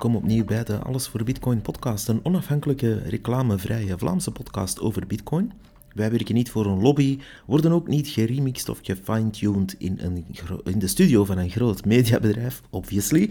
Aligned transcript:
welkom 0.00 0.22
opnieuw 0.22 0.44
bij 0.44 0.64
de 0.64 0.78
Alles 0.78 1.08
voor 1.08 1.24
Bitcoin 1.24 1.60
podcast, 1.60 2.08
een 2.08 2.20
onafhankelijke, 2.22 3.02
reclamevrije 3.02 3.98
Vlaamse 3.98 4.30
podcast 4.30 4.80
over 4.80 5.06
Bitcoin. 5.06 5.52
Wij 5.94 6.10
werken 6.10 6.34
niet 6.34 6.50
voor 6.50 6.66
een 6.66 6.80
lobby, 6.80 7.18
worden 7.46 7.72
ook 7.72 7.88
niet 7.88 8.08
geremixed 8.08 8.68
of 8.68 8.78
gefine-tuned 8.82 9.74
in, 9.78 10.24
in 10.64 10.78
de 10.78 10.86
studio 10.86 11.24
van 11.24 11.38
een 11.38 11.50
groot 11.50 11.84
mediabedrijf, 11.84 12.62
obviously. 12.70 13.30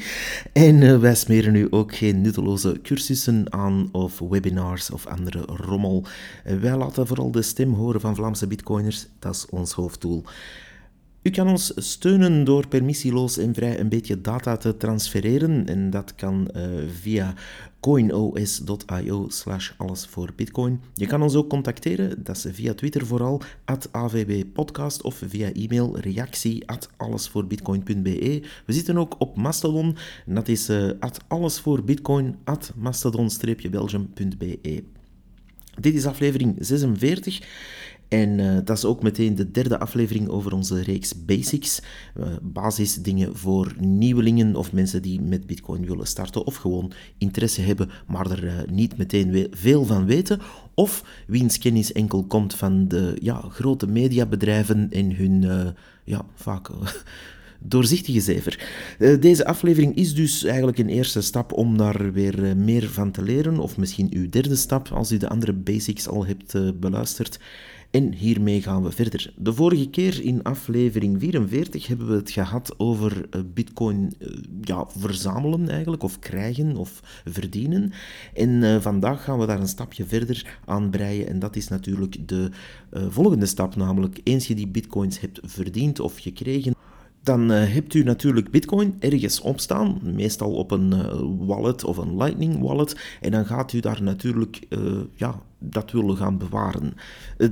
En 0.53 0.81
uh, 0.81 0.99
wij 0.99 1.15
smeren 1.15 1.53
nu 1.53 1.67
ook 1.71 1.95
geen 1.95 2.21
nutteloze 2.21 2.79
cursussen 2.83 3.53
aan 3.53 3.89
of 3.91 4.19
webinars 4.19 4.91
of 4.91 5.07
andere 5.07 5.41
rommel. 5.45 6.03
Uh, 6.45 6.59
wij 6.59 6.77
laten 6.77 7.07
vooral 7.07 7.31
de 7.31 7.41
stem 7.41 7.73
horen 7.73 8.01
van 8.01 8.15
Vlaamse 8.15 8.47
bitcoiners, 8.47 9.07
dat 9.19 9.35
is 9.35 9.45
ons 9.49 9.71
hoofddoel. 9.71 10.23
U 11.21 11.29
kan 11.29 11.47
ons 11.47 11.71
steunen 11.75 12.43
door 12.43 12.67
permissieloos 12.67 13.37
en 13.37 13.53
vrij 13.53 13.79
een 13.79 13.89
beetje 13.89 14.21
data 14.21 14.57
te 14.57 14.77
transfereren. 14.77 15.65
En 15.65 15.89
dat 15.89 16.15
kan 16.15 16.49
uh, 16.55 16.63
via 17.01 17.33
coinos.io 17.79 19.25
slash 19.29 19.71
alles 19.77 20.05
voor 20.05 20.31
bitcoin. 20.35 20.81
Je 20.93 21.05
kan 21.05 21.21
ons 21.21 21.35
ook 21.35 21.49
contacteren, 21.49 22.23
dat 22.23 22.35
is 22.35 22.45
via 22.51 22.73
Twitter 22.73 23.05
vooral, 23.05 23.41
at 23.65 23.89
avbpodcast 23.91 25.01
of 25.01 25.21
via 25.27 25.53
e-mail 25.53 25.97
reactie 25.97 26.67
at 26.67 26.89
allesvoorbitcoin.be. 26.97 28.41
We 28.65 28.73
zitten 28.73 28.97
ook 28.97 29.15
op 29.17 29.37
Mastodon, 29.37 29.95
dat 30.25 30.47
is 30.47 30.69
uh, 30.69 30.91
at 30.99 31.19
allesvoorbitcoin 31.27 32.35
at 32.43 32.71
mastodon-belgium.be. 32.75 34.83
Dit 35.79 35.93
is 35.93 36.05
aflevering 36.05 36.55
46 36.59 37.41
en 38.09 38.39
uh, 38.39 38.57
dat 38.63 38.77
is 38.77 38.85
ook 38.85 39.03
meteen 39.03 39.35
de 39.35 39.51
derde 39.51 39.79
aflevering 39.79 40.27
over 40.27 40.53
onze 40.53 40.81
reeks 40.81 41.25
Basics. 41.25 41.81
Uh, 42.17 42.25
basisdingen 42.41 43.37
voor 43.37 43.73
nieuwelingen 43.79 44.55
of 44.55 44.71
mensen 44.71 45.01
die 45.01 45.21
met 45.21 45.45
Bitcoin 45.45 45.85
willen 45.85 46.07
starten 46.07 46.45
of 46.45 46.55
gewoon 46.55 46.91
interesse 47.17 47.61
hebben, 47.61 47.89
maar 48.07 48.31
er 48.31 48.43
uh, 48.43 48.53
niet 48.71 48.97
meteen 48.97 49.47
veel 49.51 49.85
van 49.85 50.05
weten. 50.05 50.39
Of 50.73 51.23
wiens 51.27 51.57
kennis 51.57 51.91
enkel 51.91 52.23
komt 52.23 52.55
van 52.55 52.87
de 52.87 53.17
ja, 53.21 53.41
grote 53.49 53.87
mediabedrijven 53.87 54.87
en 54.91 55.15
hun 55.15 55.73
ja, 56.03 56.25
vaak 56.35 56.69
doorzichtige 57.59 58.21
zever. 58.21 58.69
Deze 59.19 59.45
aflevering 59.45 59.95
is 59.95 60.15
dus 60.15 60.43
eigenlijk 60.43 60.77
een 60.77 60.89
eerste 60.89 61.21
stap 61.21 61.53
om 61.53 61.77
daar 61.77 62.11
weer 62.11 62.57
meer 62.57 62.89
van 62.89 63.11
te 63.11 63.21
leren, 63.21 63.59
of 63.59 63.77
misschien 63.77 64.07
uw 64.13 64.29
derde 64.29 64.55
stap 64.55 64.87
als 64.87 65.11
u 65.11 65.17
de 65.17 65.29
andere 65.29 65.53
basics 65.53 66.07
al 66.07 66.25
hebt 66.25 66.79
beluisterd. 66.79 67.39
En 67.91 68.13
hiermee 68.13 68.61
gaan 68.61 68.83
we 68.83 68.91
verder. 68.91 69.33
De 69.35 69.53
vorige 69.53 69.89
keer 69.89 70.23
in 70.23 70.43
aflevering 70.43 71.19
44 71.19 71.87
hebben 71.87 72.07
we 72.07 72.15
het 72.15 72.31
gehad 72.31 72.73
over 72.77 73.27
eh, 73.29 73.41
bitcoin 73.53 74.13
eh, 74.19 74.27
ja, 74.61 74.87
verzamelen 74.97 75.69
eigenlijk, 75.69 76.03
of 76.03 76.19
krijgen 76.19 76.75
of 76.75 77.21
verdienen. 77.25 77.91
En 78.33 78.49
uh, 78.49 78.81
vandaag 78.81 79.23
gaan 79.23 79.39
we 79.39 79.45
daar 79.45 79.59
een 79.59 79.67
stapje 79.67 80.05
verder 80.05 80.59
aan 80.65 80.89
breien 80.89 81.27
en 81.27 81.39
dat 81.39 81.55
is 81.55 81.67
natuurlijk 81.67 82.27
de 82.27 82.49
volgende 82.91 83.45
stap, 83.45 83.75
namelijk 83.75 84.19
eens 84.23 84.47
je 84.47 84.55
die 84.55 84.67
bitcoins 84.67 85.19
hebt 85.19 85.39
verdiend 85.43 85.99
of 85.99 86.17
gekregen, 86.17 86.75
dan 87.23 87.51
uh, 87.51 87.73
hebt 87.73 87.93
u 87.93 88.03
natuurlijk 88.03 88.51
Bitcoin 88.51 88.95
ergens 88.99 89.41
opstaan, 89.41 89.99
meestal 90.03 90.51
op 90.51 90.71
een 90.71 90.93
uh, 90.93 91.21
wallet 91.47 91.83
of 91.83 91.97
een 91.97 92.17
Lightning 92.17 92.61
wallet, 92.61 93.17
en 93.21 93.31
dan 93.31 93.45
gaat 93.45 93.73
u 93.73 93.79
daar 93.79 94.03
natuurlijk 94.03 94.65
uh, 94.69 94.79
ja, 95.15 95.41
dat 95.59 95.91
willen 95.91 96.17
gaan 96.17 96.37
bewaren. 96.37 96.93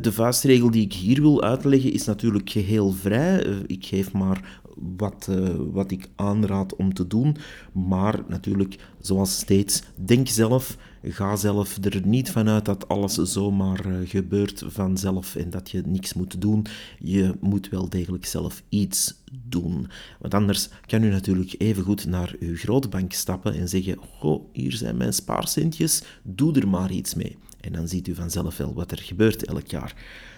De 0.01 0.11
vuistregel 0.11 0.71
die 0.71 0.83
ik 0.83 0.93
hier 0.93 1.21
wil 1.21 1.43
uitleggen 1.43 1.93
is 1.93 2.05
natuurlijk 2.05 2.49
geheel 2.49 2.91
vrij. 2.91 3.39
Ik 3.65 3.85
geef 3.85 4.13
maar 4.13 4.59
wat, 4.97 5.29
wat 5.71 5.91
ik 5.91 6.09
aanraad 6.15 6.75
om 6.75 6.94
te 6.94 7.07
doen, 7.07 7.35
maar 7.72 8.23
natuurlijk, 8.27 8.79
zoals 9.00 9.38
steeds, 9.38 9.83
denk 9.95 10.27
zelf 10.27 10.77
ga 11.03 11.35
zelf 11.35 11.78
er 11.81 12.02
niet 12.06 12.31
vanuit 12.31 12.66
dat 12.66 12.88
alles 12.88 13.13
zomaar 13.13 13.85
uh, 13.85 14.09
gebeurt 14.09 14.63
vanzelf 14.68 15.35
en 15.35 15.50
dat 15.50 15.69
je 15.69 15.81
niks 15.85 16.13
moet 16.13 16.41
doen. 16.41 16.66
Je 17.00 17.34
moet 17.40 17.69
wel 17.69 17.90
degelijk 17.90 18.25
zelf 18.25 18.63
iets 18.69 19.16
doen. 19.47 19.88
Want 20.19 20.34
anders 20.34 20.69
kan 20.86 21.03
u 21.03 21.09
natuurlijk 21.09 21.56
even 21.57 21.84
goed 21.84 22.06
naar 22.06 22.36
uw 22.40 22.56
grootbank 22.56 23.13
stappen 23.13 23.53
en 23.53 23.69
zeggen: 23.69 24.00
Oh, 24.22 24.44
hier 24.53 24.74
zijn 24.74 24.97
mijn 24.97 25.13
spaarcentjes, 25.13 26.03
doe 26.24 26.59
er 26.59 26.68
maar 26.68 26.91
iets 26.91 27.13
mee. 27.13 27.38
En 27.62 27.74
dan 27.74 27.88
ziet 27.88 28.07
u 28.07 28.16
vanzelf 28.16 28.57
wel 28.57 28.74
wat 28.74 28.91
er 28.91 29.00
gebeurt 29.02 29.46
elk 29.46 29.68
jaar. 29.68 29.96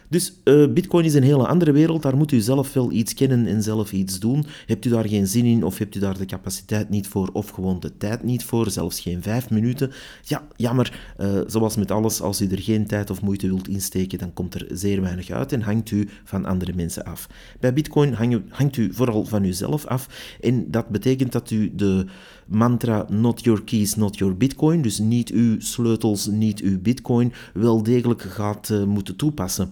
Dus 0.10 0.34
uh, 0.44 0.68
Bitcoin 0.74 1.06
is 1.06 1.14
een 1.14 1.24
hele 1.24 1.48
andere 1.48 1.72
wereld. 1.72 2.02
Daar 2.02 2.18
moet 2.18 2.32
u 2.32 2.40
zelf 2.40 2.74
wel 2.74 2.92
iets 2.92 3.14
kennen 3.14 3.48
en 3.48 3.64
zelf 3.64 3.92
iets 3.92 4.20
doen. 4.20 4.46
Hebt 4.66 4.86
u 4.86 4.90
daar 4.90 5.08
geen 5.08 5.28
zin 5.28 5.46
in 5.46 5.64
of 5.64 5.78
hebt 5.78 5.96
u 5.96 6.00
daar 6.00 6.18
de 6.18 6.26
capaciteit 6.26 6.90
niet 6.90 7.08
voor 7.08 7.30
of 7.34 7.50
gewoon 7.50 7.80
de 7.80 7.98
tijd 7.98 8.24
niet 8.24 8.44
voor, 8.44 8.72
zelfs 8.72 9.00
geen 9.00 9.22
vijf 9.22 9.50
minuten? 9.50 9.92
Ja, 10.24 10.48
jammer. 10.56 11.14
Uh, 11.20 11.40
zoals 11.48 11.76
met 11.76 11.92
alles, 11.92 12.22
als 12.22 12.42
u 12.42 12.48
er 12.48 12.60
geen 12.60 12.88
tijd 12.88 13.10
of 13.10 13.22
moeite 13.22 13.48
wilt 13.48 13.68
insteken, 13.68 14.18
dan 14.18 14.34
komt 14.34 14.54
er 14.54 14.68
zeer 14.72 15.02
weinig 15.02 15.30
uit 15.30 15.52
en 15.52 15.62
hangt 15.62 15.92
u 15.92 16.10
van 16.24 16.46
andere 16.46 16.74
mensen 16.76 17.04
af. 17.04 17.28
Bij 17.60 17.74
Bitcoin 17.74 18.14
hangt 18.50 18.78
u 18.78 18.94
vooral 18.94 19.26
van 19.26 19.44
uzelf 19.44 19.86
af 19.86 20.38
en 20.42 20.72
dat 20.72 20.88
betekent 20.88 21.32
dat 21.32 21.52
u 21.52 21.76
de 21.76 22.06
mantra 22.46 23.06
not 23.10 23.44
your 23.44 23.64
keys, 23.64 23.96
not 23.96 24.18
your 24.18 24.38
bitcoin, 24.38 24.82
dus 24.82 25.00
niet 25.00 25.30
uw 25.32 25.60
sleutels, 25.60 26.28
niet 26.28 26.60
uw 26.60 26.82
bitcoin, 26.82 27.34
wel 27.54 27.84
degelijk 27.84 28.22
gaat 28.22 28.70
uh, 28.70 28.84
moeten 28.84 29.16
toepassen. 29.16 29.72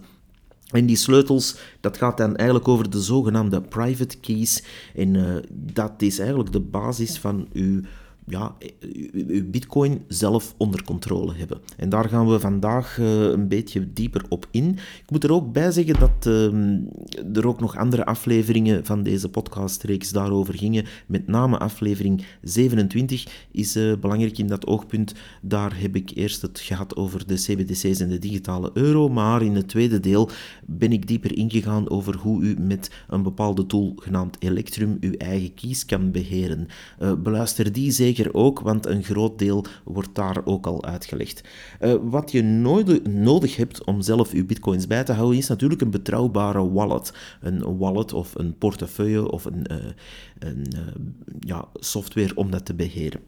En 0.68 0.86
die 0.86 0.96
sleutels, 0.96 1.56
dat 1.80 1.96
gaat 1.96 2.16
dan 2.16 2.36
eigenlijk 2.36 2.68
over 2.68 2.90
de 2.90 3.00
zogenaamde 3.00 3.60
private 3.60 4.18
keys. 4.18 4.62
En 4.94 5.14
uh, 5.14 5.36
dat 5.50 6.02
is 6.02 6.18
eigenlijk 6.18 6.52
de 6.52 6.60
basis 6.60 7.18
van 7.18 7.48
uw 7.52 7.80
ja, 8.28 8.56
uw 9.12 9.50
bitcoin 9.50 10.02
zelf 10.08 10.54
onder 10.56 10.84
controle 10.84 11.34
hebben. 11.34 11.60
En 11.76 11.88
daar 11.88 12.08
gaan 12.08 12.28
we 12.28 12.40
vandaag 12.40 12.98
uh, 12.98 13.22
een 13.22 13.48
beetje 13.48 13.92
dieper 13.92 14.24
op 14.28 14.46
in. 14.50 14.68
Ik 15.02 15.10
moet 15.10 15.24
er 15.24 15.32
ook 15.32 15.52
bij 15.52 15.70
zeggen 15.70 15.98
dat 15.98 16.26
uh, 16.26 17.36
er 17.36 17.46
ook 17.46 17.60
nog 17.60 17.76
andere 17.76 18.04
afleveringen 18.04 18.84
van 18.84 19.02
deze 19.02 19.28
podcastreeks 19.28 20.10
daarover 20.10 20.54
gingen. 20.54 20.84
Met 21.06 21.26
name 21.26 21.58
aflevering 21.58 22.24
27 22.42 23.46
is 23.50 23.76
uh, 23.76 23.96
belangrijk 24.00 24.38
in 24.38 24.46
dat 24.46 24.66
oogpunt. 24.66 25.14
Daar 25.42 25.80
heb 25.80 25.96
ik 25.96 26.10
eerst 26.14 26.42
het 26.42 26.60
gehad 26.60 26.96
over 26.96 27.26
de 27.26 27.34
CBDC's 27.34 28.00
en 28.00 28.08
de 28.08 28.18
digitale 28.18 28.70
euro. 28.74 29.08
Maar 29.08 29.42
in 29.42 29.54
het 29.54 29.68
tweede 29.68 30.00
deel 30.00 30.30
ben 30.66 30.92
ik 30.92 31.06
dieper 31.06 31.36
ingegaan 31.36 31.90
over 31.90 32.16
hoe 32.16 32.42
u 32.42 32.56
met 32.60 32.90
een 33.08 33.22
bepaalde 33.22 33.66
tool 33.66 33.92
genaamd 33.96 34.36
Electrum 34.38 34.96
uw 35.00 35.12
eigen 35.12 35.54
keys 35.54 35.84
kan 35.84 36.10
beheren. 36.10 36.68
beluister 37.22 37.72
die 37.72 37.90
zeker 37.90 38.17
ook, 38.34 38.60
want 38.60 38.86
een 38.86 39.04
groot 39.04 39.38
deel 39.38 39.64
wordt 39.84 40.14
daar 40.14 40.40
ook 40.44 40.66
al 40.66 40.84
uitgelegd. 40.84 41.48
Uh, 41.80 41.94
wat 42.02 42.32
je 42.32 42.42
nooit 42.42 43.06
nodig 43.06 43.56
hebt 43.56 43.84
om 43.84 44.00
zelf 44.00 44.32
je 44.32 44.44
bitcoins 44.44 44.86
bij 44.86 45.04
te 45.04 45.12
houden, 45.12 45.38
is 45.38 45.48
natuurlijk 45.48 45.80
een 45.80 45.90
betrouwbare 45.90 46.70
wallet. 46.70 47.12
Een 47.40 47.78
wallet 47.78 48.12
of 48.12 48.34
een 48.34 48.58
portefeuille 48.58 49.30
of 49.30 49.44
een, 49.44 49.66
uh, 49.70 49.76
een 50.38 50.66
uh, 50.74 50.80
ja, 51.40 51.68
software 51.74 52.34
om 52.34 52.50
dat 52.50 52.64
te 52.64 52.74
beheren. 52.74 53.20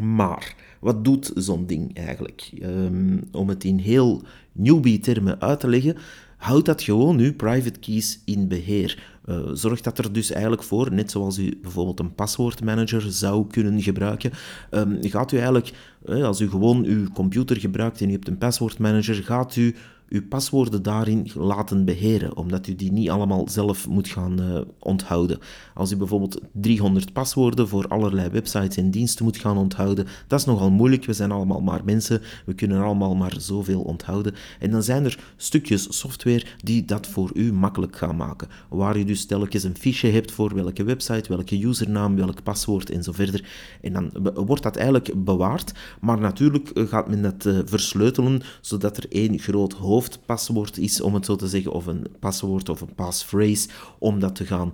Maar 0.00 0.54
wat 0.80 1.04
doet 1.04 1.30
zo'n 1.34 1.66
ding 1.66 1.96
eigenlijk? 1.96 2.50
Um, 2.62 3.22
om 3.32 3.48
het 3.48 3.64
in 3.64 3.78
heel 3.78 4.22
newbie-termen 4.52 5.40
uit 5.40 5.60
te 5.60 5.68
leggen, 5.68 5.96
houd 6.36 6.64
dat 6.64 6.82
gewoon 6.82 7.18
uw 7.18 7.34
private 7.34 7.78
keys 7.78 8.20
in 8.24 8.48
beheer. 8.48 9.15
Uh, 9.26 9.40
zorg 9.52 9.80
dat 9.80 9.98
er 9.98 10.12
dus 10.12 10.30
eigenlijk 10.30 10.62
voor, 10.62 10.92
net 10.92 11.10
zoals 11.10 11.38
u 11.38 11.58
bijvoorbeeld 11.62 12.00
een 12.00 12.14
paswoordmanager 12.14 13.02
zou 13.02 13.46
kunnen 13.46 13.82
gebruiken, 13.82 14.32
um, 14.70 14.98
gaat 15.00 15.32
u 15.32 15.36
eigenlijk, 15.36 15.72
uh, 16.04 16.24
als 16.24 16.40
u 16.40 16.48
gewoon 16.48 16.84
uw 16.84 17.08
computer 17.08 17.56
gebruikt 17.56 18.00
en 18.00 18.08
u 18.08 18.12
hebt 18.12 18.28
een 18.28 18.38
paswoordmanager, 18.38 19.14
gaat 19.14 19.56
u 19.56 19.74
uw 20.08 20.26
paswoorden 20.28 20.82
daarin 20.82 21.30
laten 21.34 21.84
beheren, 21.84 22.36
omdat 22.36 22.66
u 22.66 22.74
die 22.74 22.92
niet 22.92 23.10
allemaal 23.10 23.48
zelf 23.48 23.88
moet 23.88 24.08
gaan 24.08 24.40
uh, 24.40 24.60
onthouden. 24.78 25.38
Als 25.74 25.92
u 25.92 25.96
bijvoorbeeld 25.96 26.40
300 26.52 27.12
paswoorden 27.12 27.68
voor 27.68 27.88
allerlei 27.88 28.28
websites 28.28 28.76
en 28.76 28.90
diensten 28.90 29.24
moet 29.24 29.36
gaan 29.36 29.56
onthouden, 29.56 30.06
dat 30.26 30.40
is 30.40 30.46
nogal 30.46 30.70
moeilijk. 30.70 31.04
We 31.04 31.12
zijn 31.12 31.32
allemaal 31.32 31.60
maar 31.60 31.84
mensen, 31.84 32.22
we 32.46 32.54
kunnen 32.54 32.82
allemaal 32.82 33.14
maar 33.14 33.34
zoveel 33.38 33.80
onthouden. 33.80 34.34
En 34.58 34.70
dan 34.70 34.82
zijn 34.82 35.04
er 35.04 35.18
stukjes 35.36 35.98
software 35.98 36.46
die 36.62 36.84
dat 36.84 37.06
voor 37.06 37.30
u 37.34 37.52
makkelijk 37.52 37.96
gaan 37.96 38.16
maken, 38.16 38.48
waar 38.68 38.96
u 38.96 39.04
dus 39.04 39.26
telkens 39.26 39.62
een 39.62 39.76
fiche 39.76 40.06
hebt 40.06 40.32
voor 40.32 40.54
welke 40.54 40.84
website, 40.84 41.28
welke 41.28 41.60
usernaam, 41.60 42.16
welk 42.16 42.42
paswoord 42.42 42.90
en 42.90 43.02
zo 43.02 43.12
verder. 43.12 43.44
En 43.80 43.92
dan 43.92 44.10
wordt 44.34 44.62
dat 44.62 44.76
eigenlijk 44.76 45.24
bewaard, 45.24 45.72
maar 46.00 46.20
natuurlijk 46.20 46.68
eh, 46.68 46.86
gaat 46.86 47.08
men 47.08 47.22
dat 47.22 47.44
uh, 47.44 47.58
versleutelen, 47.64 48.42
zodat 48.60 48.96
er 48.96 49.06
één 49.08 49.38
groot 49.38 49.72
hoofd 49.72 49.94
hoofdpaswoord 49.96 50.78
is, 50.78 51.00
om 51.00 51.14
het 51.14 51.24
zo 51.24 51.36
te 51.36 51.48
zeggen, 51.48 51.72
of 51.72 51.86
een 51.86 52.06
paswoord 52.20 52.68
of 52.68 52.80
een 52.80 52.94
passphrase, 52.94 53.68
om 53.98 54.20
dat 54.20 54.34
te 54.34 54.44
gaan 54.44 54.70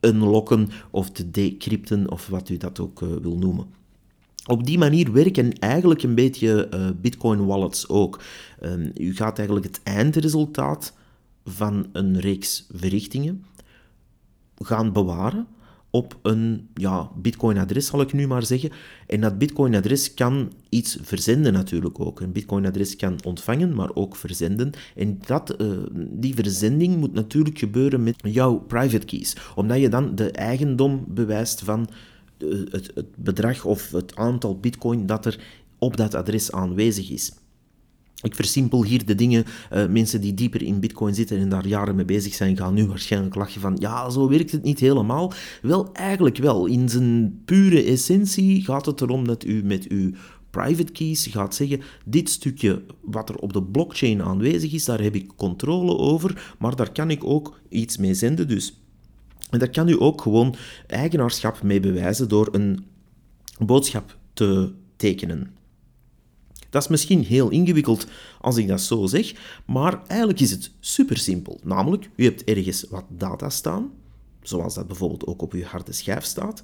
unlocken 0.00 0.68
of 0.90 1.10
te 1.10 1.30
decrypten, 1.30 2.10
of 2.10 2.26
wat 2.26 2.48
u 2.48 2.56
dat 2.56 2.80
ook 2.80 3.00
uh, 3.00 3.08
wil 3.22 3.38
noemen. 3.38 3.66
Op 4.46 4.66
die 4.66 4.78
manier 4.78 5.12
werken 5.12 5.52
eigenlijk 5.58 6.02
een 6.02 6.14
beetje 6.14 6.68
uh, 6.74 6.88
Bitcoin 7.00 7.46
wallets 7.46 7.88
ook. 7.88 8.20
Um, 8.62 8.90
u 8.94 9.14
gaat 9.14 9.38
eigenlijk 9.38 9.66
het 9.66 9.80
eindresultaat 9.82 10.92
van 11.44 11.86
een 11.92 12.20
reeks 12.20 12.66
verrichtingen 12.74 13.44
gaan 14.54 14.92
bewaren 14.92 15.46
op 15.94 16.18
een 16.22 16.68
ja, 16.74 17.10
Bitcoin-adres, 17.16 17.86
zal 17.86 18.00
ik 18.00 18.12
nu 18.12 18.26
maar 18.26 18.46
zeggen. 18.46 18.70
En 19.06 19.20
dat 19.20 19.38
Bitcoin-adres 19.38 20.14
kan 20.14 20.52
iets 20.68 20.98
verzenden 21.02 21.52
natuurlijk 21.52 22.00
ook. 22.00 22.20
Een 22.20 22.32
Bitcoin-adres 22.32 22.96
kan 22.96 23.18
ontvangen, 23.24 23.74
maar 23.74 23.90
ook 23.94 24.16
verzenden. 24.16 24.70
En 24.96 25.18
dat, 25.26 25.50
eh, 25.50 25.66
die 25.94 26.34
verzending 26.34 26.96
moet 26.96 27.12
natuurlijk 27.12 27.58
gebeuren 27.58 28.02
met 28.02 28.16
jouw 28.22 28.58
private 28.58 29.06
keys, 29.06 29.36
omdat 29.54 29.80
je 29.80 29.88
dan 29.88 30.14
de 30.14 30.30
eigendom 30.30 31.04
bewijst 31.08 31.60
van 31.60 31.88
eh, 32.38 32.48
het, 32.70 32.90
het 32.94 33.16
bedrag 33.16 33.64
of 33.64 33.90
het 33.90 34.16
aantal 34.16 34.58
Bitcoin 34.58 35.06
dat 35.06 35.26
er 35.26 35.40
op 35.78 35.96
dat 35.96 36.14
adres 36.14 36.52
aanwezig 36.52 37.10
is. 37.10 37.32
Ik 38.24 38.34
versimpel 38.34 38.84
hier 38.84 39.04
de 39.04 39.14
dingen. 39.14 39.44
Uh, 39.72 39.86
mensen 39.86 40.20
die 40.20 40.34
dieper 40.34 40.62
in 40.62 40.80
Bitcoin 40.80 41.14
zitten 41.14 41.38
en 41.38 41.48
daar 41.48 41.66
jaren 41.66 41.96
mee 41.96 42.04
bezig 42.04 42.34
zijn, 42.34 42.56
gaan 42.56 42.74
nu 42.74 42.86
waarschijnlijk 42.86 43.34
lachen 43.34 43.60
van 43.60 43.76
ja, 43.78 44.10
zo 44.10 44.28
werkt 44.28 44.52
het 44.52 44.62
niet 44.62 44.80
helemaal. 44.80 45.32
Wel, 45.62 45.92
eigenlijk 45.92 46.36
wel. 46.36 46.66
In 46.66 46.88
zijn 46.88 47.42
pure 47.44 47.82
essentie 47.82 48.64
gaat 48.64 48.86
het 48.86 49.00
erom 49.00 49.26
dat 49.26 49.44
u 49.44 49.64
met 49.64 49.88
uw 49.88 50.10
private 50.50 50.92
keys 50.92 51.26
gaat 51.26 51.54
zeggen: 51.54 51.80
dit 52.04 52.28
stukje 52.28 52.82
wat 53.00 53.28
er 53.28 53.36
op 53.36 53.52
de 53.52 53.62
blockchain 53.62 54.22
aanwezig 54.22 54.72
is, 54.72 54.84
daar 54.84 55.00
heb 55.00 55.14
ik 55.14 55.32
controle 55.36 55.96
over, 55.96 56.54
maar 56.58 56.76
daar 56.76 56.92
kan 56.92 57.10
ik 57.10 57.24
ook 57.24 57.60
iets 57.68 57.96
mee 57.96 58.14
zenden. 58.14 58.48
Dus. 58.48 58.78
En 59.50 59.58
daar 59.58 59.70
kan 59.70 59.88
u 59.88 59.96
ook 59.98 60.20
gewoon 60.20 60.54
eigenaarschap 60.86 61.62
mee 61.62 61.80
bewijzen 61.80 62.28
door 62.28 62.48
een 62.52 62.84
boodschap 63.58 64.16
te 64.32 64.72
tekenen. 64.96 65.63
Dat 66.74 66.82
is 66.82 66.88
misschien 66.88 67.24
heel 67.24 67.50
ingewikkeld 67.50 68.06
als 68.40 68.56
ik 68.56 68.68
dat 68.68 68.80
zo 68.80 69.06
zeg, 69.06 69.34
maar 69.66 70.02
eigenlijk 70.06 70.40
is 70.40 70.50
het 70.50 70.70
super 70.80 71.16
simpel. 71.16 71.60
Namelijk, 71.62 72.10
u 72.16 72.24
hebt 72.24 72.44
ergens 72.44 72.86
wat 72.90 73.04
data 73.08 73.50
staan, 73.50 73.90
zoals 74.42 74.74
dat 74.74 74.86
bijvoorbeeld 74.86 75.26
ook 75.26 75.42
op 75.42 75.52
uw 75.52 75.62
harde 75.62 75.92
schijf 75.92 76.24
staat. 76.24 76.62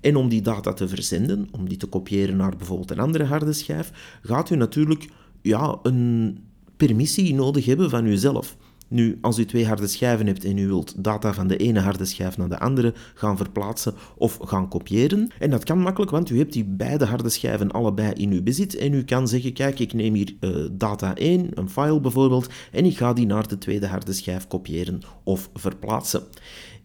En 0.00 0.16
om 0.16 0.28
die 0.28 0.42
data 0.42 0.72
te 0.72 0.88
verzenden, 0.88 1.48
om 1.50 1.68
die 1.68 1.76
te 1.76 1.86
kopiëren 1.86 2.36
naar 2.36 2.56
bijvoorbeeld 2.56 2.90
een 2.90 2.98
andere 2.98 3.24
harde 3.24 3.52
schijf, 3.52 4.18
gaat 4.22 4.50
u 4.50 4.56
natuurlijk 4.56 5.08
ja, 5.42 5.78
een 5.82 6.38
permissie 6.76 7.34
nodig 7.34 7.64
hebben 7.64 7.90
van 7.90 8.06
uzelf. 8.06 8.56
Nu, 8.92 9.18
als 9.20 9.38
u 9.38 9.44
twee 9.44 9.66
harde 9.66 9.86
schijven 9.86 10.26
hebt 10.26 10.44
en 10.44 10.58
u 10.58 10.66
wilt 10.66 11.04
data 11.04 11.34
van 11.34 11.46
de 11.46 11.56
ene 11.56 11.80
harde 11.80 12.04
schijf 12.04 12.36
naar 12.36 12.48
de 12.48 12.58
andere 12.58 12.94
gaan 13.14 13.36
verplaatsen 13.36 13.94
of 14.16 14.38
gaan 14.42 14.68
kopiëren, 14.68 15.30
en 15.38 15.50
dat 15.50 15.64
kan 15.64 15.78
makkelijk, 15.78 16.10
want 16.10 16.30
u 16.30 16.38
hebt 16.38 16.52
die 16.52 16.64
beide 16.64 17.04
harde 17.04 17.28
schijven 17.28 17.70
allebei 17.70 18.12
in 18.12 18.30
uw 18.32 18.42
bezit 18.42 18.76
en 18.76 18.92
u 18.92 19.04
kan 19.04 19.28
zeggen, 19.28 19.52
kijk, 19.52 19.78
ik 19.78 19.92
neem 19.92 20.14
hier 20.14 20.34
uh, 20.40 20.66
data 20.72 21.16
1, 21.16 21.48
een 21.54 21.70
file 21.70 22.00
bijvoorbeeld, 22.00 22.48
en 22.72 22.84
ik 22.84 22.96
ga 22.96 23.12
die 23.12 23.26
naar 23.26 23.48
de 23.48 23.58
tweede 23.58 23.86
harde 23.86 24.12
schijf 24.12 24.46
kopiëren 24.46 25.00
of 25.24 25.50
verplaatsen. 25.54 26.22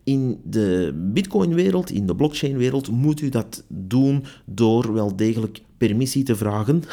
In 0.08 0.40
de 0.44 0.94
Bitcoin-wereld, 1.14 1.92
in 1.92 2.08
de 2.08 2.16
blockchain-wereld, 2.16 2.92
moet 2.92 3.22
u 3.22 3.30
dat 3.30 3.64
doen 3.68 4.24
door 4.46 4.94
wel 4.94 5.16
degelijk 5.16 5.62
permissie 5.78 6.24
te 6.24 6.36
vragen, 6.36 6.84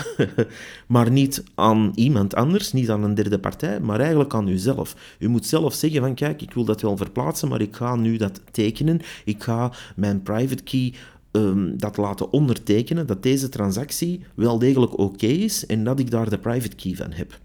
maar 0.87 1.11
niet 1.11 1.45
aan 1.55 1.93
iemand 1.95 2.35
anders, 2.35 2.73
niet 2.73 2.91
aan 2.91 3.03
een 3.03 3.15
derde 3.15 3.39
partij, 3.39 3.81
maar 3.81 4.01
eigenlijk 4.01 4.35
aan 4.35 4.49
uzelf. 4.49 5.17
U 5.19 5.29
moet 5.29 5.47
zelf 5.47 5.75
zeggen 5.75 6.01
van 6.01 6.15
kijk, 6.15 6.43
ik 6.43 6.53
wil 6.53 6.65
dat 6.65 6.81
wel 6.81 6.97
verplaatsen, 6.97 7.49
maar 7.49 7.61
ik 7.61 7.77
ga 7.77 7.97
nu 7.97 8.17
dat 8.17 8.41
tekenen. 8.51 9.01
Ik 9.25 9.43
ga 9.43 9.73
mijn 9.97 10.23
private 10.23 10.63
key 10.63 10.93
um, 11.31 11.79
dat 11.79 11.97
laten 11.97 12.33
ondertekenen, 12.33 13.07
dat 13.07 13.23
deze 13.23 13.49
transactie 13.49 14.21
wel 14.35 14.59
degelijk 14.59 14.99
oké 14.99 15.27
is 15.27 15.67
en 15.67 15.85
dat 15.85 15.99
ik 15.99 16.11
daar 16.11 16.31
de 16.31 16.39
private 16.39 16.77
key 16.77 16.95
van 16.95 17.13
heb 17.13 17.39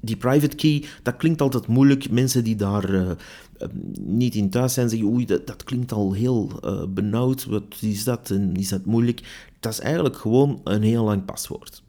die 0.00 0.16
private 0.16 0.56
key, 0.56 0.84
dat 1.02 1.16
klinkt 1.16 1.40
altijd 1.40 1.66
moeilijk. 1.66 2.10
Mensen 2.10 2.44
die 2.44 2.56
daar 2.56 2.94
uh, 2.94 3.10
niet 4.00 4.34
in 4.34 4.50
thuis 4.50 4.74
zijn, 4.74 4.88
zeggen 4.88 5.08
oei, 5.08 5.24
dat, 5.24 5.46
dat 5.46 5.64
klinkt 5.64 5.92
al 5.92 6.12
heel 6.12 6.50
uh, 6.64 6.82
benauwd. 6.88 7.44
Wat 7.44 7.76
is 7.80 8.04
dat 8.04 8.30
en 8.30 8.54
is 8.56 8.68
dat 8.68 8.84
moeilijk? 8.84 9.48
Dat 9.60 9.72
is 9.72 9.80
eigenlijk 9.80 10.16
gewoon 10.16 10.60
een 10.64 10.82
heel 10.82 11.04
lang 11.04 11.24
paswoord. 11.24 11.82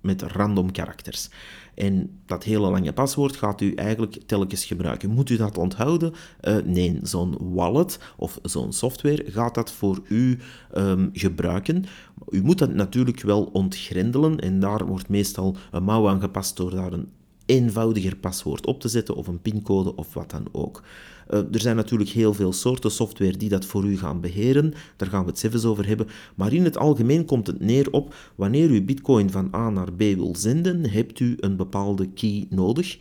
Met 0.00 0.22
random 0.22 0.72
karakters. 0.72 1.30
En 1.74 2.20
dat 2.26 2.44
hele 2.44 2.70
lange 2.70 2.92
paswoord 2.92 3.36
gaat 3.36 3.60
u 3.60 3.74
eigenlijk 3.74 4.22
telkens 4.26 4.64
gebruiken. 4.64 5.10
Moet 5.10 5.30
u 5.30 5.36
dat 5.36 5.58
onthouden? 5.58 6.12
Uh, 6.42 6.56
nee, 6.64 6.98
zo'n 7.02 7.36
wallet 7.40 7.98
of 8.16 8.38
zo'n 8.42 8.72
software 8.72 9.24
gaat 9.26 9.54
dat 9.54 9.72
voor 9.72 10.00
u 10.08 10.38
um, 10.76 11.10
gebruiken. 11.12 11.84
U 12.28 12.42
moet 12.42 12.58
dat 12.58 12.74
natuurlijk 12.74 13.20
wel 13.20 13.44
ontgrendelen 13.44 14.40
en 14.40 14.60
daar 14.60 14.86
wordt 14.86 15.08
meestal 15.08 15.56
een 15.70 15.84
mouw 15.84 16.08
aan 16.08 16.20
gepast 16.20 16.56
door 16.56 16.70
daar 16.70 16.92
een 16.92 17.08
eenvoudiger 17.46 18.16
paswoord 18.16 18.66
op 18.66 18.80
te 18.80 18.88
zetten 18.88 19.14
of 19.14 19.26
een 19.26 19.42
pincode 19.42 19.94
of 19.94 20.14
wat 20.14 20.30
dan 20.30 20.46
ook. 20.52 20.82
Uh, 21.30 21.38
er 21.38 21.60
zijn 21.60 21.76
natuurlijk 21.76 22.10
heel 22.10 22.34
veel 22.34 22.52
soorten 22.52 22.90
software 22.90 23.36
die 23.36 23.48
dat 23.48 23.64
voor 23.64 23.84
u 23.84 23.98
gaan 23.98 24.20
beheren. 24.20 24.74
Daar 24.96 25.08
gaan 25.08 25.24
we 25.24 25.30
het 25.30 25.38
zelfs 25.38 25.64
over 25.64 25.86
hebben. 25.86 26.06
Maar 26.34 26.52
in 26.52 26.64
het 26.64 26.76
algemeen 26.76 27.24
komt 27.24 27.46
het 27.46 27.60
neer 27.60 27.90
op 27.90 28.14
wanneer 28.34 28.70
u 28.70 28.82
Bitcoin 28.82 29.30
van 29.30 29.54
A 29.54 29.70
naar 29.70 29.92
B 29.92 29.98
wil 29.98 30.36
zenden, 30.36 30.90
hebt 30.90 31.20
u 31.20 31.36
een 31.40 31.56
bepaalde 31.56 32.08
key 32.08 32.46
nodig 32.50 32.98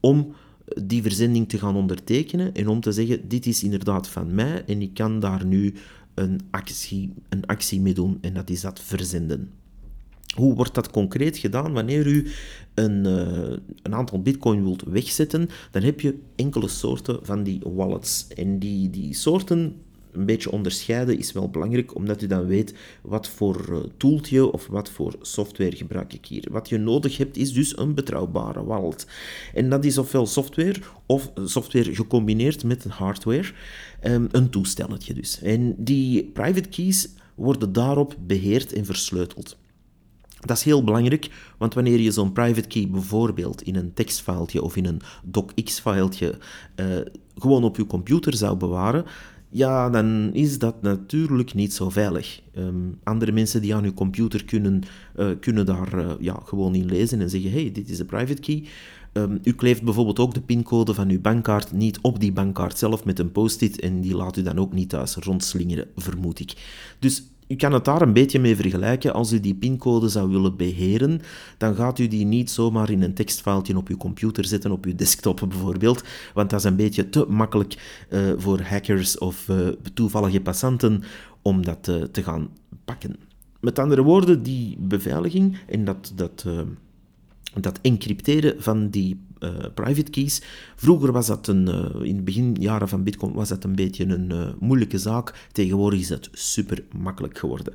om 0.00 0.34
die 0.82 1.02
verzending 1.02 1.48
te 1.48 1.58
gaan 1.58 1.76
ondertekenen 1.76 2.54
en 2.54 2.68
om 2.68 2.80
te 2.80 2.92
zeggen: 2.92 3.28
dit 3.28 3.46
is 3.46 3.62
inderdaad 3.62 4.08
van 4.08 4.34
mij 4.34 4.64
en 4.66 4.82
ik 4.82 4.94
kan 4.94 5.20
daar 5.20 5.44
nu 5.44 5.74
een 6.14 6.40
actie, 6.50 7.12
een 7.28 7.46
actie 7.46 7.80
mee 7.80 7.94
doen 7.94 8.18
en 8.20 8.34
dat 8.34 8.50
is 8.50 8.60
dat 8.60 8.80
verzenden. 8.80 9.50
Hoe 10.36 10.54
wordt 10.54 10.74
dat 10.74 10.90
concreet 10.90 11.38
gedaan? 11.38 11.72
Wanneer 11.72 12.06
u 12.06 12.26
een, 12.74 13.06
uh, 13.06 13.56
een, 13.82 13.94
aantal 13.94 14.22
bitcoin 14.22 14.62
wilt 14.62 14.82
wegzetten, 14.82 15.48
dan 15.70 15.82
heb 15.82 16.00
je 16.00 16.18
enkele 16.36 16.68
soorten 16.68 17.18
van 17.22 17.42
die 17.42 17.60
wallets. 17.64 18.26
En 18.28 18.58
die, 18.58 18.90
die 18.90 19.14
soorten 19.14 19.74
een 20.16 20.26
beetje 20.26 20.50
onderscheiden 20.50 21.18
is 21.18 21.32
wel 21.32 21.50
belangrijk, 21.50 21.94
omdat 21.94 22.22
u 22.22 22.26
dan 22.26 22.46
weet 22.46 22.74
wat 23.02 23.28
voor 23.28 23.66
uh, 23.70 23.78
tooltje 23.96 24.52
of 24.52 24.66
wat 24.66 24.90
voor 24.90 25.16
software 25.20 25.76
gebruik 25.76 26.12
ik 26.12 26.26
hier. 26.26 26.44
Wat 26.50 26.68
je 26.68 26.78
nodig 26.78 27.16
hebt 27.16 27.36
is 27.36 27.52
dus 27.52 27.78
een 27.78 27.94
betrouwbare 27.94 28.64
wallet. 28.64 29.06
En 29.54 29.70
dat 29.70 29.84
is 29.84 29.98
ofwel 29.98 30.26
software 30.26 30.80
of 31.06 31.32
software 31.44 31.94
gecombineerd 31.94 32.64
met 32.64 32.84
een 32.84 32.90
hardware, 32.90 33.52
um, 34.04 34.28
een 34.30 34.50
toestelletje 34.50 35.14
dus. 35.14 35.42
En 35.42 35.74
die 35.78 36.24
private 36.24 36.68
keys 36.68 37.08
worden 37.34 37.72
daarop 37.72 38.16
beheerd 38.26 38.72
en 38.72 38.84
versleuteld. 38.84 39.56
Dat 40.40 40.56
is 40.56 40.62
heel 40.62 40.84
belangrijk, 40.84 41.30
want 41.58 41.74
wanneer 41.74 42.00
je 42.00 42.10
zo'n 42.10 42.32
private 42.32 42.68
key 42.68 42.88
bijvoorbeeld 42.88 43.62
in 43.62 43.76
een 43.76 43.94
tekstfiletje 43.94 44.62
of 44.62 44.76
in 44.76 44.86
een 44.86 45.00
docx-filetje 45.24 46.38
uh, 46.76 46.86
gewoon 47.38 47.64
op 47.64 47.76
je 47.76 47.86
computer 47.86 48.34
zou 48.34 48.56
bewaren, 48.56 49.04
ja, 49.48 49.90
dan 49.90 50.30
is 50.32 50.58
dat 50.58 50.82
natuurlijk 50.82 51.54
niet 51.54 51.72
zo 51.72 51.90
veilig. 51.90 52.40
Um, 52.56 52.98
andere 53.02 53.32
mensen 53.32 53.62
die 53.62 53.74
aan 53.74 53.84
uw 53.84 53.94
computer 53.94 54.44
kunnen, 54.44 54.82
uh, 55.16 55.30
kunnen 55.40 55.66
daar 55.66 55.98
uh, 55.98 56.10
ja, 56.20 56.40
gewoon 56.44 56.74
in 56.74 56.86
lezen 56.86 57.20
en 57.20 57.30
zeggen: 57.30 57.50
hey, 57.50 57.72
dit 57.72 57.88
is 57.88 57.96
de 57.96 58.04
private 58.04 58.40
key. 58.40 58.64
Um, 59.12 59.38
u 59.42 59.52
kleeft 59.52 59.82
bijvoorbeeld 59.82 60.18
ook 60.18 60.34
de 60.34 60.40
pincode 60.40 60.94
van 60.94 61.08
uw 61.08 61.20
bankkaart 61.20 61.72
niet 61.72 61.98
op 62.00 62.20
die 62.20 62.32
bankkaart 62.32 62.78
zelf 62.78 63.04
met 63.04 63.18
een 63.18 63.32
post-it 63.32 63.80
en 63.80 64.00
die 64.00 64.16
laat 64.16 64.36
u 64.36 64.42
dan 64.42 64.58
ook 64.58 64.72
niet 64.72 64.88
thuis 64.88 65.14
rondslingeren, 65.14 65.88
vermoed 65.96 66.40
ik. 66.40 66.52
Dus 66.98 67.22
u 67.48 67.56
kan 67.56 67.72
het 67.72 67.84
daar 67.84 68.02
een 68.02 68.12
beetje 68.12 68.38
mee 68.38 68.56
vergelijken. 68.56 69.12
Als 69.12 69.32
u 69.32 69.40
die 69.40 69.54
pincode 69.54 70.08
zou 70.08 70.30
willen 70.30 70.56
beheren, 70.56 71.20
dan 71.58 71.74
gaat 71.74 71.98
u 71.98 72.08
die 72.08 72.24
niet 72.24 72.50
zomaar 72.50 72.90
in 72.90 73.02
een 73.02 73.14
tekstfiletje 73.14 73.76
op 73.76 73.88
uw 73.88 73.96
computer 73.96 74.44
zetten, 74.44 74.70
op 74.70 74.84
uw 74.84 74.94
desktop 74.94 75.44
bijvoorbeeld, 75.48 76.04
want 76.34 76.50
dat 76.50 76.58
is 76.58 76.64
een 76.64 76.76
beetje 76.76 77.08
te 77.08 77.26
makkelijk 77.28 78.06
uh, 78.10 78.32
voor 78.36 78.60
hackers 78.60 79.18
of 79.18 79.48
uh, 79.48 79.68
toevallige 79.94 80.40
passanten 80.40 81.02
om 81.42 81.64
dat 81.64 81.88
uh, 81.88 82.02
te 82.02 82.22
gaan 82.22 82.48
pakken. 82.84 83.16
Met 83.60 83.78
andere 83.78 84.02
woorden, 84.02 84.42
die 84.42 84.76
beveiliging 84.80 85.58
en 85.66 85.84
dat, 85.84 86.12
dat 86.14 86.46
dat 87.60 87.78
encrypteren 87.82 88.62
van 88.62 88.88
die 88.88 89.20
uh, 89.40 89.50
private 89.74 90.10
keys. 90.10 90.42
Vroeger 90.76 91.12
was 91.12 91.26
dat 91.26 91.48
een, 91.48 91.68
uh, 91.68 92.08
in 92.08 92.16
de 92.16 92.22
beginjaren 92.22 92.88
van 92.88 93.02
Bitcoin 93.02 93.32
was 93.32 93.48
dat 93.48 93.64
een 93.64 93.74
beetje 93.74 94.04
een 94.04 94.30
uh, 94.30 94.48
moeilijke 94.60 94.98
zaak. 94.98 95.48
Tegenwoordig 95.52 96.00
is 96.00 96.08
dat 96.08 96.28
super 96.32 96.84
makkelijk 96.98 97.38
geworden. 97.38 97.74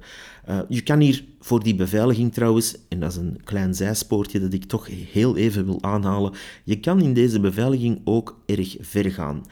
je 0.70 0.82
kan 0.82 1.00
hier 1.00 1.24
voor 1.39 1.63
die 1.63 1.75
beveiliging 1.75 2.34
trouwens, 2.34 2.75
en 2.89 3.00
dat 3.00 3.12
is 3.12 3.18
een 3.18 3.41
klein 3.44 3.75
zijspoortje 3.75 4.39
dat 4.39 4.53
ik 4.53 4.63
toch 4.63 4.88
heel 5.12 5.38
even 5.38 5.65
wil 5.65 5.84
aanhalen, 5.84 6.34
je 6.63 6.80
kan 6.80 7.01
in 7.01 7.13
deze 7.13 7.39
beveiliging 7.39 8.01
ook 8.03 8.39
erg 8.46 8.75
ver 8.80 9.12
gaan. 9.12 9.46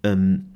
Um, 0.00 0.49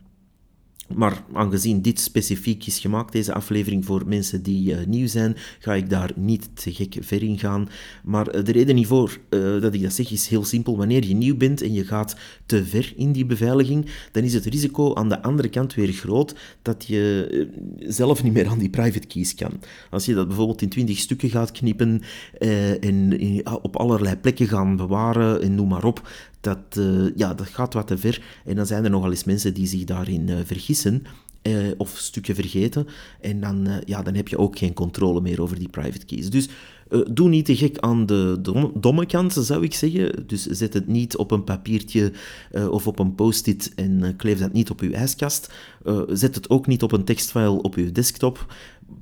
maar 0.89 1.23
aangezien 1.33 1.83
dit 1.83 2.01
specifiek 2.01 2.67
is 2.67 2.79
gemaakt, 2.79 3.13
deze 3.13 3.35
aflevering 3.35 3.85
voor 3.85 4.03
mensen 4.07 4.43
die 4.43 4.73
uh, 4.73 4.87
nieuw 4.87 5.07
zijn, 5.07 5.37
ga 5.59 5.75
ik 5.75 5.91
daar 5.91 6.13
niet 6.17 6.49
te 6.55 6.75
gek 6.75 6.97
ver 7.01 7.23
in 7.23 7.39
gaan. 7.39 7.69
Maar 8.05 8.37
uh, 8.37 8.45
de 8.45 8.53
reden 8.53 8.77
hiervoor 8.77 9.19
uh, 9.31 9.61
dat 9.61 9.75
ik 9.75 9.83
dat 9.83 9.93
zeg 9.93 10.11
is 10.11 10.27
heel 10.27 10.45
simpel. 10.45 10.77
Wanneer 10.77 11.07
je 11.07 11.15
nieuw 11.15 11.37
bent 11.37 11.63
en 11.63 11.73
je 11.73 11.85
gaat 11.85 12.17
te 12.47 12.65
ver 12.65 12.93
in 12.97 13.13
die 13.13 13.27
beveiliging, 13.27 13.87
dan 14.13 14.23
is 14.23 14.35
het 14.35 14.45
risico 14.45 14.95
aan 14.95 15.09
de 15.09 15.23
andere 15.23 15.49
kant 15.49 15.75
weer 15.75 15.93
groot 15.93 16.35
dat 16.63 16.85
je 16.87 17.49
zelf 17.79 18.23
niet 18.23 18.33
meer 18.33 18.49
aan 18.49 18.59
die 18.59 18.71
private 18.71 19.07
keys 19.07 19.35
kan. 19.35 19.61
Als 19.91 20.05
je 20.05 20.15
dat 20.15 20.27
bijvoorbeeld 20.27 20.63
in 20.63 20.69
20 20.69 20.99
stukken 20.99 21.31
gaat 21.31 21.53
knippen 21.53 22.03
en 22.81 23.43
op 23.63 23.77
allerlei 23.77 24.17
plekken 24.17 24.49
gaan 24.49 24.77
bewaren 24.77 25.43
en 25.43 25.55
noem 25.55 25.69
maar 25.69 25.85
op, 25.85 26.09
dat, 26.45 26.81
ja, 27.17 27.35
dat 27.35 27.47
gaat 27.47 27.75
wat 27.75 27.87
te 27.87 27.99
ver. 27.99 28.23
En 28.45 28.57
dan 28.57 28.67
zijn 28.67 28.85
er 28.85 28.91
nogal 28.91 29.11
eens 29.11 29.25
mensen 29.25 29.55
die 29.55 29.67
zich 29.67 29.85
daarin 29.85 30.31
vergissen. 30.45 31.03
of 31.77 31.97
stukken 31.97 32.35
vergeten. 32.35 32.87
En 33.21 33.41
dan, 33.41 33.69
ja, 33.85 34.03
dan 34.03 34.15
heb 34.15 34.29
je 34.29 34.39
ook 34.39 34.59
geen 34.59 34.73
controle 34.73 35.21
meer 35.21 35.43
over 35.43 35.59
die 35.59 35.69
private 35.69 36.07
keys. 36.07 36.31
Dus 36.31 36.49
doe 37.11 37.29
niet 37.29 37.45
te 37.45 37.57
gek 37.57 37.79
aan 37.79 38.07
de 38.07 38.39
domme, 38.75 39.07
kant, 39.07 39.33
zou 39.33 39.65
ik 39.65 39.75
zeggen. 39.75 40.25
Dus 40.27 40.47
zet 40.47 40.75
het 40.75 40.87
niet 40.87 41.17
op 41.17 41.31
een 41.31 41.45
papiertje 41.45 42.13
of 42.71 42.87
op 42.87 42.99
een 42.99 43.15
post-it 43.15 43.73
en 43.75 44.15
kleef 44.17 44.39
dat 44.39 44.53
niet 44.53 44.71
op 44.71 44.81
uw 44.81 44.93
ijskast. 44.93 45.53
zet 46.09 46.35
het 46.35 46.51
ook 46.51 46.67
niet 46.67 46.83
op 46.83 46.93
een 46.93 47.05
tekstfile 47.05 47.63
op 47.63 47.75
uw 47.75 47.93
desktop. 47.93 48.55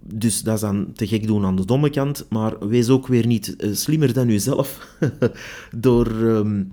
Dus 0.05 0.43
dat 0.43 0.55
is 0.55 0.61
dan 0.61 0.93
te 0.95 1.07
gek 1.07 1.27
doen 1.27 1.45
aan 1.45 1.57
de 1.57 1.65
domme 1.65 1.91
kant. 1.91 2.27
Maar 2.29 2.69
wees 2.69 2.89
ook 2.89 3.07
weer 3.07 3.27
niet 3.27 3.57
slimmer 3.73 4.13
dan 4.13 4.29
uzelf 4.29 4.97
door... 5.71 6.07
Um, 6.07 6.73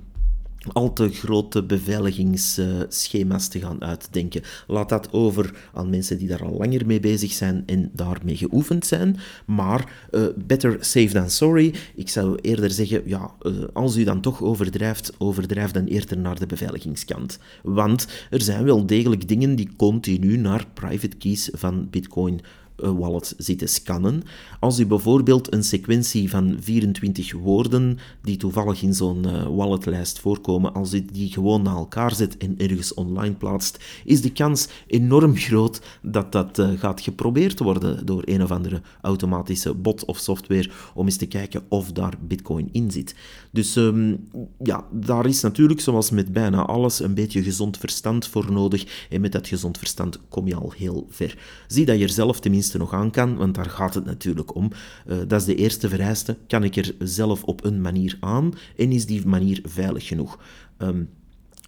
al 0.74 0.94
te 0.94 1.10
grote 1.10 1.64
beveiligingsschema's 1.64 3.48
te 3.48 3.60
gaan 3.60 3.84
uitdenken. 3.84 4.42
Laat 4.68 4.90
dat 4.90 5.14
over 5.14 5.70
aan 5.74 5.90
mensen 5.90 6.18
die 6.18 6.28
daar 6.28 6.44
al 6.44 6.58
langer 6.58 6.86
mee 6.86 7.00
bezig 7.00 7.32
zijn 7.32 7.64
en 7.66 7.90
daarmee 7.94 8.36
geoefend 8.36 8.86
zijn. 8.86 9.18
Maar 9.46 10.08
uh, 10.12 10.26
better 10.46 10.78
safe 10.80 11.14
than 11.14 11.30
sorry. 11.30 11.74
Ik 11.96 12.10
zou 12.10 12.38
eerder 12.42 12.72
zeggen, 12.72 13.02
ja, 13.06 13.32
uh, 13.42 13.54
als 13.74 13.96
u 13.96 14.04
dan 14.04 14.22
toch 14.22 14.42
overdrijft, 14.42 15.14
overdrijf 15.18 15.72
dan 15.72 15.86
eerder 15.86 16.18
naar 16.18 16.40
de 16.40 16.46
beveiligingskant. 16.46 17.40
Want 17.64 18.08
er 18.30 18.42
zijn 18.42 18.64
wel 18.64 18.86
degelijk 18.86 19.28
dingen 19.28 19.56
die 19.56 19.70
continu 19.78 20.38
naar 20.38 20.66
private 20.74 21.18
keys 21.18 21.50
van 21.54 21.88
Bitcoin 21.90 22.42
wallet 22.82 23.34
zitten 23.38 23.70
scannen. 23.70 24.24
Als 24.60 24.80
u 24.80 24.86
bijvoorbeeld 24.86 25.54
een 25.54 25.64
sequentie 25.64 26.30
van 26.30 26.58
24 26.60 27.34
woorden 27.34 27.98
die 28.22 28.38
toevallig 28.38 28.82
in 28.82 28.94
zo'n 28.94 29.26
uh, 29.26 29.48
walletlijst 29.48 30.20
voorkomen, 30.20 30.74
als 30.74 30.94
u 30.94 31.06
die 31.06 31.32
gewoon 31.32 31.62
naar 31.62 31.76
elkaar 31.76 32.16
zet 32.16 32.38
en 32.38 32.58
ergens 32.58 32.94
online 32.94 33.36
plaatst, 33.36 33.84
is 34.06 34.22
de 34.22 34.32
kans 34.32 34.68
enorm 34.88 35.36
groot 35.36 35.82
dat 36.02 36.32
dat 36.32 36.60
uh, 36.60 36.70
gaat 36.80 37.02
geprobeerd 37.02 37.60
worden 37.60 38.06
door 38.06 38.22
een 38.26 38.44
of 38.44 38.52
andere 38.52 38.82
automatische 39.02 39.74
bot 39.74 40.06
of 40.06 40.18
software 40.18 40.70
om 40.94 41.06
eens 41.06 41.18
te 41.18 41.26
kijken 41.26 41.64
of 41.70 41.92
daar 41.92 42.14
bitcoin 42.28 42.70
in 42.72 42.92
zit. 42.92 43.16
Dus 43.52 43.76
um, 43.76 44.28
ja, 44.64 44.86
daar 44.92 45.26
is 45.26 45.42
natuurlijk, 45.42 45.82
zoals 45.82 46.10
met 46.10 46.34
bijna 46.34 46.66
alles, 46.66 47.00
een 47.00 47.14
beetje 47.14 47.44
gezond 47.44 47.78
verstand 47.78 48.28
voor 48.28 48.52
nodig. 48.52 49.08
En 49.10 49.22
met 49.22 49.32
dat 49.32 49.48
gezond 49.48 49.78
verstand 49.78 50.20
kom 50.30 50.48
je 50.48 50.56
al 50.56 50.74
heel 50.78 51.08
ver. 51.10 51.38
Zie 51.68 51.86
dat 51.86 52.00
je 52.00 52.08
zelf 52.08 52.40
tenminste 52.40 52.69
nog 52.78 52.94
aan 52.94 53.12
kan, 53.12 53.36
want 53.36 53.56
daar 53.56 53.70
gaat 53.70 53.94
het 53.94 54.06
natuurlijk 54.06 54.56
om. 54.56 54.72
Uh, 55.08 55.18
dat 55.28 55.40
is 55.40 55.46
de 55.46 55.56
eerste 55.56 55.90
vereiste. 55.90 56.38
Kan 56.48 56.64
ik 56.64 56.76
er 56.76 56.96
zelf 57.00 57.44
op 57.44 57.64
een 57.64 57.82
manier 57.82 58.18
aan 58.20 58.54
en 58.78 58.92
is 58.92 59.06
die 59.06 59.28
manier 59.28 59.62
veilig 59.64 60.08
genoeg? 60.08 60.40
Um, 60.78 61.10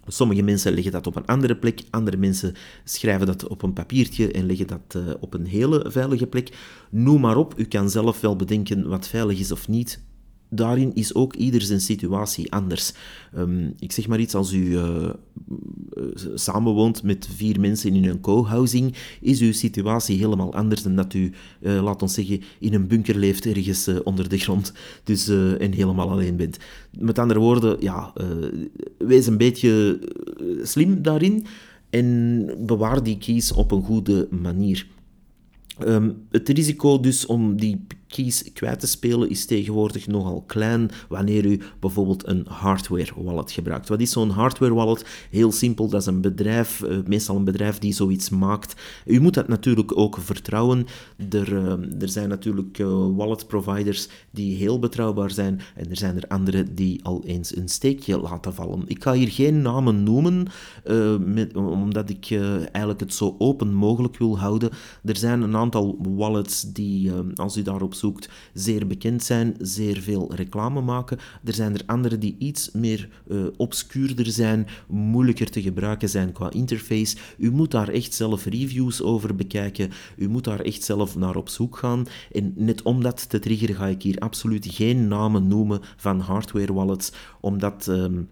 Sommige 0.06 0.42
mensen 0.42 0.72
leggen 0.72 0.92
dat 0.92 1.06
op 1.06 1.16
een 1.16 1.26
andere 1.26 1.56
plek, 1.56 1.82
andere 1.90 2.16
mensen 2.16 2.54
schrijven 2.84 3.26
dat 3.26 3.48
op 3.48 3.62
een 3.62 3.72
papiertje 3.72 4.32
en 4.32 4.46
leggen 4.46 4.66
dat 4.66 4.94
uh, 4.96 5.02
op 5.20 5.34
een 5.34 5.46
hele 5.46 5.84
veilige 5.88 6.26
plek. 6.26 6.56
Noem 6.90 7.20
maar 7.20 7.36
op, 7.36 7.54
u 7.56 7.64
kan 7.64 7.90
zelf 7.90 8.20
wel 8.20 8.36
bedenken 8.36 8.88
wat 8.88 9.08
veilig 9.08 9.38
is 9.38 9.52
of 9.52 9.68
niet 9.68 10.00
daarin 10.54 10.94
is 10.94 11.14
ook 11.14 11.34
ieder 11.34 11.62
zijn 11.62 11.80
situatie 11.80 12.52
anders. 12.52 12.92
Ehm, 13.34 13.70
ik 13.78 13.92
zeg 13.92 14.08
maar 14.08 14.20
iets, 14.20 14.34
als 14.34 14.52
u 14.52 14.58
uh, 14.58 15.10
samenwoont 16.34 17.02
met 17.02 17.28
vier 17.34 17.60
mensen 17.60 17.94
in 17.94 18.04
een 18.04 18.20
co-housing, 18.20 18.94
is 19.20 19.40
uw 19.40 19.52
situatie 19.52 20.18
helemaal 20.18 20.54
anders 20.54 20.82
dan 20.82 20.96
dat 20.96 21.14
u, 21.14 21.32
uh, 21.60 21.82
laat 21.82 22.02
ons 22.02 22.14
zeggen, 22.14 22.40
in 22.58 22.74
een 22.74 22.86
bunker 22.86 23.16
leeft 23.16 23.46
ergens 23.46 23.88
onder 24.02 24.28
de 24.28 24.38
grond 24.38 24.72
dus, 25.04 25.28
en 25.58 25.72
helemaal 25.72 26.10
alleen 26.10 26.36
bent. 26.36 26.58
Met 26.98 27.18
andere 27.18 27.40
woorden, 27.40 27.76
ja, 27.80 28.12
wees 28.98 29.26
een 29.26 29.36
beetje 29.36 30.00
slim 30.62 31.02
daarin 31.02 31.46
en 31.90 32.46
bewaar 32.66 33.02
die 33.02 33.18
keys 33.18 33.52
op 33.52 33.70
een 33.70 33.82
goede 33.82 34.28
manier. 34.30 34.86
Um, 35.86 36.26
het 36.30 36.48
risico 36.48 37.00
dus 37.00 37.26
om 37.26 37.56
die 37.56 37.86
keys 38.12 38.52
kwijt 38.52 38.80
te 38.80 38.86
spelen 38.86 39.30
is 39.30 39.44
tegenwoordig 39.44 40.06
nogal 40.06 40.42
klein 40.46 40.90
wanneer 41.08 41.44
u 41.44 41.60
bijvoorbeeld 41.80 42.26
een 42.26 42.46
hardware 42.48 43.12
wallet 43.16 43.50
gebruikt. 43.50 43.88
Wat 43.88 44.00
is 44.00 44.10
zo'n 44.10 44.30
hardware 44.30 44.74
wallet? 44.74 45.26
Heel 45.30 45.52
simpel, 45.52 45.88
dat 45.88 46.00
is 46.00 46.06
een 46.06 46.20
bedrijf, 46.20 46.80
uh, 46.80 46.98
meestal 47.06 47.36
een 47.36 47.44
bedrijf 47.44 47.78
die 47.78 47.92
zoiets 47.92 48.30
maakt. 48.30 48.80
U 49.06 49.20
moet 49.20 49.34
dat 49.34 49.48
natuurlijk 49.48 49.98
ook 49.98 50.18
vertrouwen. 50.20 50.86
Er, 51.30 51.52
uh, 51.52 52.02
er 52.02 52.08
zijn 52.08 52.28
natuurlijk 52.28 52.78
uh, 52.78 53.06
wallet 53.16 53.46
providers 53.46 54.08
die 54.30 54.56
heel 54.56 54.78
betrouwbaar 54.78 55.30
zijn 55.30 55.60
en 55.74 55.90
er 55.90 55.96
zijn 55.96 56.16
er 56.16 56.28
andere 56.28 56.74
die 56.74 57.04
al 57.04 57.22
eens 57.24 57.56
een 57.56 57.68
steekje 57.68 58.20
laten 58.20 58.54
vallen. 58.54 58.82
Ik 58.86 59.02
ga 59.02 59.12
hier 59.12 59.28
geen 59.28 59.62
namen 59.62 60.02
noemen, 60.02 60.46
omdat 61.54 62.10
ik 62.10 62.30
eigenlijk 62.30 63.00
het 63.00 63.14
zo 63.14 63.34
open 63.38 63.74
mogelijk 63.74 64.16
wil 64.16 64.38
houden. 64.38 64.70
Er 65.04 65.16
zijn 65.16 65.42
een 65.42 65.56
aantal 65.56 65.98
wallets 66.16 66.72
die, 66.72 67.12
als 67.34 67.56
u 67.56 67.62
daarop 67.62 67.94
zeer 68.54 68.86
bekend 68.86 69.22
zijn, 69.22 69.54
zeer 69.58 70.00
veel 70.00 70.34
reclame 70.34 70.80
maken. 70.80 71.18
Er 71.44 71.52
zijn 71.52 71.74
er 71.74 71.82
andere 71.86 72.18
die 72.18 72.36
iets 72.38 72.70
meer 72.72 73.08
uh, 73.26 73.46
obscuurder 73.56 74.26
zijn, 74.26 74.66
moeilijker 74.88 75.50
te 75.50 75.62
gebruiken 75.62 76.08
zijn 76.08 76.32
qua 76.32 76.50
interface. 76.50 77.16
U 77.38 77.50
moet 77.50 77.70
daar 77.70 77.88
echt 77.88 78.14
zelf 78.14 78.44
reviews 78.44 79.02
over 79.02 79.34
bekijken. 79.34 79.90
U 80.16 80.28
moet 80.28 80.44
daar 80.44 80.60
echt 80.60 80.84
zelf 80.84 81.16
naar 81.16 81.36
op 81.36 81.48
zoek 81.48 81.76
gaan. 81.76 82.06
En 82.32 82.52
net 82.56 82.82
om 82.82 83.02
dat 83.02 83.28
te 83.28 83.38
triggeren 83.38 83.74
ga 83.74 83.86
ik 83.86 84.02
hier 84.02 84.18
absoluut 84.18 84.66
geen 84.70 85.08
namen 85.08 85.48
noemen 85.48 85.80
van 85.96 86.20
hardware 86.20 86.72
wallets, 86.72 87.12
omdat... 87.40 87.86
Um, 87.86 88.28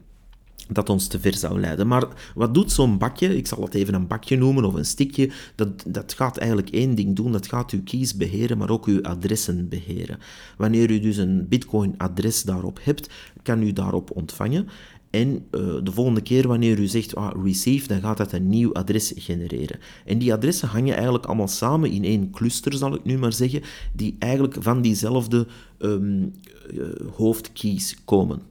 dat 0.73 0.89
ons 0.89 1.07
te 1.07 1.21
ver 1.21 1.35
zou 1.35 1.61
leiden. 1.61 1.87
Maar 1.87 2.05
wat 2.35 2.55
doet 2.55 2.73
zo'n 2.73 2.99
bakje? 2.99 3.37
Ik 3.37 3.47
zal 3.47 3.62
het 3.62 3.75
even 3.75 3.95
een 3.95 4.07
bakje 4.07 4.37
noemen 4.37 4.65
of 4.65 4.75
een 4.75 4.85
stikje. 4.85 5.31
Dat, 5.55 5.85
dat 5.87 6.12
gaat 6.12 6.37
eigenlijk 6.37 6.71
één 6.71 6.95
ding 6.95 7.17
doen. 7.17 7.33
Dat 7.33 7.47
gaat 7.47 7.71
uw 7.71 7.83
keys 7.83 8.17
beheren, 8.17 8.59
maar 8.59 8.71
ook 8.71 8.87
uw 8.87 9.03
adressen 9.03 9.69
beheren. 9.69 10.19
Wanneer 10.57 10.91
u 10.91 11.00
dus 11.00 11.17
een 11.17 11.49
Bitcoin-adres 11.49 12.43
daarop 12.43 12.79
hebt, 12.83 13.11
kan 13.43 13.62
u 13.62 13.73
daarop 13.73 14.11
ontvangen. 14.11 14.69
En 15.11 15.29
uh, 15.29 15.41
de 15.83 15.93
volgende 15.93 16.21
keer 16.21 16.49
wanneer 16.49 16.79
u 16.79 16.87
zegt 16.87 17.15
ah, 17.15 17.45
receive, 17.45 17.89
dan 17.89 18.00
gaat 18.00 18.17
dat 18.17 18.33
een 18.33 18.49
nieuw 18.49 18.73
adres 18.73 19.12
genereren. 19.17 19.79
En 20.05 20.19
die 20.19 20.33
adressen 20.33 20.69
hangen 20.69 20.95
eigenlijk 20.95 21.27
allemaal 21.27 21.49
samen 21.49 21.91
in 21.91 22.05
één 22.05 22.31
cluster, 22.31 22.73
zal 22.73 22.95
ik 22.95 23.05
nu 23.05 23.19
maar 23.19 23.33
zeggen, 23.33 23.62
die 23.93 24.17
eigenlijk 24.19 24.57
van 24.59 24.83
diezelfde 24.83 25.47
um, 25.79 26.33
uh, 26.73 26.89
hoofdkeys 27.17 27.97
komen. 28.05 28.43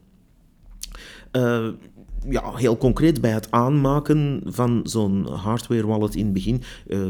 Uh, 1.31 1.67
ja, 2.29 2.55
heel 2.55 2.77
concreet 2.77 3.21
bij 3.21 3.31
het 3.31 3.51
aanmaken 3.51 4.41
van 4.45 4.79
zo'n 4.83 5.27
hardware 5.27 5.87
wallet 5.87 6.15
in 6.15 6.23
het 6.23 6.33
begin 6.33 6.61
uh, 6.87 7.07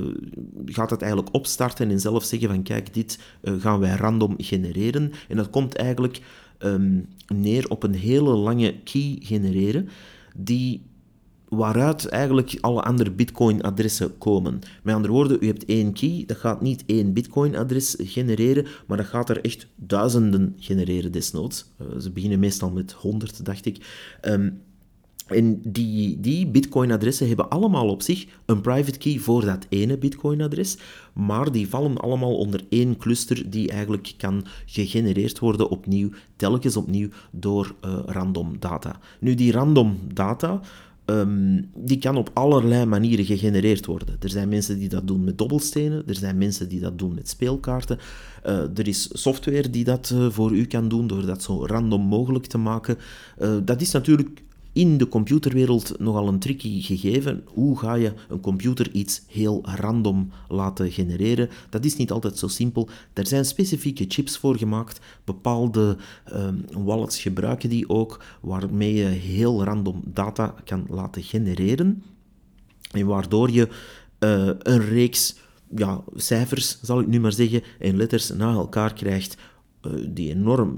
gaat 0.66 0.90
het 0.90 1.02
eigenlijk 1.02 1.36
opstarten 1.36 1.90
en 1.90 2.00
zelf 2.00 2.24
zeggen 2.24 2.50
van 2.50 2.64
kijk, 2.64 2.94
dit 2.94 3.20
uh, 3.42 3.54
gaan 3.60 3.80
wij 3.80 3.96
random 3.96 4.34
genereren. 4.38 5.12
En 5.28 5.38
dat 5.38 5.50
komt 5.50 5.76
eigenlijk 5.76 6.22
um, 6.60 7.08
neer 7.28 7.70
op 7.70 7.84
een 7.84 7.94
hele 7.94 8.30
lange 8.30 8.76
key 8.84 9.18
genereren 9.20 9.90
die 10.36 10.88
waaruit 11.50 12.08
eigenlijk 12.08 12.58
alle 12.62 12.82
andere 12.82 13.12
Bitcoin-adressen 13.12 14.18
komen. 14.18 14.60
Met 14.84 14.96
andere 14.96 15.14
woorden, 15.14 15.38
u 15.42 15.46
hebt 15.46 15.66
één 15.66 15.94
key, 15.94 16.24
dat 16.26 16.38
gaat 16.38 16.62
niet 16.62 16.84
één 16.86 17.14
Bitcoin-adres 17.14 17.96
genereren, 17.98 18.66
maar 18.88 18.98
dat 18.98 19.06
gaat 19.06 19.30
er 19.30 19.42
echt 19.42 19.68
duizenden 19.76 20.56
genereren 20.60 21.12
desnoods. 21.12 21.66
Uh, 21.82 22.00
ze 22.00 22.12
beginnen 22.12 22.40
meestal 22.40 22.72
met 22.72 22.92
honderd, 22.92 23.46
dacht 23.46 23.66
ik. 23.66 23.86
Um, 24.22 24.62
en 25.30 25.62
die, 25.64 26.20
die 26.20 26.48
Bitcoin-adressen 26.48 27.28
hebben 27.28 27.50
allemaal 27.50 27.90
op 27.90 28.02
zich 28.02 28.26
een 28.46 28.62
private 28.62 28.98
key 28.98 29.18
voor 29.18 29.46
dat 29.46 29.66
ene 29.70 29.98
Bitcoin-adres, 29.98 30.78
maar 31.14 31.52
die 31.52 31.70
vallen 31.70 31.98
allemaal 31.98 32.38
onder 32.38 32.66
één 32.70 32.98
cluster 32.98 33.50
die 33.50 33.70
eigenlijk 33.70 34.14
kan 34.18 34.46
gegenereerd 34.66 35.40
worden 35.40 35.70
opnieuw, 35.70 36.10
telkens 36.36 36.78
opnieuw 36.78 37.10
door 37.32 37.76
uh, 37.86 38.00
random 38.06 38.56
data. 38.60 39.00
Nu, 39.20 39.36
die 39.36 39.52
random 39.52 39.98
data, 40.14 40.62
um, 41.06 41.70
die 41.76 41.98
kan 41.98 42.18
op 42.18 42.30
allerlei 42.34 42.86
manieren 42.86 43.26
gegenereerd 43.26 43.86
worden. 43.86 44.16
Er 44.20 44.30
zijn 44.30 44.50
mensen 44.50 44.80
die 44.80 44.90
dat 44.90 45.08
doen 45.08 45.24
met 45.24 45.38
dobbelstenen, 45.38 46.04
er 46.08 46.16
zijn 46.16 46.38
mensen 46.38 46.70
die 46.70 46.80
dat 46.80 47.00
doen 47.00 47.14
met 47.14 47.30
speelkaarten. 47.30 47.98
Uh, 48.46 48.78
er 48.78 48.88
is 48.88 49.10
software 49.12 49.70
die 49.70 49.84
dat 49.84 50.12
uh, 50.14 50.30
voor 50.30 50.52
u 50.52 50.66
kan 50.66 50.88
doen 50.88 51.08
door 51.08 51.26
dat 51.26 51.44
zo 51.44 51.66
random 51.66 52.02
mogelijk 52.02 52.46
te 52.46 52.58
maken. 52.58 52.98
dat 53.64 53.82
is 53.82 53.92
natuurlijk 53.92 54.44
in 54.80 54.98
de 54.98 55.08
computerwereld 55.08 56.00
nogal 56.00 56.28
een 56.28 56.40
tricky 56.40 56.82
gegeven. 56.82 57.44
Hoe 57.46 57.80
ga 57.80 57.94
je 57.94 58.14
een 58.30 58.40
computer 58.40 58.92
iets 58.92 59.22
heel 59.28 59.62
random 59.64 60.32
laten 60.48 60.92
genereren? 60.92 61.50
Dat 61.70 61.86
is 61.86 61.96
niet 61.96 62.12
altijd 62.12 62.38
zo 62.38 62.48
simpel. 62.48 62.90
Er 63.14 63.28
zijn 63.28 63.46
specifieke 63.46 64.06
chips 64.08 64.38
voor 64.38 64.58
gemaakt. 64.58 65.00
Bepaalde 65.24 65.98
um, 66.34 66.66
wallets 66.84 67.22
gebruiken 67.22 67.70
die 67.70 67.90
ook, 67.90 68.24
waarmee 68.42 68.94
je 68.94 69.06
heel 69.06 69.64
random 69.64 70.02
data 70.06 70.56
kan 70.66 70.86
laten 70.90 71.24
genereren. 71.24 72.04
En 72.92 73.06
waardoor 73.06 73.52
je 73.52 73.68
uh, 74.20 74.50
een 74.60 74.86
reeks 74.90 75.36
ja, 75.76 76.02
cijfers, 76.16 76.80
zal 76.82 77.00
ik 77.00 77.08
nu 77.08 77.20
maar 77.20 77.34
zeggen, 77.34 77.64
en 77.80 77.98
letters 77.98 78.30
na 78.30 78.54
elkaar 78.54 78.94
krijgt 78.94 79.38
die, 80.08 80.30
enorm 80.30 80.78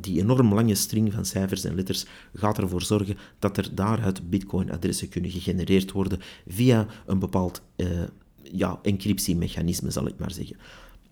die 0.00 0.20
enorm 0.20 0.54
lange 0.54 0.74
string 0.74 1.12
van 1.12 1.24
cijfers 1.24 1.64
en 1.64 1.74
letters 1.74 2.06
gaat 2.34 2.58
ervoor 2.58 2.82
zorgen 2.82 3.16
dat 3.38 3.56
er 3.56 3.74
daaruit 3.74 4.30
bitcoin-adressen 4.30 5.08
kunnen 5.08 5.30
gegenereerd 5.30 5.92
worden 5.92 6.20
via 6.46 6.86
een 7.06 7.18
bepaald 7.18 7.62
uh, 7.76 7.86
ja, 8.42 8.78
encryptiemechanisme, 8.82 9.90
zal 9.90 10.06
ik 10.06 10.18
maar 10.18 10.32
zeggen. 10.32 10.56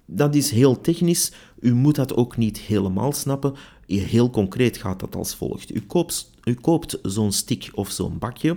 Dat 0.06 0.34
is 0.34 0.50
heel 0.50 0.80
technisch. 0.80 1.32
U 1.60 1.74
moet 1.74 1.94
dat 1.94 2.14
ook 2.14 2.36
niet 2.36 2.58
helemaal 2.58 3.12
snappen. 3.12 3.54
Heel 3.86 4.30
concreet 4.30 4.76
gaat 4.76 5.00
dat 5.00 5.16
als 5.16 5.34
volgt. 5.34 5.74
U 5.74 5.80
koopt, 5.80 6.30
u 6.44 6.54
koopt 6.54 6.98
zo'n 7.02 7.32
stick 7.32 7.70
of 7.74 7.90
zo'n 7.90 8.18
bakje 8.18 8.56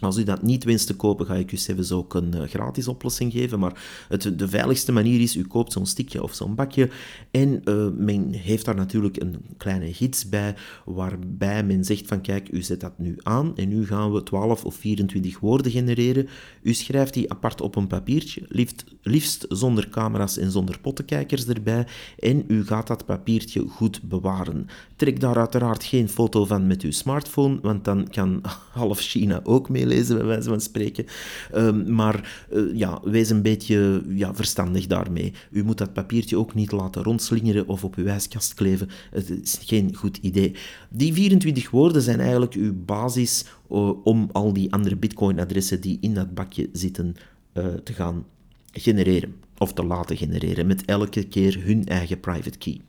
als 0.00 0.16
u 0.16 0.24
dat 0.24 0.42
niet 0.42 0.64
wenst 0.64 0.86
te 0.86 0.96
kopen, 0.96 1.26
ga 1.26 1.34
ik 1.34 1.52
u 1.52 1.56
zelfs 1.56 1.92
ook 1.92 2.14
een 2.14 2.34
uh, 2.36 2.42
gratis 2.42 2.88
oplossing 2.88 3.32
geven. 3.32 3.58
Maar 3.58 4.04
het, 4.08 4.38
de 4.38 4.48
veiligste 4.48 4.92
manier 4.92 5.20
is, 5.20 5.36
u 5.36 5.46
koopt 5.46 5.72
zo'n 5.72 5.86
stickje 5.86 6.22
of 6.22 6.34
zo'n 6.34 6.54
bakje. 6.54 6.90
En 7.30 7.60
uh, 7.64 7.86
men 7.96 8.32
heeft 8.32 8.64
daar 8.64 8.74
natuurlijk 8.74 9.20
een 9.22 9.36
kleine 9.56 9.94
gids 9.94 10.28
bij, 10.28 10.54
waarbij 10.84 11.64
men 11.64 11.84
zegt 11.84 12.06
van 12.06 12.20
kijk, 12.20 12.48
u 12.52 12.62
zet 12.62 12.80
dat 12.80 12.98
nu 12.98 13.16
aan 13.22 13.56
en 13.56 13.68
nu 13.68 13.86
gaan 13.86 14.12
we 14.12 14.22
12 14.22 14.64
of 14.64 14.74
24 14.74 15.38
woorden 15.38 15.72
genereren. 15.72 16.28
U 16.62 16.74
schrijft 16.74 17.14
die 17.14 17.30
apart 17.30 17.60
op 17.60 17.76
een 17.76 17.86
papiertje, 17.86 18.42
liefst, 18.48 18.84
liefst 19.02 19.46
zonder 19.48 19.88
camera's 19.88 20.36
en 20.36 20.50
zonder 20.50 20.78
pottenkijkers 20.80 21.46
erbij. 21.46 21.86
En 22.18 22.44
u 22.48 22.64
gaat 22.64 22.86
dat 22.86 23.06
papiertje 23.06 23.64
goed 23.68 24.02
bewaren. 24.02 24.66
Trek 24.96 25.20
daar 25.20 25.36
uiteraard 25.36 25.84
geen 25.84 26.08
foto 26.08 26.44
van 26.44 26.66
met 26.66 26.82
uw 26.82 26.90
smartphone, 26.90 27.58
want 27.62 27.84
dan 27.84 28.08
kan 28.08 28.40
half 28.72 29.00
China 29.00 29.40
ook 29.44 29.68
mee 29.68 29.85
lezen, 29.86 30.16
bij 30.16 30.26
wijze 30.26 30.48
van 30.48 30.60
spreken. 30.60 31.06
Ehm, 31.52 31.94
maar 31.94 32.46
uh, 32.52 32.76
ja, 32.78 33.00
wees 33.04 33.30
een 33.30 33.42
beetje 33.42 34.02
ja, 34.08 34.34
verstandig 34.34 34.86
daarmee. 34.86 35.32
U 35.50 35.64
moet 35.64 35.78
dat 35.78 35.92
papiertje 35.92 36.38
ook 36.38 36.54
niet 36.54 36.72
laten 36.72 37.02
rondslingeren 37.02 37.68
of 37.68 37.84
op 37.84 37.94
uw 37.94 38.06
ijskast 38.06 38.54
kleven. 38.54 38.88
Het 39.10 39.30
is 39.30 39.58
geen 39.64 39.94
goed 39.94 40.16
idee. 40.16 40.54
Die 40.90 41.12
24 41.12 41.70
woorden 41.70 42.02
zijn 42.02 42.20
eigenlijk 42.20 42.52
uw 42.52 42.74
basis 42.84 43.44
uh, 43.70 44.06
om 44.06 44.28
al 44.32 44.52
die 44.52 44.72
andere 44.72 44.96
Bitcoin-adressen 44.96 45.80
die 45.80 45.98
in 46.00 46.14
dat 46.14 46.34
bakje 46.34 46.68
zitten 46.72 47.14
uh, 47.54 47.64
te 47.66 47.92
gaan 47.92 48.24
genereren. 48.72 49.34
Of 49.58 49.72
te 49.72 49.84
laten 49.84 50.16
genereren, 50.16 50.66
met 50.66 50.84
elke 50.84 51.24
keer 51.24 51.62
hun 51.64 51.86
eigen 51.86 52.20
private 52.20 52.58
key. 52.58 52.80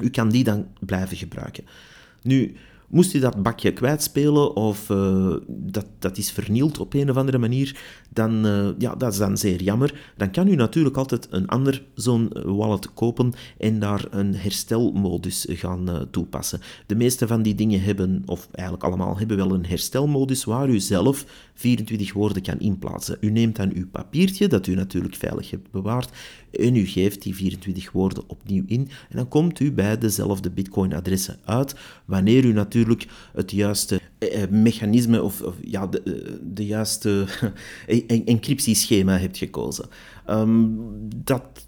U 0.00 0.10
kan 0.10 0.28
die 0.28 0.44
dan 0.44 0.66
blijven 0.80 1.16
gebruiken. 1.16 1.64
Nu, 2.22 2.54
Moest 2.92 3.14
u 3.14 3.18
dat 3.18 3.42
bakje 3.42 3.72
kwijtspelen 3.72 4.56
of 4.56 4.88
uh, 4.88 5.36
dat, 5.46 5.86
dat 5.98 6.16
is 6.16 6.30
vernield 6.30 6.78
op 6.78 6.94
een 6.94 7.10
of 7.10 7.16
andere 7.16 7.38
manier, 7.38 7.80
dan 8.12 8.46
uh, 8.46 8.68
ja, 8.78 8.94
dat 8.94 9.12
is 9.12 9.18
dan 9.18 9.36
zeer 9.36 9.62
jammer. 9.62 10.12
Dan 10.16 10.30
kan 10.30 10.48
u 10.48 10.54
natuurlijk 10.54 10.96
altijd 10.96 11.28
een 11.30 11.48
ander 11.48 11.82
zo'n 11.94 12.30
wallet 12.44 12.94
kopen 12.94 13.32
en 13.58 13.78
daar 13.78 14.04
een 14.10 14.34
herstelmodus 14.34 15.46
gaan 15.48 15.90
uh, 15.90 16.00
toepassen. 16.10 16.60
De 16.86 16.94
meeste 16.94 17.26
van 17.26 17.42
die 17.42 17.54
dingen 17.54 17.82
hebben, 17.82 18.22
of 18.26 18.48
eigenlijk 18.52 18.86
allemaal, 18.86 19.18
hebben 19.18 19.36
wel 19.36 19.54
een 19.54 19.66
herstelmodus 19.66 20.44
waar 20.44 20.68
u 20.68 20.80
zelf 20.80 21.24
24 21.54 22.12
woorden 22.12 22.42
kan 22.42 22.58
inplaatsen. 22.58 23.16
U 23.20 23.30
neemt 23.30 23.56
dan 23.56 23.72
uw 23.74 23.88
papiertje, 23.88 24.48
dat 24.48 24.66
u 24.66 24.74
natuurlijk 24.74 25.14
veilig 25.14 25.50
hebt 25.50 25.70
bewaard, 25.70 26.10
en 26.52 26.76
u 26.76 26.86
geeft 26.86 27.22
die 27.22 27.34
24 27.34 27.92
woorden 27.92 28.24
opnieuw 28.26 28.62
in 28.66 28.88
en 29.08 29.16
dan 29.16 29.28
komt 29.28 29.60
u 29.60 29.72
bij 29.72 29.98
dezelfde 29.98 30.50
Bitcoin-adressen 30.50 31.38
uit, 31.44 31.74
wanneer 32.04 32.44
u 32.44 32.52
natuurlijk 32.52 33.06
het 33.32 33.50
juiste 33.50 34.00
eh, 34.18 34.48
mechanisme 34.50 35.22
of, 35.22 35.42
ja, 35.60 35.88
eh, 36.04 36.12
de 36.42 36.66
juiste 36.66 37.26
encryptieschema 38.06 39.18
hebt 39.18 39.36
gekozen. 39.36 39.84
Um, 40.30 40.78
dat 41.24 41.64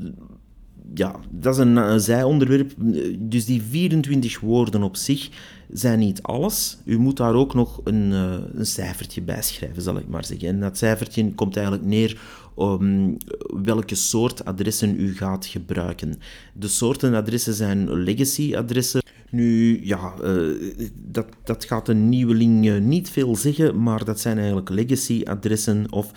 ja, 0.95 1.17
dat 1.31 1.55
is 1.55 1.61
een, 1.61 2.01
zijonderwerp. 2.01 2.73
Dus 3.19 3.45
die 3.45 3.63
24 3.63 4.41
woorden 4.41 4.83
op 4.83 4.97
zich 4.97 5.29
zijn 5.73 5.99
niet 5.99 6.23
alles. 6.23 6.79
U 6.85 6.99
moet 6.99 7.17
daar 7.17 7.35
ook 7.35 7.55
nog 7.55 7.81
een, 7.85 8.11
uh, 8.11 8.35
een 8.53 8.67
cijfertje 8.67 9.23
bij 9.23 9.43
schrijven, 9.43 9.83
zal 9.83 9.97
ik 9.97 10.09
maar 10.09 10.25
zeggen. 10.25 10.49
En 10.49 10.61
dat 10.61 10.79
cijfertje 10.79 11.35
komt 11.35 11.57
eigenlijk 11.57 11.87
neer 11.87 12.21
um, 12.59 13.17
welke 13.63 13.95
soort 13.95 14.45
adressen 14.45 15.01
u 15.01 15.17
gaat 15.17 15.47
gebruiken. 15.47 16.15
De 16.53 16.69
soorten 16.69 17.15
adressen 17.15 17.55
zijn 17.55 17.93
legacy-adressen. 17.93 19.03
Nu, 19.35 19.81
ja, 19.85 20.15
uh, 20.23 20.73
dat, 20.95 21.27
dat 21.45 21.65
gaat 21.65 21.89
een 21.89 22.09
nieuweling 22.09 22.81
niet 22.81 23.11
veel 23.11 23.37
zeggen, 23.37 23.83
maar 23.83 24.05
dat 24.05 24.21
zijn 24.21 24.37
eigenlijk 24.37 24.69
legacy-adressen 24.69 25.93
of 25.93 26.13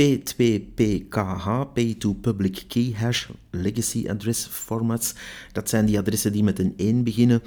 P2PKH, 0.00 1.72
Pay 1.74 1.94
to 1.98 2.12
Public 2.12 2.64
Key 2.68 2.92
Hash, 2.96 3.28
Legacy 3.50 4.08
Address 4.08 4.46
Formats. 4.46 5.14
Dat 5.52 5.68
zijn 5.68 5.86
die 5.86 5.98
adressen 5.98 6.32
die 6.32 6.44
met 6.44 6.58
een 6.58 6.74
1 6.76 7.04
beginnen. 7.04 7.42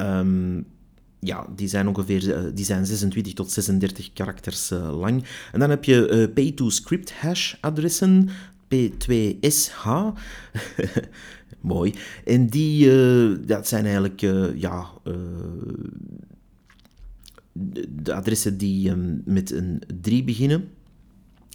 Um, 0.00 0.66
ja, 1.20 1.46
die 1.56 1.68
zijn 1.68 1.88
ongeveer 1.88 2.34
eh, 2.34 2.42
die 2.54 2.64
zijn 2.64 2.86
26 2.86 3.32
tot 3.32 3.50
36 3.50 4.12
karakters 4.12 4.70
uh, 4.70 4.98
lang. 4.98 5.24
En 5.52 5.60
dan 5.60 5.70
heb 5.70 5.84
je 5.84 6.08
uh, 6.08 6.34
Pay-to-Script 6.34 7.12
hash 7.12 7.54
adressen, 7.60 8.28
P2SH. 8.74 9.88
Mooi. 11.60 11.94
En 12.24 12.46
die, 12.46 12.90
dat 13.44 13.68
zijn 13.68 13.84
eigenlijk, 13.84 14.20
ja, 14.56 14.86
de 18.02 18.14
adressen 18.14 18.58
die 18.58 18.90
um, 18.90 19.22
met 19.24 19.50
een 19.50 19.82
3 20.00 20.24
beginnen. 20.24 20.68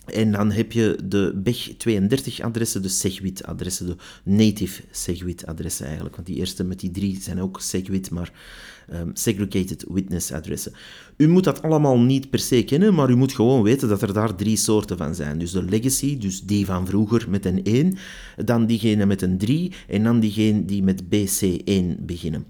En 0.06 0.32
dan 0.32 0.52
heb 0.52 0.72
je 0.72 0.98
de 1.04 1.34
BEG32-adressen, 1.44 2.82
de 2.82 2.88
SegWit-adressen, 2.88 3.86
de 3.86 3.96
native 4.24 4.84
SegWit-adressen 4.92 5.86
eigenlijk. 5.86 6.16
Want 6.16 6.28
die 6.28 6.36
eerste 6.36 6.64
met 6.64 6.80
die 6.80 6.92
drie 6.92 7.22
zijn 7.22 7.42
ook 7.42 7.62
SegWit, 7.62 8.10
maar 8.12 8.32
um, 8.94 9.12
segregated 9.14 9.86
witness-adressen. 9.90 10.74
U 11.18 11.28
moet 11.28 11.44
dat 11.44 11.62
allemaal 11.62 12.00
niet 12.00 12.30
per 12.30 12.40
se 12.40 12.64
kennen, 12.64 12.94
maar 12.94 13.10
u 13.10 13.16
moet 13.16 13.34
gewoon 13.34 13.64
weten 13.64 13.90
dat 13.90 14.02
er 14.02 14.14
daar 14.14 14.36
drie 14.36 14.58
soorten 14.58 14.98
van 14.98 15.16
zijn. 15.16 15.40
Dus 15.40 15.52
de 15.52 15.64
legacy, 15.64 16.18
dus 16.18 16.42
die 16.42 16.66
van 16.66 16.88
vroeger 16.88 17.26
met 17.30 17.46
een 17.46 17.64
1, 17.64 17.98
dan 18.46 18.66
diegene 18.66 19.06
met 19.06 19.22
een 19.22 19.38
3 19.38 19.74
en 19.88 20.04
dan 20.04 20.20
diegene 20.20 20.66
die 20.66 20.84
met 20.84 21.04
BC1 21.04 22.00
beginnen. 22.00 22.46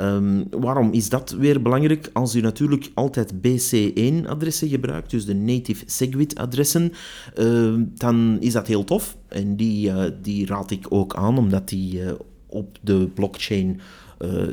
Um, 0.00 0.44
waarom 0.50 0.92
is 0.92 1.08
dat 1.08 1.30
weer 1.30 1.62
belangrijk? 1.62 2.10
Als 2.12 2.34
u 2.34 2.40
natuurlijk 2.40 2.90
altijd 2.94 3.32
BC1-adressen 3.32 4.68
gebruikt, 4.68 5.10
dus 5.10 5.24
de 5.24 5.34
native 5.34 5.84
SegWit-adressen, 5.86 6.92
uh, 7.38 7.74
dan 7.94 8.36
is 8.40 8.52
dat 8.52 8.66
heel 8.66 8.84
tof. 8.84 9.16
En 9.28 9.56
die, 9.56 9.88
uh, 9.88 10.04
die 10.22 10.46
raad 10.46 10.70
ik 10.70 10.86
ook 10.88 11.14
aan, 11.14 11.38
omdat 11.38 11.68
die 11.68 12.00
uh, 12.00 12.12
op 12.46 12.78
de 12.80 13.08
blockchain 13.14 13.80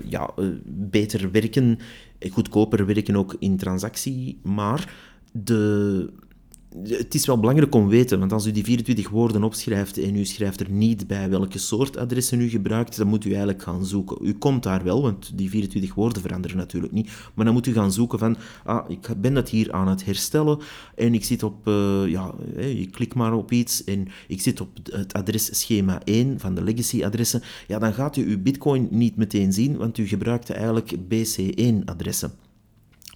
ja, 0.05 0.33
beter 0.65 1.31
werken, 1.31 1.77
goedkoper 2.29 2.85
werken 2.85 3.15
ook 3.15 3.35
in 3.39 3.57
transactie. 3.57 4.39
Maar 4.43 4.93
de 5.31 6.09
het 6.83 7.13
is 7.13 7.25
wel 7.25 7.39
belangrijk 7.39 7.75
om 7.75 7.83
te 7.83 7.89
weten, 7.95 8.19
want 8.19 8.31
als 8.31 8.45
u 8.45 8.51
die 8.51 8.63
24 8.63 9.09
woorden 9.09 9.43
opschrijft 9.43 9.97
en 9.97 10.15
u 10.15 10.25
schrijft 10.25 10.59
er 10.59 10.69
niet 10.69 11.07
bij 11.07 11.29
welke 11.29 11.57
soort 11.57 11.97
adressen 11.97 12.41
u 12.41 12.49
gebruikt, 12.49 12.97
dan 12.97 13.07
moet 13.07 13.25
u 13.25 13.29
eigenlijk 13.29 13.61
gaan 13.63 13.85
zoeken. 13.85 14.17
U 14.21 14.33
komt 14.33 14.63
daar 14.63 14.83
wel, 14.83 15.01
want 15.01 15.31
die 15.35 15.49
24 15.49 15.93
woorden 15.93 16.21
veranderen 16.21 16.57
natuurlijk 16.57 16.93
niet, 16.93 17.11
maar 17.33 17.45
dan 17.45 17.53
moet 17.53 17.67
u 17.67 17.73
gaan 17.73 17.91
zoeken 17.91 18.19
van, 18.19 18.37
ah, 18.63 18.89
ik 18.89 19.07
ben 19.17 19.33
dat 19.33 19.49
hier 19.49 19.71
aan 19.71 19.87
het 19.87 20.05
herstellen 20.05 20.59
en 20.95 21.13
ik 21.13 21.23
zit 21.23 21.43
op, 21.43 21.67
uh, 21.67 22.07
ja, 22.07 22.33
je 22.55 22.87
klikt 22.91 23.13
maar 23.13 23.33
op 23.33 23.51
iets 23.51 23.83
en 23.83 24.07
ik 24.27 24.41
zit 24.41 24.61
op 24.61 24.69
het 24.91 25.13
adresschema 25.13 26.01
1 26.03 26.39
van 26.39 26.55
de 26.55 26.63
legacy-adressen, 26.63 27.41
ja, 27.67 27.79
dan 27.79 27.93
gaat 27.93 28.17
u 28.17 28.29
uw 28.29 28.41
bitcoin 28.41 28.87
niet 28.91 29.15
meteen 29.15 29.53
zien, 29.53 29.77
want 29.77 29.97
u 29.97 30.07
gebruikte 30.07 30.53
eigenlijk 30.53 30.95
BC1-adressen. 30.95 32.31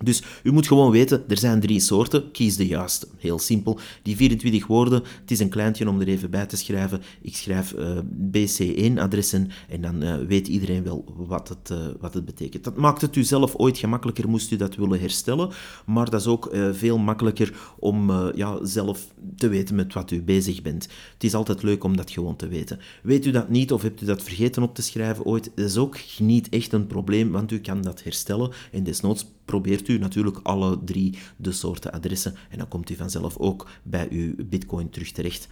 Dus 0.03 0.23
u 0.43 0.51
moet 0.51 0.67
gewoon 0.67 0.91
weten, 0.91 1.23
er 1.27 1.38
zijn 1.38 1.60
drie 1.60 1.79
soorten, 1.79 2.31
kies 2.31 2.55
de 2.55 2.67
juiste. 2.67 3.08
Heel 3.17 3.39
simpel. 3.39 3.79
Die 4.01 4.15
24 4.15 4.67
woorden, 4.67 5.03
het 5.21 5.31
is 5.31 5.39
een 5.39 5.49
kleintje 5.49 5.89
om 5.89 6.01
er 6.01 6.08
even 6.08 6.29
bij 6.29 6.45
te 6.45 6.58
schrijven. 6.58 7.01
Ik 7.21 7.36
schrijf 7.36 7.73
eh, 7.73 7.97
BC1-adressen 8.31 9.49
en 9.69 9.81
dan 9.81 10.03
uh, 10.03 10.15
weet 10.27 10.47
iedereen 10.47 10.84
wel 10.84 11.05
wat 11.15 11.49
het, 11.49 11.69
uh, 11.71 11.77
wat 11.99 12.13
het 12.13 12.25
betekent. 12.25 12.63
Dat 12.63 12.75
maakt 12.75 13.01
het 13.01 13.15
u 13.15 13.23
zelf 13.23 13.55
ooit 13.55 13.77
gemakkelijker, 13.77 14.29
moest 14.29 14.51
u 14.51 14.55
dat 14.55 14.75
willen 14.75 14.99
herstellen. 14.99 15.49
Maar 15.86 16.10
dat 16.10 16.21
is 16.21 16.27
ook 16.27 16.49
veel 16.71 16.97
makkelijker 16.97 17.53
om 17.79 18.12
ja, 18.36 18.65
zelf 18.65 19.08
te 19.36 19.47
weten 19.47 19.75
met 19.75 19.93
wat 19.93 20.12
u 20.12 20.21
bezig 20.21 20.62
bent. 20.62 20.88
Het 21.13 21.23
is 21.23 21.34
altijd 21.34 21.63
leuk 21.63 21.84
om 21.84 21.97
dat 21.97 22.12
gewoon 22.12 22.36
te 22.36 22.47
weten. 22.47 22.79
Weet 23.03 23.25
u 23.25 23.31
dat 23.31 23.49
niet 23.49 23.71
of 23.71 23.81
hebt 23.81 24.01
u 24.01 24.05
dat 24.05 24.23
vergeten 24.23 24.63
op 24.63 24.75
te 24.75 24.81
schrijven 24.81 25.25
ooit, 25.25 25.51
dat 25.55 25.65
is 25.65 25.77
ook 25.77 25.97
niet 26.19 26.49
echt 26.49 26.73
een 26.73 26.88
probleem, 26.88 27.31
want 27.31 27.51
u 27.51 27.60
kan 27.60 27.81
dat 27.81 28.03
herstellen 28.03 28.51
en 28.71 28.84
desnoods 28.84 29.25
probeert 29.45 29.88
u 29.88 29.97
natuurlijk 29.97 30.39
alle 30.43 30.84
drie 30.84 31.17
de 31.38 31.51
soorten 31.51 31.91
adressen 31.91 32.36
en 32.49 32.58
dan 32.58 32.67
komt 32.67 32.89
u 32.89 32.95
vanzelf 32.95 33.38
ook 33.38 33.69
bij 33.84 34.08
uw 34.12 34.34
bitcoin 34.38 34.89
terug 34.89 35.12
terecht. 35.12 35.47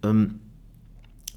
Um, 0.00 0.40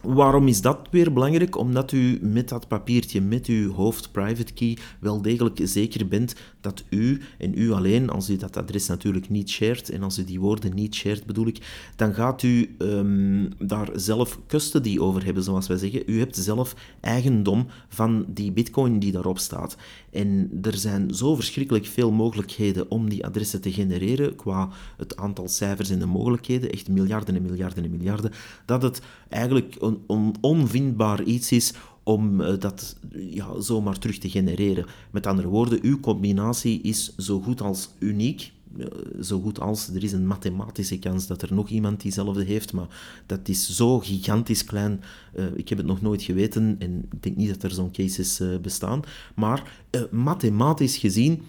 Waarom 0.02 0.48
is 0.48 0.62
dat 0.62 0.88
weer 0.92 1.14
belangrijk? 1.14 1.58
Omdat 1.58 1.92
u 1.92 2.20
met 2.22 2.50
dat 2.50 2.68
papiertje, 2.68 3.22
met 3.22 3.46
uw 3.46 3.72
hoofd 3.72 4.12
private 4.12 4.54
key, 4.54 4.78
wel 5.00 5.22
degelijk 5.22 5.60
zeker 5.64 6.08
bent 6.08 6.36
dat 6.62 6.84
u 6.90 7.22
en 7.38 7.58
u 7.58 7.72
alleen, 7.72 8.10
als 8.10 8.30
u 8.30 8.36
dat 8.36 8.58
adres 8.58 8.88
natuurlijk 8.88 9.30
niet 9.30 9.50
shared, 9.50 9.90
en 9.90 10.04
als 10.04 10.18
u 10.18 10.24
die 10.24 10.40
woorden 10.40 10.76
niet 10.76 10.96
shared 10.96 11.26
bedoel 11.26 11.48
ik, 11.48 11.92
dan 11.96 12.14
gaat 12.14 12.44
u 12.44 12.76
um, 12.78 13.50
daar 13.60 13.90
zelf 13.94 14.40
custody 14.48 15.00
over 15.00 15.26
hebben, 15.26 15.44
zoals 15.44 15.68
wij 15.68 15.78
zeggen. 15.78 16.04
U 16.06 16.20
hebt 16.20 16.36
zelf 16.36 16.76
eigendom 17.00 17.68
van 17.88 18.26
die 18.28 18.52
bitcoin 18.52 19.00
die 19.00 19.12
daarop 19.12 19.40
staat. 19.40 19.78
En 20.12 20.60
er 20.62 20.78
zijn 20.78 21.14
zo 21.14 21.36
verschrikkelijk 21.36 21.86
veel 21.86 22.12
mogelijkheden 22.12 22.92
om 22.92 23.10
die 23.10 23.26
adressen 23.26 23.62
te 23.62 23.72
genereren, 23.72 24.36
qua 24.36 24.70
het 24.98 25.18
aantal 25.18 25.48
cijfers 25.48 25.90
en 25.90 26.00
de 26.00 26.06
mogelijkheden, 26.06 26.72
echt 26.72 26.90
miljarden 26.90 27.36
en 27.36 27.42
miljarden 27.42 27.84
en 27.84 27.92
miljarden, 27.92 28.32
dat 28.66 28.82
het 28.82 29.02
eigenlijk 29.30 29.76
een 30.08 30.36
onvindbaar 30.42 31.24
iets 31.24 31.52
is 31.52 31.74
om 32.04 32.42
eh, 32.42 32.60
dat 32.60 32.98
ja, 33.12 33.60
zomaar 33.60 34.00
terug 34.00 34.18
te 34.18 34.30
genereren. 34.30 34.86
Met 35.12 35.28
andere 35.28 35.48
woorden, 35.48 35.80
uw 35.82 36.00
combinatie 36.00 36.82
is 36.82 37.16
zo 37.16 37.40
goed 37.40 37.62
als 37.62 37.90
uniek. 38.00 38.52
Eh, 38.80 38.86
zo 39.22 39.42
goed 39.42 39.60
als 39.60 39.88
er 39.88 40.04
is 40.04 40.12
een 40.12 40.28
mathematische 40.28 41.00
kans 41.00 41.28
dat 41.28 41.42
er 41.42 41.54
nog 41.54 41.70
iemand 41.70 42.02
diezelfde 42.02 42.44
heeft, 42.44 42.74
maar 42.74 42.88
dat 43.26 43.48
is 43.48 43.76
zo 43.76 44.00
gigantisch 44.00 44.64
klein. 44.64 45.04
Uh, 45.36 45.46
ik 45.56 45.70
heb 45.70 45.78
het 45.78 45.88
nog 45.88 46.02
nooit 46.02 46.24
geweten 46.24 46.76
en 46.80 47.08
ik 47.12 47.24
denk 47.24 47.36
niet 47.36 47.50
dat 47.50 47.64
er 47.64 47.72
zo'n 47.72 47.92
cases 47.92 48.40
uh, 48.40 48.58
bestaan. 48.58 49.02
Maar 49.36 49.84
mathematisch 50.12 50.98
gezien 50.98 51.42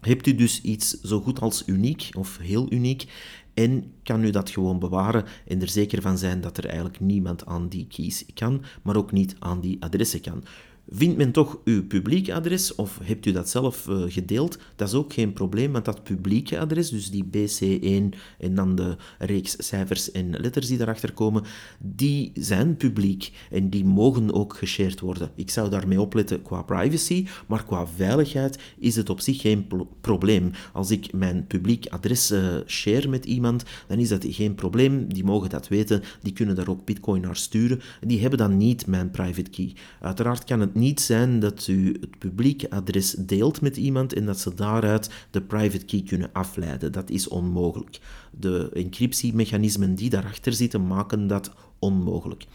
hebt 0.00 0.26
u 0.26 0.34
dus 0.34 0.60
iets 0.60 1.00
zo 1.00 1.20
goed 1.20 1.40
als 1.40 1.62
uniek 1.66 2.08
of 2.16 2.38
heel 2.38 2.72
uniek 2.72 3.06
en 3.54 3.92
kan 4.02 4.24
u 4.24 4.30
dat 4.30 4.50
gewoon 4.50 4.78
bewaren 4.78 5.24
en 5.46 5.60
er 5.60 5.68
zeker 5.68 6.02
van 6.02 6.18
zijn 6.18 6.40
dat 6.40 6.58
er 6.58 6.66
eigenlijk 6.66 7.00
niemand 7.00 7.46
aan 7.46 7.68
die 7.68 7.86
keys 7.86 8.24
kan, 8.34 8.62
maar 8.82 8.96
ook 8.96 9.12
niet 9.12 9.36
aan 9.38 9.60
die 9.60 9.76
adressen 9.80 10.20
kan. 10.20 10.44
Vindt 10.88 11.16
men 11.16 11.32
toch 11.32 11.58
uw 11.64 11.86
publieke 11.86 12.34
adres 12.34 12.74
of 12.74 12.98
hebt 13.02 13.26
u 13.26 13.32
dat 13.32 13.48
zelf 13.48 13.86
uh, 13.86 14.02
gedeeld? 14.06 14.58
Dat 14.76 14.88
is 14.88 14.94
ook 14.94 15.12
geen 15.12 15.32
probleem, 15.32 15.72
want 15.72 15.84
dat 15.84 16.02
publieke 16.02 16.58
adres, 16.58 16.90
dus 16.90 17.10
die 17.10 17.24
BC1 17.24 18.18
en 18.38 18.54
dan 18.54 18.74
de 18.74 18.96
reeks 19.18 19.56
cijfers 19.58 20.10
en 20.10 20.30
letters 20.30 20.66
die 20.66 20.78
daarachter 20.78 21.12
komen, 21.12 21.42
die 21.78 22.32
zijn 22.34 22.76
publiek 22.76 23.32
en 23.50 23.70
die 23.70 23.84
mogen 23.84 24.32
ook 24.32 24.56
geshared 24.56 25.00
worden. 25.00 25.30
Ik 25.34 25.50
zou 25.50 25.70
daarmee 25.70 26.00
opletten 26.00 26.42
qua 26.42 26.62
privacy, 26.62 27.26
maar 27.46 27.64
qua 27.64 27.86
veiligheid 27.86 28.58
is 28.78 28.96
het 28.96 29.10
op 29.10 29.20
zich 29.20 29.40
geen 29.40 29.66
probleem. 30.00 30.50
Als 30.72 30.90
ik 30.90 31.12
mijn 31.12 31.46
publiek 31.46 31.86
adres 31.86 32.30
uh, 32.30 32.56
share 32.66 33.08
met 33.08 33.24
iemand, 33.24 33.64
dan 33.86 33.98
is 33.98 34.08
dat 34.08 34.26
geen 34.28 34.54
probleem. 34.54 35.12
Die 35.12 35.24
mogen 35.24 35.50
dat 35.50 35.68
weten, 35.68 36.02
die 36.22 36.32
kunnen 36.32 36.54
daar 36.54 36.68
ook 36.68 36.84
bitcoin 36.84 37.20
naar 37.20 37.36
sturen. 37.36 37.80
Die 38.00 38.20
hebben 38.20 38.38
dan 38.38 38.56
niet 38.56 38.86
mijn 38.86 39.10
private 39.10 39.50
key. 39.50 39.72
Uiteraard 40.00 40.44
kan 40.44 40.60
het 40.60 40.73
niet 40.74 41.00
zijn 41.00 41.40
dat 41.40 41.66
u 41.66 41.96
het 42.00 42.18
publieke 42.18 42.70
adres 42.70 43.10
deelt 43.10 43.60
met 43.60 43.76
iemand 43.76 44.12
en 44.12 44.26
dat 44.26 44.40
ze 44.40 44.54
daaruit 44.54 45.10
de 45.30 45.42
private 45.42 45.84
key 45.84 46.02
kunnen 46.02 46.30
afleiden. 46.32 46.92
Dat 46.92 47.10
is 47.10 47.28
onmogelijk. 47.28 48.00
De 48.30 48.70
encryptiemechanismen 48.72 49.94
die 49.94 50.10
daarachter 50.10 50.52
zitten 50.52 50.86
maken 50.86 51.26
dat 51.26 51.50
onmogelijk. 51.78 52.46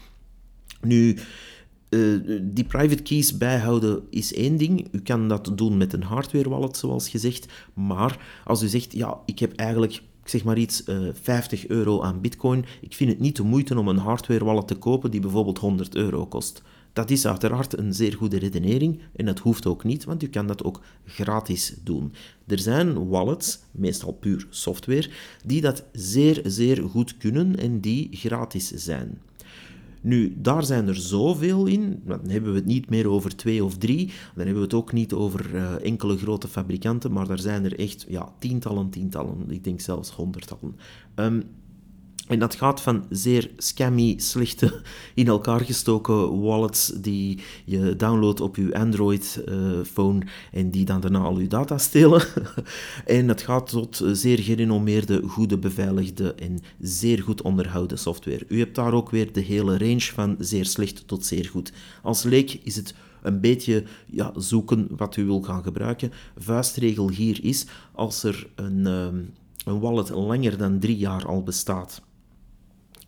Nu, 0.80 1.16
uh, 1.90 2.20
die 2.42 2.64
private 2.64 3.02
keys 3.02 3.36
bijhouden 3.36 4.02
is 4.10 4.34
één 4.34 4.56
ding. 4.56 4.88
U 4.92 5.00
kan 5.00 5.28
dat 5.28 5.52
doen 5.54 5.76
met 5.76 5.92
een 5.92 6.02
hardware 6.02 6.48
wallet, 6.48 6.76
zoals 6.76 7.08
gezegd. 7.08 7.46
Maar 7.74 8.18
als 8.44 8.62
u 8.62 8.68
zegt, 8.68 8.92
ja, 8.92 9.18
ik 9.24 9.38
heb 9.38 9.52
eigenlijk 9.52 10.02
zeg 10.24 10.44
maar 10.44 10.58
iets, 10.58 10.82
uh, 10.86 11.08
eh, 11.08 11.14
50 11.22 11.68
euro 11.68 12.02
aan 12.02 12.20
bitcoin. 12.20 12.64
Ik 12.80 12.94
vind 12.94 13.10
het 13.10 13.20
niet 13.20 13.36
de 13.36 13.42
moeite 13.42 13.78
om 13.78 13.88
een 13.88 13.96
hardware 13.96 14.44
wallet 14.44 14.66
te 14.66 14.74
kopen 14.74 15.10
die 15.10 15.20
bijvoorbeeld 15.20 15.58
100 15.58 15.94
euro 15.94 16.26
kost. 16.26 16.62
Dat 16.92 17.10
is 17.10 17.26
uiteraard 17.26 17.78
een 17.78 17.94
zeer 17.94 18.12
goede 18.12 18.38
redenering 18.38 19.00
en 19.16 19.26
dat 19.26 19.38
hoeft 19.38 19.66
ook 19.66 19.84
niet, 19.84 20.04
want 20.04 20.22
u 20.22 20.28
kan 20.28 20.46
dat 20.46 20.64
ook 20.64 20.80
gratis 21.04 21.74
doen. 21.84 22.12
Er 22.46 22.58
zijn 22.58 23.08
wallets, 23.08 23.60
meestal 23.70 24.12
puur 24.12 24.46
software, 24.50 25.10
die 25.44 25.60
dat 25.60 25.84
zeer, 25.92 26.40
zeer 26.44 26.82
goed 26.88 27.16
kunnen 27.16 27.58
en 27.58 27.80
die 27.80 28.08
gratis 28.12 28.68
zijn. 28.68 29.18
Nu, 30.02 30.34
daar 30.38 30.64
zijn 30.64 30.88
er 30.88 30.96
zoveel 30.96 31.66
in. 31.66 32.02
Dan 32.04 32.28
hebben 32.28 32.50
we 32.50 32.56
het 32.56 32.66
niet 32.66 32.90
meer 32.90 33.08
over 33.08 33.36
twee 33.36 33.64
of 33.64 33.78
drie. 33.78 34.06
Dan 34.06 34.44
hebben 34.44 34.54
we 34.54 34.60
het 34.60 34.74
ook 34.74 34.92
niet 34.92 35.12
over 35.12 35.54
uh, 35.54 35.84
enkele 35.84 36.16
grote 36.16 36.48
fabrikanten. 36.48 37.12
Maar 37.12 37.26
daar 37.26 37.38
zijn 37.38 37.64
er 37.64 37.78
echt 37.78 38.06
ja, 38.08 38.32
tientallen, 38.38 38.90
tientallen. 38.90 39.50
Ik 39.50 39.64
denk 39.64 39.80
zelfs 39.80 40.10
honderdtallen. 40.10 40.76
Um, 41.14 41.42
en 42.30 42.38
dat 42.38 42.54
gaat 42.54 42.80
van 42.80 43.04
zeer 43.08 43.50
scammy, 43.56 44.14
slechte, 44.16 44.80
in 45.14 45.26
elkaar 45.26 45.60
gestoken 45.60 46.40
wallets 46.40 46.86
die 46.86 47.40
je 47.64 47.96
downloadt 47.96 48.40
op 48.40 48.56
je 48.56 48.74
Android-phone 48.74 50.26
en 50.52 50.70
die 50.70 50.84
dan 50.84 51.00
daarna 51.00 51.18
al 51.18 51.38
je 51.38 51.46
data 51.46 51.78
stelen. 51.78 52.22
en 53.06 53.28
het 53.28 53.42
gaat 53.42 53.68
tot 53.68 54.02
zeer 54.12 54.38
gerenommeerde, 54.38 55.22
goede 55.26 55.58
beveiligde 55.58 56.34
en 56.34 56.58
zeer 56.80 57.22
goed 57.22 57.42
onderhouden 57.42 57.98
software. 57.98 58.44
U 58.48 58.58
hebt 58.58 58.74
daar 58.74 58.92
ook 58.92 59.10
weer 59.10 59.32
de 59.32 59.40
hele 59.40 59.78
range 59.78 60.00
van 60.14 60.36
zeer 60.38 60.66
slecht 60.66 61.08
tot 61.08 61.26
zeer 61.26 61.44
goed. 61.44 61.72
Als 62.02 62.22
leek 62.22 62.60
is 62.62 62.76
het 62.76 62.94
een 63.22 63.40
beetje 63.40 63.84
ja, 64.06 64.32
zoeken 64.36 64.88
wat 64.96 65.16
u 65.16 65.24
wil 65.24 65.42
gaan 65.42 65.62
gebruiken. 65.62 66.12
Vuistregel 66.36 67.10
hier 67.10 67.44
is, 67.44 67.66
als 67.92 68.22
er 68.22 68.48
een, 68.54 68.86
ehm, 68.86 69.18
een 69.64 69.80
wallet 69.80 70.08
langer 70.08 70.58
dan 70.58 70.78
drie 70.78 70.96
jaar 70.96 71.26
al 71.26 71.42
bestaat 71.42 72.02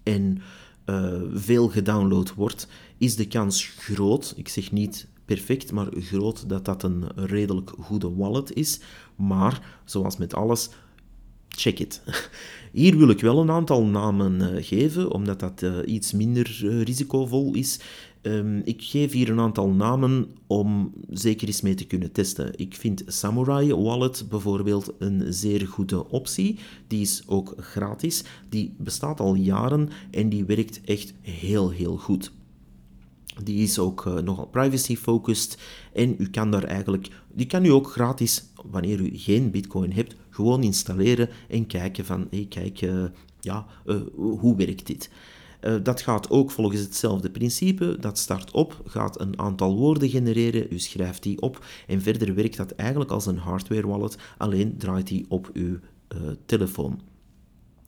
en 0.03 0.43
uh, 0.87 1.21
veel 1.33 1.69
gedownload 1.69 2.35
wordt, 2.35 2.69
is 2.99 3.17
de 3.17 3.27
kans 3.27 3.65
groot, 3.65 4.35
ik 4.37 4.49
zeg 4.49 4.73
niet 4.73 5.09
perfect, 5.25 5.73
maar 5.73 5.89
groot 5.97 6.49
dat 6.49 6.65
dat 6.65 6.83
een 6.83 7.05
redelijk 7.15 7.73
goede 7.79 8.15
wallet 8.15 8.53
is. 8.53 8.81
Maar 9.17 9.81
zoals 9.85 10.17
met 10.17 10.35
alles, 10.35 10.71
check 11.49 11.79
it. 11.79 12.03
Hier 12.73 12.97
wil 12.97 13.09
ik 13.09 13.21
wel 13.21 13.41
een 13.41 13.51
aantal 13.51 13.85
namen 13.85 14.41
uh, 14.41 14.65
geven, 14.65 15.11
omdat 15.11 15.41
dat 15.41 15.63
uh, 15.63 15.77
iets 15.85 16.13
minder 16.13 16.67
risicovol 16.83 17.55
is. 17.55 17.79
Um, 18.23 18.61
ik 18.65 18.83
geef 18.83 19.13
hier 19.13 19.31
een 19.31 19.41
aantal 19.41 19.69
namen 19.69 20.31
om 20.47 20.93
zeker 21.11 21.47
eens 21.47 21.61
mee 21.61 21.75
te 21.75 21.87
kunnen 21.87 22.13
testen. 22.13 22.59
Ik 22.59 22.75
vind 22.75 23.03
Samurai 23.07 23.75
Wallet 23.75 24.27
bijvoorbeeld 24.29 24.93
een 24.99 25.33
zeer 25.33 25.67
goede 25.67 26.09
optie. 26.09 26.59
Die 26.87 27.01
is 27.01 27.23
ook 27.27 27.55
gratis. 27.57 28.25
Die 28.49 28.75
bestaat 28.79 29.21
al 29.21 29.35
jaren 29.35 29.89
en 30.11 30.29
die 30.29 30.45
werkt 30.45 30.81
echt 30.85 31.15
heel, 31.21 31.71
heel 31.71 31.97
goed. 31.97 32.33
Die 33.43 33.63
is 33.63 33.79
ook 33.79 34.05
uh, 34.05 34.19
nogal 34.19 34.47
privacy-focused 34.47 35.59
en 35.93 36.15
u 36.19 36.31
kan 36.31 36.51
daar 36.51 36.65
eigenlijk, 36.65 37.09
die 37.35 37.47
kan 37.47 37.65
u 37.65 37.69
ook 37.69 37.91
gratis, 37.91 38.45
wanneer 38.71 39.01
u 39.01 39.11
geen 39.13 39.51
bitcoin 39.51 39.93
hebt, 39.93 40.17
gewoon 40.31 40.63
installeren 40.63 41.29
en 41.49 41.67
kijken 41.67 42.05
van, 42.05 42.27
hey, 42.31 42.47
kijk, 42.49 42.83
uh, 42.83 43.05
ja, 43.41 43.67
uh, 43.87 44.01
hoe 44.15 44.57
werkt 44.57 44.87
dit? 44.87 45.11
Uh, 45.63 45.75
dat 45.83 46.01
gaat 46.01 46.31
ook 46.31 46.51
volgens 46.51 46.81
hetzelfde 46.81 47.31
principe. 47.31 47.97
Dat 48.01 48.19
start 48.19 48.51
op, 48.51 48.83
gaat 48.87 49.21
een 49.21 49.39
aantal 49.39 49.77
woorden 49.77 50.09
genereren, 50.09 50.67
u 50.71 50.79
schrijft 50.79 51.23
die 51.23 51.41
op 51.41 51.65
en 51.87 52.03
verder 52.03 52.35
werkt 52.35 52.57
dat 52.57 52.71
eigenlijk 52.71 53.11
als 53.11 53.27
een 53.27 53.39
hardware 53.39 53.87
wallet, 53.87 54.17
alleen 54.39 54.79
draait 54.79 55.07
die 55.07 55.27
op 55.29 55.51
uw 55.53 55.79
telefoon. 56.47 57.01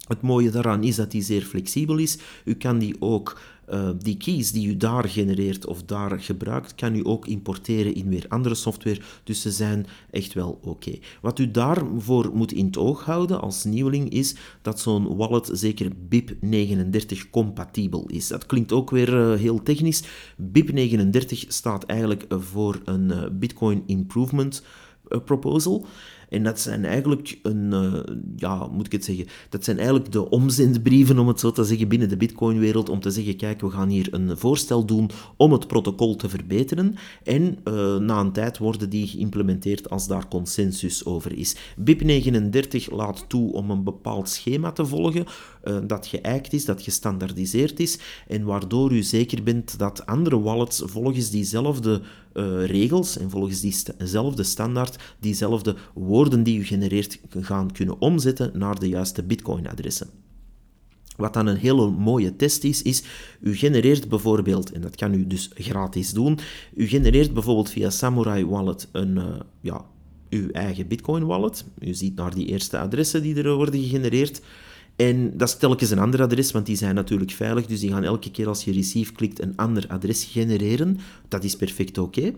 Het 0.09 0.23
mooie 0.23 0.51
daaraan 0.51 0.83
is 0.83 0.97
dat 0.97 1.11
die 1.11 1.23
zeer 1.23 1.43
flexibel 1.43 1.99
is. 1.99 2.19
U 2.45 2.55
kan 2.55 2.79
die 2.79 2.97
ook, 2.99 3.41
uh, 3.73 3.91
die 3.99 4.17
keys 4.17 4.53
die 4.53 4.69
u 4.69 4.77
daar 4.77 5.09
genereert 5.09 5.67
of 5.67 5.83
daar 5.83 6.21
gebruikt, 6.21 6.75
kan 6.75 6.95
u 6.95 7.01
ook 7.03 7.27
importeren 7.27 7.95
in 7.95 8.09
weer 8.09 8.25
andere 8.29 8.55
software. 8.55 9.01
Dus 9.23 9.41
ze 9.41 9.51
zijn 9.51 9.87
echt 10.11 10.33
wel 10.33 10.59
oké. 10.63 10.99
Wat 11.21 11.39
u 11.39 11.51
daarvoor 11.51 12.31
moet 12.35 12.53
in 12.53 12.67
het 12.67 12.77
oog 12.77 13.05
houden 13.05 13.41
als 13.41 13.65
nieuweling 13.65 14.11
is 14.11 14.35
dat 14.63 14.81
zo'n 14.81 15.17
wallet 15.17 15.51
zeker 15.53 15.93
BIP39 16.09 17.31
compatibel 17.31 18.07
is. 18.07 18.29
Dat 18.29 18.47
klinkt 18.47 18.73
ook 18.73 18.91
weer 18.91 19.33
uh, 19.33 19.39
heel 19.39 19.63
technisch. 19.63 20.03
BIP39 20.43 21.49
staat 21.49 21.85
eigenlijk 21.85 22.25
voor 22.29 22.81
een 22.85 23.11
uh, 23.11 23.23
Bitcoin 23.33 23.83
Improvement 23.87 24.63
Proposal. 25.25 25.87
En 26.35 26.43
dat 26.43 26.61
zijn 26.61 26.85
eigenlijk 26.85 27.39
een, 27.43 27.71
uh, 27.73 28.17
ja, 28.37 28.67
moet 28.67 28.87
ik 28.87 28.93
het 28.93 29.05
zeggen, 29.05 29.27
dat 29.49 29.65
zijn 29.65 29.77
eigenlijk 29.77 30.13
de 30.13 30.31
omzendbrieven, 30.31 31.19
om 31.19 31.29
het 31.29 31.41
zo 31.41 31.51
te 31.51 31.65
zeggen, 31.65 31.89
binnen 31.89 32.09
de 32.09 32.17
Bitcoin-wereld, 32.17 32.89
om 32.89 33.01
te 33.01 33.11
zeggen, 33.11 33.37
kijk, 33.37 33.61
we 33.61 33.71
gaan 33.71 33.89
hier 33.89 34.09
een 34.11 34.39
voorstel 34.39 34.85
doen 34.85 35.11
om 35.37 35.53
het 35.53 35.67
protocol 35.67 36.17
te 36.17 36.29
verbeteren. 36.29 36.95
En 37.23 37.59
uh, 37.65 37.97
na 37.97 38.21
een 38.21 38.33
tijd 38.33 38.59
worden 38.59 38.91
die 38.91 39.07
geïmplementeerd 39.07 39.91
als 39.91 40.07
daar 40.07 40.29
consensus 40.29 41.05
over 41.05 41.39
is. 41.39 41.57
BIP39 41.81 42.93
laat 42.93 43.25
toe 43.29 43.53
om 43.53 43.71
een 43.71 43.85
bepaald 43.85 44.29
schema 44.29 44.73
te 44.73 44.87
volgen, 44.87 45.25
uh, 45.65 45.77
dat 45.87 46.07
geëikt 46.07 46.53
is, 46.53 46.65
dat 46.65 46.83
gestandardiseerd 46.83 47.81
is, 47.81 47.99
en 48.29 48.45
waardoor 48.45 48.93
u 48.93 49.03
zeker 49.03 49.43
bent 49.43 49.79
dat 49.79 50.07
andere 50.07 50.41
wallets 50.41 50.83
volgens 50.85 51.31
diezelfde 51.31 52.03
uh, 52.35 52.65
regels 52.67 53.19
en 53.19 53.31
volgens 53.31 53.61
diezelfde 53.61 54.43
standaard 54.43 55.15
diezelfde 55.21 55.77
woorden 55.95 56.43
die 56.43 56.59
u 56.59 56.65
genereert 56.65 57.21
gaan 57.41 57.73
kunnen 57.73 58.01
omzetten 58.01 58.51
naar 58.55 58.79
de 58.79 58.89
juiste 58.89 59.23
Bitcoin-adressen. 59.23 60.09
Wat 61.17 61.35
dan 61.35 61.47
een 61.47 61.57
hele 61.57 61.91
mooie 61.91 62.37
test 62.37 62.65
is, 62.65 62.83
is 62.83 63.03
u 63.41 63.57
genereert 63.57 64.09
bijvoorbeeld, 64.09 64.73
en 64.73 64.81
dat 64.81 64.97
kan 64.97 65.15
u 65.15 65.27
dus 65.27 65.51
gratis 65.55 66.13
doen, 66.13 66.39
u 66.75 66.87
genereert 66.87 67.33
bijvoorbeeld 67.33 67.71
via 67.71 67.91
Samurai 67.91 68.47
Wallet 68.47 68.89
een, 68.93 69.17
uh, 69.17 69.25
ja, 69.61 69.85
uw 70.31 70.51
eigen 70.51 70.89
Bitcoin 70.89 71.25
wallet. 71.25 71.65
U 71.79 71.95
ziet 71.95 72.17
naar 72.17 72.35
die 72.35 72.47
eerste 72.47 72.79
adressen 72.79 73.23
die 73.23 73.43
er 73.43 73.55
worden 73.55 73.81
gegenereerd. 73.81 74.41
En 74.97 75.37
dat 75.37 75.49
is 75.49 75.57
telkens 75.57 75.91
een 75.91 75.99
ander 75.99 76.23
adres, 76.23 76.53
want 76.53 76.67
die 76.67 76.77
zijn 76.77 76.95
natuurlijk 76.95 77.31
veilig. 77.31 77.67
Dus 77.67 77.81
die 77.81 77.91
gaan 77.91 78.05
elke 78.05 78.31
keer 78.31 78.49
als 78.49 78.65
je 78.65 78.73
receive 78.73 79.13
klikt 79.13 79.43
een 79.43 79.57
ander 79.57 79.85
adres 79.89 80.25
genereren. 80.25 80.99
Dat 81.29 81.45
is 81.45 81.57
perfect 81.57 81.99
oké. 81.99 82.33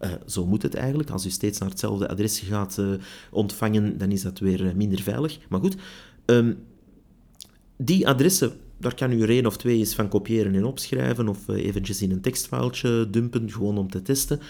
Uh, 0.00 0.10
zo 0.26 0.46
moet 0.46 0.62
het 0.62 0.74
eigenlijk. 0.74 1.10
Als 1.10 1.26
u 1.26 1.30
steeds 1.30 1.58
naar 1.58 1.68
hetzelfde 1.68 2.08
adres 2.08 2.38
gaat 2.38 2.76
uh, 2.80 2.86
ontvangen, 3.30 3.98
dan 3.98 4.10
is 4.10 4.22
dat 4.22 4.38
weer 4.38 4.64
uh, 4.64 4.72
minder 4.72 5.00
veilig. 5.02 5.38
Maar 5.48 5.60
goed, 5.60 5.76
um, 6.26 6.58
die 7.76 8.08
adressen, 8.08 8.52
daar 8.78 8.94
kan 8.94 9.12
u 9.12 9.22
er 9.22 9.30
één 9.30 9.46
of 9.46 9.56
twee 9.56 9.78
eens 9.78 9.94
van 9.94 10.08
kopiëren 10.08 10.54
en 10.54 10.64
opschrijven, 10.64 11.28
of 11.28 11.48
eventjes 11.48 12.02
in 12.02 12.10
een 12.10 12.20
tekstfiletje 12.20 13.08
dumpen, 13.10 13.50
gewoon 13.50 13.78
om 13.78 13.90
te 13.90 14.02
testen. 14.02 14.40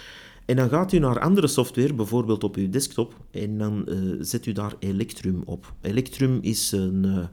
En 0.46 0.56
dan 0.56 0.68
gaat 0.68 0.92
u 0.92 0.98
naar 0.98 1.20
andere 1.20 1.46
software, 1.46 1.94
bijvoorbeeld 1.94 2.44
op 2.44 2.56
uw 2.56 2.68
desktop, 2.68 3.16
en 3.30 3.58
dan 3.58 3.84
uh, 3.88 4.16
zet 4.20 4.46
u 4.46 4.52
daar 4.52 4.74
Electrum 4.78 5.42
op. 5.44 5.74
Electrum 5.80 6.38
is 6.40 6.72
een, 6.72 7.04
uh, 7.06 7.24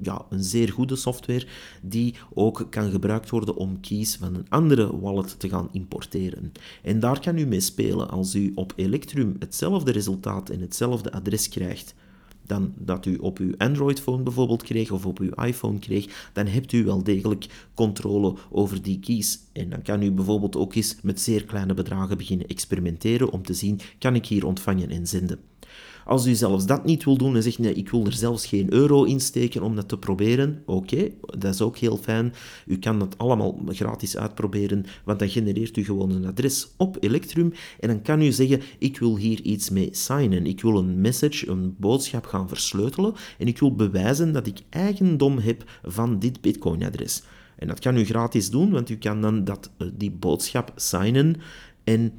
ja, 0.00 0.26
een 0.30 0.44
zeer 0.44 0.72
goede 0.72 0.96
software 0.96 1.46
die 1.82 2.14
ook 2.34 2.66
kan 2.70 2.90
gebruikt 2.90 3.30
worden 3.30 3.56
om 3.56 3.80
keys 3.80 4.16
van 4.16 4.34
een 4.34 4.46
andere 4.48 5.00
wallet 5.00 5.40
te 5.40 5.48
gaan 5.48 5.68
importeren. 5.72 6.52
En 6.82 7.00
daar 7.00 7.20
kan 7.20 7.38
u 7.38 7.46
mee 7.46 7.60
spelen 7.60 8.10
als 8.10 8.34
u 8.34 8.52
op 8.54 8.72
Electrum 8.76 9.36
hetzelfde 9.38 9.92
resultaat 9.92 10.50
en 10.50 10.60
hetzelfde 10.60 11.12
adres 11.12 11.48
krijgt 11.48 11.94
dan 12.46 12.72
dat 12.76 13.06
u 13.06 13.16
op 13.16 13.38
uw 13.38 13.54
Android-phone 13.58 14.22
bijvoorbeeld 14.22 14.62
kreeg 14.62 14.90
of 14.90 15.06
op 15.06 15.18
uw 15.18 15.30
iPhone 15.30 15.78
kreeg, 15.78 16.30
dan 16.32 16.46
hebt 16.46 16.72
u 16.72 16.84
wel 16.84 17.02
degelijk 17.02 17.46
controle 17.74 18.34
over 18.50 18.82
die 18.82 18.98
keys. 18.98 19.38
En 19.52 19.70
dan 19.70 19.82
kan 19.82 20.02
u 20.02 20.10
bijvoorbeeld 20.10 20.56
ook 20.56 20.74
eens 20.74 20.96
met 21.02 21.20
zeer 21.20 21.44
kleine 21.44 21.74
bedragen 21.74 22.16
beginnen 22.16 22.46
experimenteren 22.46 23.30
om 23.30 23.42
te 23.42 23.54
zien, 23.54 23.80
kan 23.98 24.14
ik 24.14 24.26
hier 24.26 24.46
ontvangen 24.46 24.90
en 24.90 25.06
zenden. 25.06 25.40
Als 26.06 26.26
u 26.26 26.34
zelfs 26.34 26.66
dat 26.66 26.84
niet 26.84 27.04
wil 27.04 27.16
doen 27.16 27.36
en 27.36 27.42
zegt, 27.42 27.58
nee, 27.58 27.74
ik 27.74 27.90
wil 27.90 28.06
er 28.06 28.12
zelfs 28.12 28.46
geen 28.46 28.72
euro 28.72 29.04
in 29.04 29.20
steken 29.20 29.62
om 29.62 29.76
dat 29.76 29.88
te 29.88 29.98
proberen, 29.98 30.62
oké, 30.66 31.10
dat 31.20 31.54
is 31.54 31.60
ook 31.60 31.76
heel 31.76 31.96
fijn. 31.96 32.32
U 32.66 32.78
kan 32.78 32.98
dat 32.98 33.18
allemaal 33.18 33.60
gratis 33.68 34.16
uitproberen, 34.16 34.84
want 35.04 35.18
dan 35.18 35.28
genereert 35.28 35.76
u 35.76 35.84
gewoon 35.84 36.10
een 36.10 36.26
adres 36.26 36.68
op 36.76 36.96
Electrum 37.00 37.52
en 37.80 37.88
dan 37.88 38.02
kan 38.02 38.22
u 38.22 38.32
zeggen, 38.32 38.62
ik 38.78 38.98
wil 38.98 39.16
hier 39.16 39.40
iets 39.40 39.70
mee 39.70 39.88
signen. 39.92 40.46
Ik 40.46 40.62
wil 40.62 40.78
een 40.78 41.00
message, 41.00 41.48
een 41.48 41.74
boodschap 41.78 42.26
gaan 42.26 42.48
versleutelen 42.48 43.14
en 43.38 43.46
ik 43.46 43.58
wil 43.58 43.74
bewijzen 43.74 44.32
dat 44.32 44.46
ik 44.46 44.58
eigendom 44.70 45.38
heb 45.38 45.64
van 45.82 46.18
dit 46.18 46.40
Bitcoin-adres. 46.40 47.22
En 47.56 47.68
dat 47.68 47.80
kan 47.80 47.96
u 47.96 48.04
gratis 48.04 48.50
doen, 48.50 48.70
want 48.70 48.90
u 48.90 48.96
kan 48.96 49.20
dan 49.20 49.44
dat, 49.44 49.70
eh, 49.78 49.88
die 49.94 50.10
boodschap 50.10 50.72
signen 50.76 51.36
en 51.84 52.12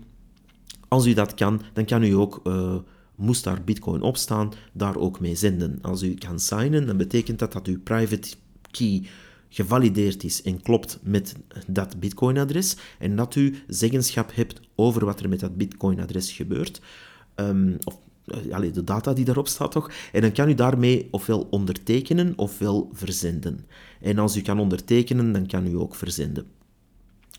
als 0.87 1.05
u 1.05 1.13
dat 1.13 1.33
kan, 1.33 1.61
dan 1.73 1.85
kan 1.85 2.03
u 2.03 2.11
ook... 2.11 2.41
Uh, 2.43 2.75
moest 3.17 3.43
daar 3.43 3.63
Bitcoin 3.63 4.01
op 4.01 4.17
staan, 4.17 4.51
daar 4.73 4.95
ook 4.95 5.19
mee 5.19 5.35
zenden. 5.35 5.79
Als 5.81 6.03
u 6.03 6.13
kan 6.13 6.39
signen, 6.39 6.85
dan 6.85 6.97
betekent 6.97 7.39
dat 7.39 7.53
dat 7.53 7.67
uw 7.67 7.79
private 7.79 8.35
key 8.71 9.03
gevalideerd 9.49 10.23
is 10.23 10.41
en 10.41 10.61
klopt 10.61 10.99
met 11.01 11.35
dat 11.67 11.99
Bitcoin-adres 11.99 12.77
en 12.99 13.15
dat 13.15 13.35
u 13.35 13.55
zeggenschap 13.67 14.35
hebt 14.35 14.59
over 14.75 15.05
wat 15.05 15.19
er 15.19 15.29
met 15.29 15.39
dat 15.39 15.57
Bitcoin-adres 15.57 16.31
gebeurt. 16.31 16.81
Um, 17.35 17.77
of 17.83 17.99
uh, 18.25 18.73
de 18.73 18.83
data 18.83 19.13
die 19.13 19.25
daarop 19.25 19.47
staat 19.47 19.71
toch. 19.71 19.91
En 20.11 20.21
dan 20.21 20.31
kan 20.31 20.49
u 20.49 20.53
daarmee 20.53 21.07
ofwel 21.11 21.47
ondertekenen 21.49 22.33
ofwel 22.35 22.89
verzenden. 22.93 23.65
En 24.01 24.17
als 24.17 24.35
u 24.35 24.41
kan 24.41 24.59
ondertekenen, 24.59 25.31
dan 25.31 25.47
kan 25.47 25.67
u 25.67 25.75
ook 25.75 25.95
verzenden. 25.95 26.45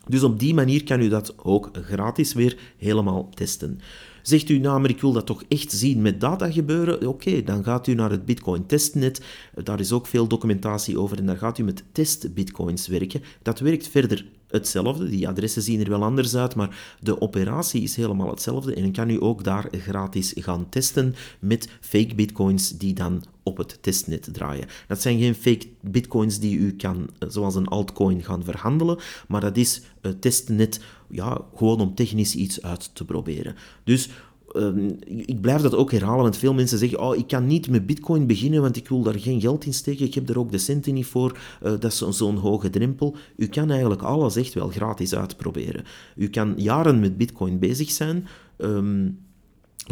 Dus 0.08 0.22
op 0.22 0.38
die 0.38 0.54
manier 0.54 0.84
kan 0.84 1.00
u 1.00 1.08
dat 1.08 1.34
ook 1.36 1.70
gratis 1.72 2.32
weer 2.32 2.56
helemaal 2.76 3.28
testen. 3.34 3.80
Zegt 4.22 4.48
u, 4.48 4.58
nou, 4.58 4.80
maar 4.80 4.90
ik 4.90 5.00
wil 5.00 5.12
dat 5.12 5.26
toch 5.26 5.42
echt 5.48 5.72
zien 5.72 6.02
met 6.02 6.20
data 6.20 6.50
gebeuren? 6.50 7.08
Oké, 7.08 7.42
dan 7.42 7.64
gaat 7.64 7.86
u 7.86 7.94
naar 7.94 8.10
het 8.10 8.24
Bitcoin 8.24 8.66
testnet. 8.66 9.20
Daar 9.54 9.80
is 9.80 9.92
ook 9.92 10.06
veel 10.06 10.26
documentatie 10.26 10.98
over 10.98 11.18
en 11.18 11.26
daar 11.26 11.36
gaat 11.36 11.58
u 11.58 11.62
met 11.62 11.84
test 11.92 12.34
Bitcoins 12.34 12.86
werken. 12.86 13.22
Dat 13.42 13.60
werkt 13.60 13.88
verder 13.88 14.24
hetzelfde. 14.48 15.08
Die 15.08 15.28
adressen 15.28 15.62
zien 15.62 15.80
er 15.80 15.88
wel 15.88 16.04
anders 16.04 16.36
uit, 16.36 16.54
maar 16.54 16.96
de 17.00 17.20
operatie 17.20 17.82
is 17.82 17.96
helemaal 17.96 18.30
hetzelfde. 18.30 18.74
En 18.74 18.92
kan 18.92 19.10
u 19.10 19.22
ook 19.22 19.44
daar 19.44 19.68
gratis 19.70 20.32
gaan 20.36 20.68
testen 20.68 21.14
met 21.38 21.68
fake 21.80 22.14
bitcoins 22.14 22.78
die 22.78 22.94
dan 22.94 23.24
op 23.42 23.56
het 23.56 23.78
testnet 23.80 24.28
draaien. 24.32 24.66
Dat 24.86 25.02
zijn 25.02 25.18
geen 25.18 25.34
fake 25.34 25.66
bitcoins 25.80 26.38
die 26.38 26.58
u 26.58 26.76
kan, 26.76 27.10
eh, 27.18 27.28
zoals 27.28 27.54
een 27.54 27.68
altcoin, 27.68 28.22
gaan 28.22 28.44
verhandelen, 28.44 28.98
maar 29.28 29.40
dat 29.40 29.56
is 29.56 29.82
het 30.00 30.20
testnet 30.20 30.80
ja, 31.10 31.40
gewoon 31.54 31.80
om 31.80 31.94
technisch 31.94 32.34
iets 32.34 32.62
uit 32.62 32.90
te 32.94 33.04
proberen. 33.04 33.54
Dus 33.84 34.08
Ehm, 34.52 34.90
ik 35.06 35.40
blijf 35.40 35.62
dat 35.62 35.74
ook 35.74 35.92
herhalen, 35.92 36.22
want 36.22 36.36
veel 36.36 36.54
mensen 36.54 36.78
zeggen: 36.78 37.00
Oh, 37.00 37.16
ik 37.16 37.26
kan 37.26 37.46
niet 37.46 37.70
met 37.70 37.86
Bitcoin 37.86 38.26
beginnen, 38.26 38.60
want 38.60 38.76
ik 38.76 38.88
wil 38.88 39.02
daar 39.02 39.18
geen 39.18 39.40
geld 39.40 39.64
in 39.64 39.74
steken. 39.74 40.06
Ik 40.06 40.14
heb 40.14 40.28
er 40.28 40.38
ook 40.38 40.50
de 40.50 40.58
centen 40.58 40.94
niet 40.94 41.06
voor. 41.06 41.38
Uh, 41.62 41.70
dat 41.70 41.84
is 41.84 41.98
zo'n 41.98 42.36
hoge 42.36 42.70
drempel. 42.70 43.16
U 43.36 43.46
kan 43.46 43.70
eigenlijk 43.70 44.02
alles 44.02 44.36
echt 44.36 44.54
wel 44.54 44.68
gratis 44.68 45.14
uitproberen. 45.14 45.84
U 46.16 46.28
kan 46.28 46.54
jaren 46.56 47.00
met 47.00 47.16
Bitcoin 47.16 47.58
bezig 47.58 47.90
zijn. 47.90 48.26
Um, 48.58 49.18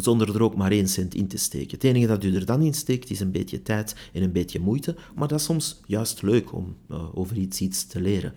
zonder 0.02 0.34
er 0.34 0.42
ook 0.42 0.56
maar 0.56 0.70
één 0.70 0.88
cent 0.88 1.14
in 1.14 1.26
te 1.26 1.38
steken. 1.38 1.70
Het 1.70 1.84
enige 1.84 2.06
dat 2.06 2.24
u 2.24 2.34
er 2.34 2.46
dan 2.46 2.62
in 2.62 2.74
steekt 2.74 3.10
is 3.10 3.20
een 3.20 3.30
beetje 3.30 3.62
tijd 3.62 3.96
en 4.12 4.22
een 4.22 4.32
beetje 4.32 4.60
moeite, 4.60 4.96
maar 5.14 5.28
dat 5.28 5.38
is 5.38 5.44
soms 5.44 5.80
juist 5.86 6.22
leuk 6.22 6.52
om 6.52 6.76
uh, 6.90 7.18
over 7.18 7.36
iets, 7.36 7.60
iets 7.60 7.86
te 7.86 8.00
leren. 8.00 8.32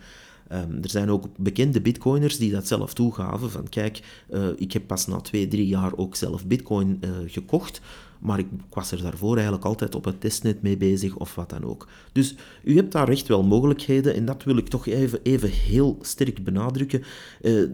Um, 0.53 0.79
er 0.81 0.89
zijn 0.89 1.09
ook 1.09 1.25
bekende 1.37 1.81
bitcoiners 1.81 2.37
die 2.37 2.51
dat 2.51 2.67
zelf 2.67 2.93
toegaven. 2.93 3.51
Van 3.51 3.69
kijk, 3.69 4.23
uh, 4.29 4.47
ik 4.55 4.71
heb 4.71 4.87
pas 4.87 5.07
na 5.07 5.19
twee, 5.19 5.47
drie 5.47 5.67
jaar 5.67 5.97
ook 5.97 6.15
zelf 6.15 6.45
bitcoin 6.45 6.99
uh, 7.01 7.09
gekocht. 7.25 7.81
Maar 8.19 8.39
ik, 8.39 8.47
was 8.69 8.91
er 8.91 9.01
daarvoor 9.01 9.33
eigenlijk 9.35 9.65
altijd 9.65 9.95
op 9.95 10.05
het 10.05 10.21
testnet 10.21 10.61
mee 10.61 10.77
bezig 10.77 11.15
of 11.15 11.35
wat 11.35 11.49
dan 11.49 11.63
ook. 11.63 11.87
Dus 12.11 12.35
u 12.63 12.75
hebt 12.75 12.91
daar 12.91 13.09
echt 13.09 13.27
wel 13.27 13.43
mogelijkheden 13.43 14.15
en 14.15 14.25
dat 14.25 14.43
wil 14.43 14.57
ik 14.57 14.67
toch 14.67 14.87
even, 14.87 15.19
even 15.23 15.49
heel 15.49 15.97
sterk 16.01 16.43
benadrukken. 16.43 17.03
Uh, 17.41 17.69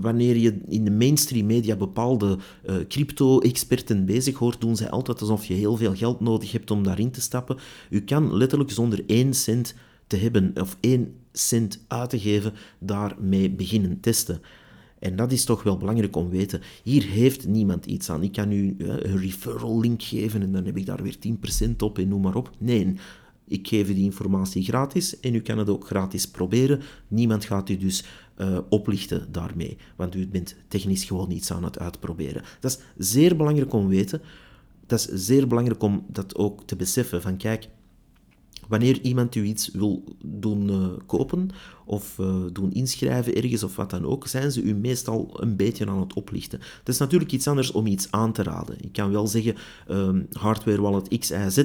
wanneer 0.00 0.36
je 0.36 0.60
in 0.68 0.84
de 0.84 0.90
mainstream 0.90 1.46
media 1.46 1.76
bepaalde 1.76 2.38
crypto-experten 2.88 4.04
bezig 4.04 4.36
hoort, 4.36 4.60
doen 4.60 4.76
zij 4.76 4.90
altijd 4.90 5.20
alsof 5.20 5.44
je 5.44 5.54
heel 5.54 5.76
veel 5.76 5.94
geld 5.94 6.20
nodig 6.20 6.52
hebt 6.52 6.70
om 6.70 6.82
daarin 6.82 7.10
te 7.10 7.20
stappen. 7.20 7.56
U 7.90 8.00
kan 8.00 8.36
letterlijk 8.36 8.70
zonder 8.70 9.04
één 9.06 9.34
cent 9.34 9.74
te 10.06 10.16
hebben 10.16 10.52
of 10.60 10.76
één 10.80 11.14
cent 11.32 11.84
uit 11.88 12.10
te 12.10 12.18
geven, 12.18 12.52
daarmee 12.78 13.50
beginnen 13.50 14.00
testen. 14.00 14.40
En 14.98 15.16
dat 15.16 15.32
is 15.32 15.44
toch 15.44 15.62
wel 15.62 15.76
belangrijk 15.76 16.16
om 16.16 16.30
te 16.30 16.36
weten. 16.36 16.60
Hier 16.82 17.02
heeft 17.02 17.46
niemand 17.46 17.86
iets 17.86 18.10
aan. 18.10 18.22
Ik 18.22 18.32
kan 18.32 18.52
u 18.52 18.74
een 18.78 19.18
referral 19.18 19.80
link 19.80 20.02
geven 20.02 20.42
en 20.42 20.52
dan 20.52 20.64
heb 20.64 20.76
ik 20.76 20.86
daar 20.86 21.02
weer 21.02 21.16
10% 21.66 21.76
op 21.78 21.98
en 21.98 22.08
noem 22.08 22.20
maar 22.20 22.34
op. 22.34 22.50
Nee, 22.58 22.94
ik 23.46 23.68
geef 23.68 23.88
u 23.88 23.94
die 23.94 24.04
informatie 24.04 24.64
gratis 24.64 25.20
en 25.20 25.34
u 25.34 25.40
kan 25.40 25.58
het 25.58 25.68
ook 25.68 25.86
gratis 25.86 26.28
proberen. 26.28 26.80
Niemand 27.08 27.44
gaat 27.44 27.68
u 27.68 27.76
dus 27.76 28.04
uh, 28.38 28.58
oplichten 28.68 29.32
daarmee, 29.32 29.76
want 29.96 30.14
u 30.14 30.28
bent 30.28 30.56
technisch 30.68 31.04
gewoon 31.04 31.30
iets 31.30 31.52
aan 31.52 31.64
het 31.64 31.78
uitproberen. 31.78 32.42
Dat 32.60 32.70
is 32.70 33.10
zeer 33.10 33.36
belangrijk 33.36 33.72
om 33.72 33.82
te 33.82 33.88
weten. 33.88 34.22
Dat 34.86 34.98
is 34.98 35.26
zeer 35.26 35.46
belangrijk 35.46 35.82
om 35.82 36.04
dat 36.08 36.36
ook 36.36 36.66
te 36.66 36.76
beseffen. 36.76 37.22
Van 37.22 37.36
kijk, 37.36 37.68
Wanneer 38.68 39.00
iemand 39.00 39.34
u 39.34 39.42
iets 39.42 39.70
wil 39.72 40.04
doen 40.24 40.68
uh, 40.70 40.86
kopen 41.06 41.50
of 41.84 42.18
uh, 42.20 42.34
doen 42.52 42.72
inschrijven 42.72 43.34
ergens 43.34 43.62
of 43.62 43.76
wat 43.76 43.90
dan 43.90 44.04
ook, 44.04 44.26
zijn 44.26 44.52
ze 44.52 44.62
u 44.62 44.74
meestal 44.74 45.30
een 45.40 45.56
beetje 45.56 45.86
aan 45.86 46.00
het 46.00 46.12
oplichten. 46.12 46.60
Het 46.78 46.88
is 46.88 46.98
natuurlijk 46.98 47.32
iets 47.32 47.48
anders 47.48 47.72
om 47.72 47.86
iets 47.86 48.10
aan 48.10 48.32
te 48.32 48.42
raden. 48.42 48.76
Ik 48.80 48.92
kan 48.92 49.10
wel 49.10 49.26
zeggen, 49.26 49.54
uh, 49.90 50.08
hardware 50.32 50.80
wallet 50.80 51.18
X, 51.18 51.30
Y, 51.30 51.48
Z, 51.48 51.58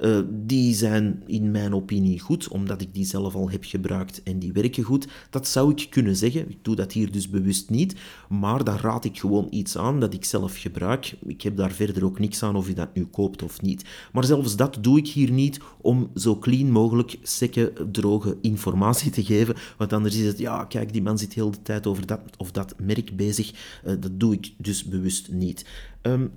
uh, 0.00 0.18
die 0.30 0.74
zijn 0.74 1.22
in 1.26 1.50
mijn 1.50 1.74
opinie 1.74 2.20
goed, 2.20 2.48
omdat 2.48 2.80
ik 2.80 2.94
die 2.94 3.04
zelf 3.04 3.34
al 3.34 3.50
heb 3.50 3.64
gebruikt 3.64 4.22
en 4.22 4.38
die 4.38 4.52
werken 4.52 4.82
goed. 4.82 5.06
Dat 5.30 5.48
zou 5.48 5.70
ik 5.70 5.86
kunnen 5.90 6.16
zeggen. 6.16 6.50
Ik 6.50 6.58
doe 6.62 6.76
dat 6.76 6.92
hier 6.92 7.12
dus 7.12 7.28
bewust 7.28 7.70
niet, 7.70 7.94
maar 8.28 8.64
dan 8.64 8.76
raad 8.76 9.04
ik 9.04 9.18
gewoon 9.18 9.46
iets 9.50 9.76
aan 9.78 10.00
dat 10.00 10.14
ik 10.14 10.24
zelf 10.24 10.56
gebruik. 10.56 11.14
Ik 11.26 11.42
heb 11.42 11.56
daar 11.56 11.72
verder 11.72 12.04
ook 12.04 12.18
niks 12.18 12.42
aan 12.42 12.56
of 12.56 12.68
je 12.68 12.74
dat 12.74 12.94
nu 12.94 13.04
koopt 13.04 13.42
of 13.42 13.62
niet. 13.62 13.84
Maar 14.12 14.24
zelfs 14.24 14.56
dat 14.56 14.78
doe 14.80 14.98
ik 14.98 15.08
hier 15.08 15.30
niet 15.30 15.60
om 15.80 16.10
zo 16.14 16.38
clean 16.38 16.70
mogelijk, 16.70 17.18
sekke, 17.22 17.72
droge 17.92 18.36
informatie 18.40 19.10
te 19.10 19.24
geven, 19.24 19.54
want 19.76 19.92
anders 19.92 20.16
is 20.16 20.26
het, 20.26 20.38
ja, 20.38 20.64
kijk, 20.64 20.92
die 20.92 21.02
man 21.02 21.18
zit 21.18 21.32
heel 21.32 21.50
de 21.50 21.62
tijd 21.62 21.86
over 21.86 22.06
dat 22.06 22.20
of 22.36 22.52
dat 22.52 22.74
merk 22.80 23.16
bezig. 23.16 23.52
Uh, 23.84 23.92
dat 24.00 24.20
doe 24.20 24.34
ik 24.34 24.52
dus 24.56 24.84
bewust 24.84 25.32
niet. 25.32 25.64
Um, 26.02 26.30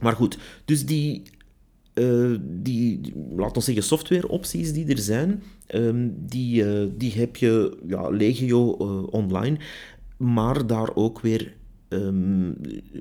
maar 0.00 0.16
goed, 0.16 0.38
dus 0.64 0.86
die, 0.86 1.22
uh, 1.94 2.36
die, 2.42 3.00
laten 3.36 3.54
we 3.54 3.60
zeggen, 3.60 3.84
softwareopties 3.84 4.72
die 4.72 4.86
er 4.86 4.98
zijn, 4.98 5.42
um, 5.74 6.14
die, 6.18 6.64
uh, 6.64 6.86
die 6.96 7.12
heb 7.12 7.36
je, 7.36 7.78
ja, 7.86 8.08
legio 8.08 8.62
online, 9.10 9.58
maar 10.16 10.66
daar 10.66 10.94
ook 10.94 11.20
weer 11.20 11.54
ehm, 11.88 12.46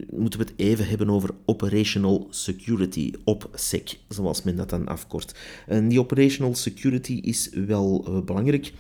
moeten 0.09 0.39
we 0.39 0.45
het 0.45 0.53
even 0.55 0.87
hebben 0.87 1.09
over 1.09 1.29
operational 1.45 2.27
security, 2.29 3.11
OPSEC, 3.23 3.99
zoals 4.07 4.43
men 4.43 4.55
dat 4.55 4.69
dan 4.69 4.87
afkort. 4.87 5.35
En 5.67 5.87
die 5.87 5.99
operational 5.99 6.55
security 6.55 7.13
is 7.13 7.49
wel 7.49 8.21
belangrijk. 8.25 8.73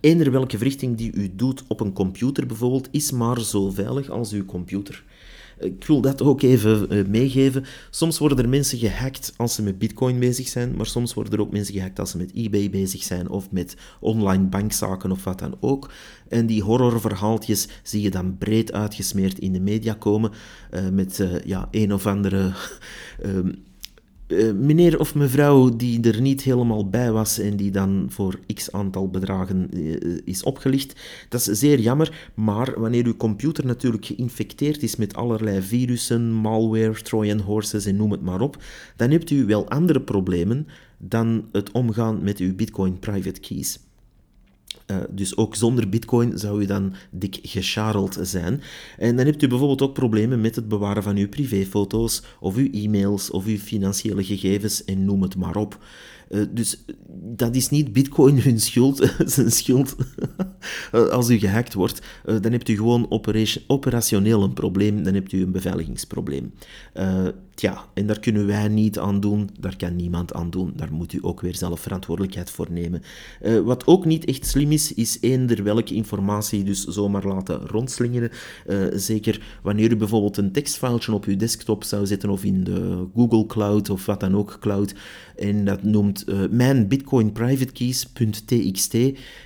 Eender 0.00 0.30
welke 0.30 0.56
verrichting 0.56 0.96
die 0.96 1.12
u 1.12 1.34
doet 1.34 1.64
op 1.68 1.80
een 1.80 1.92
computer 1.92 2.46
bijvoorbeeld, 2.46 2.88
is 2.90 3.10
maar 3.10 3.40
zo 3.40 3.70
veilig 3.70 4.10
als 4.10 4.32
uw 4.32 4.44
computer. 4.44 5.04
Ik 5.58 5.84
wil 5.84 6.00
dat 6.00 6.22
ook 6.22 6.42
even 6.42 6.94
uh, 6.94 7.06
meegeven. 7.06 7.64
Soms 7.90 8.18
worden 8.18 8.38
er 8.38 8.48
mensen 8.48 8.78
gehackt 8.78 9.34
als 9.36 9.54
ze 9.54 9.62
met 9.62 9.78
bitcoin 9.78 10.18
bezig 10.18 10.48
zijn, 10.48 10.76
maar 10.76 10.86
soms 10.86 11.14
worden 11.14 11.32
er 11.32 11.40
ook 11.40 11.52
mensen 11.52 11.74
gehackt 11.74 11.98
als 11.98 12.10
ze 12.10 12.16
met 12.16 12.32
eBay 12.34 12.70
bezig 12.70 13.02
zijn 13.02 13.28
of 13.28 13.50
met 13.50 13.76
online 14.00 14.44
bankzaken 14.44 15.10
of 15.10 15.24
wat 15.24 15.38
dan 15.38 15.56
ook. 15.60 15.90
En 16.28 16.46
die 16.46 16.62
horrorverhaaltjes 16.62 17.68
zie 17.82 18.02
je 18.02 18.10
dan 18.10 18.38
breed 18.38 18.72
uitgesmeerd 18.72 19.38
in 19.38 19.52
de 19.52 19.60
media 19.60 19.94
komen 19.94 20.30
uh, 20.70 20.88
met 20.88 21.18
uh, 21.18 21.40
ja, 21.44 21.68
een 21.70 21.92
of 21.92 22.06
andere... 22.06 22.52
Ehm, 23.22 23.52
uh, 24.28 24.52
meneer 24.52 24.98
of 24.98 25.14
mevrouw 25.14 25.76
die 25.76 26.12
er 26.12 26.20
niet 26.20 26.42
helemaal 26.42 26.88
bij 26.88 27.12
was 27.12 27.38
en 27.38 27.56
die 27.56 27.70
dan 27.70 28.06
voor 28.08 28.40
x 28.54 28.72
aantal 28.72 29.08
bedragen 29.08 29.68
uh, 29.72 30.18
is 30.24 30.42
opgelicht. 30.42 31.00
Dat 31.28 31.40
is 31.40 31.58
zeer 31.58 31.80
jammer, 31.80 32.30
maar 32.34 32.80
wanneer 32.80 33.04
uw 33.04 33.16
computer 33.16 33.66
natuurlijk 33.66 34.04
geïnfecteerd 34.04 34.82
is 34.82 34.96
met 34.96 35.14
allerlei 35.14 35.62
virussen, 35.62 36.32
malware, 36.32 37.02
Trojan 37.02 37.40
horses 37.40 37.86
en 37.86 37.96
noem 37.96 38.10
het 38.10 38.22
maar 38.22 38.40
op, 38.40 38.62
dan 38.96 39.10
hebt 39.10 39.30
u 39.30 39.44
wel 39.44 39.68
andere 39.68 40.00
problemen 40.00 40.66
dan 40.98 41.44
het 41.52 41.70
omgaan 41.72 42.22
met 42.22 42.38
uw 42.38 42.54
Bitcoin 42.54 42.98
private 42.98 43.40
keys. 43.40 43.78
Uh, 44.86 44.96
dus 45.10 45.36
ook 45.36 45.54
zonder 45.54 45.88
bitcoin 45.88 46.38
zou 46.38 46.62
u 46.62 46.66
dan 46.66 46.94
dik 47.10 47.38
gescharreld 47.42 48.18
zijn. 48.22 48.62
En 48.98 49.16
dan 49.16 49.26
hebt 49.26 49.42
u 49.42 49.48
bijvoorbeeld 49.48 49.82
ook 49.82 49.94
problemen 49.94 50.40
met 50.40 50.56
het 50.56 50.68
bewaren 50.68 51.02
van 51.02 51.16
uw 51.16 51.28
privéfoto's, 51.28 52.22
of 52.40 52.56
uw 52.56 52.70
e-mails, 52.70 53.30
of 53.30 53.44
uw 53.44 53.58
financiële 53.58 54.24
gegevens 54.24 54.84
en 54.84 55.04
noem 55.04 55.22
het 55.22 55.36
maar 55.36 55.56
op. 55.56 55.78
Uh, 56.34 56.44
dus 56.50 56.84
dat 57.36 57.54
is 57.54 57.68
niet 57.68 57.92
Bitcoin 57.92 58.40
hun 58.40 58.60
schuld, 58.60 59.14
zijn 59.26 59.52
schuld. 59.52 59.96
Als 60.92 61.30
u 61.30 61.38
gehackt 61.38 61.74
wordt, 61.74 62.02
uh, 62.26 62.36
dan 62.40 62.52
hebt 62.52 62.68
u 62.68 62.76
gewoon 62.76 63.06
operationeel 63.66 64.42
een 64.42 64.52
probleem, 64.52 65.02
dan 65.02 65.14
hebt 65.14 65.32
u 65.32 65.42
een 65.42 65.52
beveiligingsprobleem. 65.52 66.52
Uh, 66.94 67.26
tja, 67.54 67.84
en 67.94 68.06
daar 68.06 68.20
kunnen 68.20 68.46
wij 68.46 68.68
niet 68.68 68.98
aan 68.98 69.20
doen, 69.20 69.50
daar 69.60 69.76
kan 69.76 69.96
niemand 69.96 70.32
aan 70.32 70.50
doen. 70.50 70.72
Daar 70.76 70.92
moet 70.92 71.12
u 71.12 71.18
ook 71.22 71.40
weer 71.40 71.54
zelf 71.54 71.80
verantwoordelijkheid 71.80 72.50
voor 72.50 72.66
nemen. 72.70 73.02
wat 73.64 73.86
ook 73.86 74.04
niet 74.04 74.24
echt 74.24 74.46
slim 74.46 74.72
is, 74.72 74.94
is 74.94 75.18
eender 75.20 75.62
welke 75.62 75.94
informatie 75.94 76.64
dus 76.64 76.84
zomaar 76.84 77.24
laten 77.26 77.66
rondslingeren. 77.66 78.30
zeker 78.92 79.58
wanneer 79.62 79.92
u 79.92 79.96
bijvoorbeeld 79.96 80.36
een 80.36 80.52
tekstfiletje 80.52 81.12
op 81.12 81.24
uw 81.24 81.36
desktop 81.36 81.84
zou 81.84 82.06
zetten 82.06 82.30
of 82.30 82.44
in 82.44 82.64
de 82.64 83.06
Google 83.14 83.46
Cloud 83.46 83.90
of 83.90 84.06
wat 84.06 84.20
dan 84.20 84.36
ook 84.36 84.56
cloud, 84.60 84.94
en 85.36 85.64
dat 85.64 85.82
noemt 85.82 86.23
uh, 86.26 86.48
mijn 86.50 86.88
Bitcoin 86.88 87.32
private 87.32 87.72
keys.txt. 87.72 88.94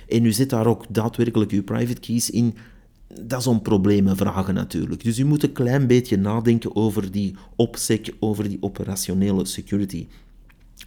En 0.07 0.25
u 0.25 0.31
zet 0.31 0.49
daar 0.49 0.67
ook 0.67 0.85
daadwerkelijk 0.89 1.51
uw 1.51 1.63
private 1.63 1.99
keys 1.99 2.29
in. 2.29 2.55
Dat 3.21 3.39
is 3.39 3.47
om 3.47 3.61
problemen 3.61 4.17
vragen 4.17 4.53
natuurlijk. 4.53 5.03
Dus 5.03 5.19
u 5.19 5.25
moet 5.25 5.43
een 5.43 5.51
klein 5.51 5.87
beetje 5.87 6.17
nadenken 6.17 6.75
over 6.75 7.11
die 7.11 7.35
OPSEC, 7.55 8.13
over 8.19 8.49
die 8.49 8.57
operationele 8.61 9.45
security. 9.45 10.07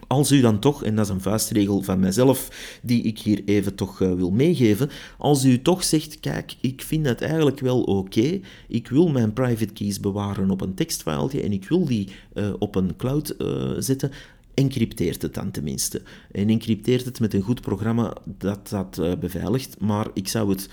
Als 0.06 0.30
u 0.30 0.40
dan 0.40 0.58
toch, 0.58 0.84
en 0.84 0.96
dat 0.96 1.04
is 1.04 1.12
een 1.12 1.20
vuistregel 1.20 1.82
van 1.82 2.00
mijzelf 2.00 2.68
die 2.82 3.02
ik 3.02 3.18
hier 3.18 3.42
even 3.44 3.74
toch 3.74 4.00
uh, 4.00 4.14
wil 4.14 4.30
meegeven, 4.30 4.90
als 5.18 5.44
u 5.44 5.62
toch 5.62 5.84
zegt, 5.84 6.20
kijk, 6.20 6.54
ik 6.60 6.82
vind 6.82 7.06
het 7.06 7.20
eigenlijk 7.22 7.60
wel 7.60 7.82
oké, 7.82 8.40
ik 8.68 8.88
wil 8.88 9.08
mijn 9.08 9.32
private 9.32 9.72
keys 9.72 10.00
bewaren 10.00 10.50
op 10.50 10.60
een 10.60 10.74
tekstfiletje 10.74 11.42
en 11.42 11.52
ik 11.52 11.68
wil 11.68 11.84
die 11.84 12.08
uh, 12.34 12.52
op 12.58 12.74
een 12.74 12.96
cloud 12.96 13.34
uh, 13.38 13.70
zetten, 13.78 14.10
encrypteert 14.54 15.22
het 15.22 15.34
dan 15.34 15.50
tenminste. 15.50 16.02
En 16.32 16.48
encrypteert 16.48 17.04
het 17.04 17.20
met 17.20 17.34
een 17.34 17.42
goed 17.42 17.60
programma 17.60 18.16
dat 18.24 18.68
dat 18.68 18.98
uh, 19.00 19.12
beveiligt, 19.20 19.80
maar 19.80 20.06
ik 20.14 20.28
zou 20.28 20.50
het 20.50 20.68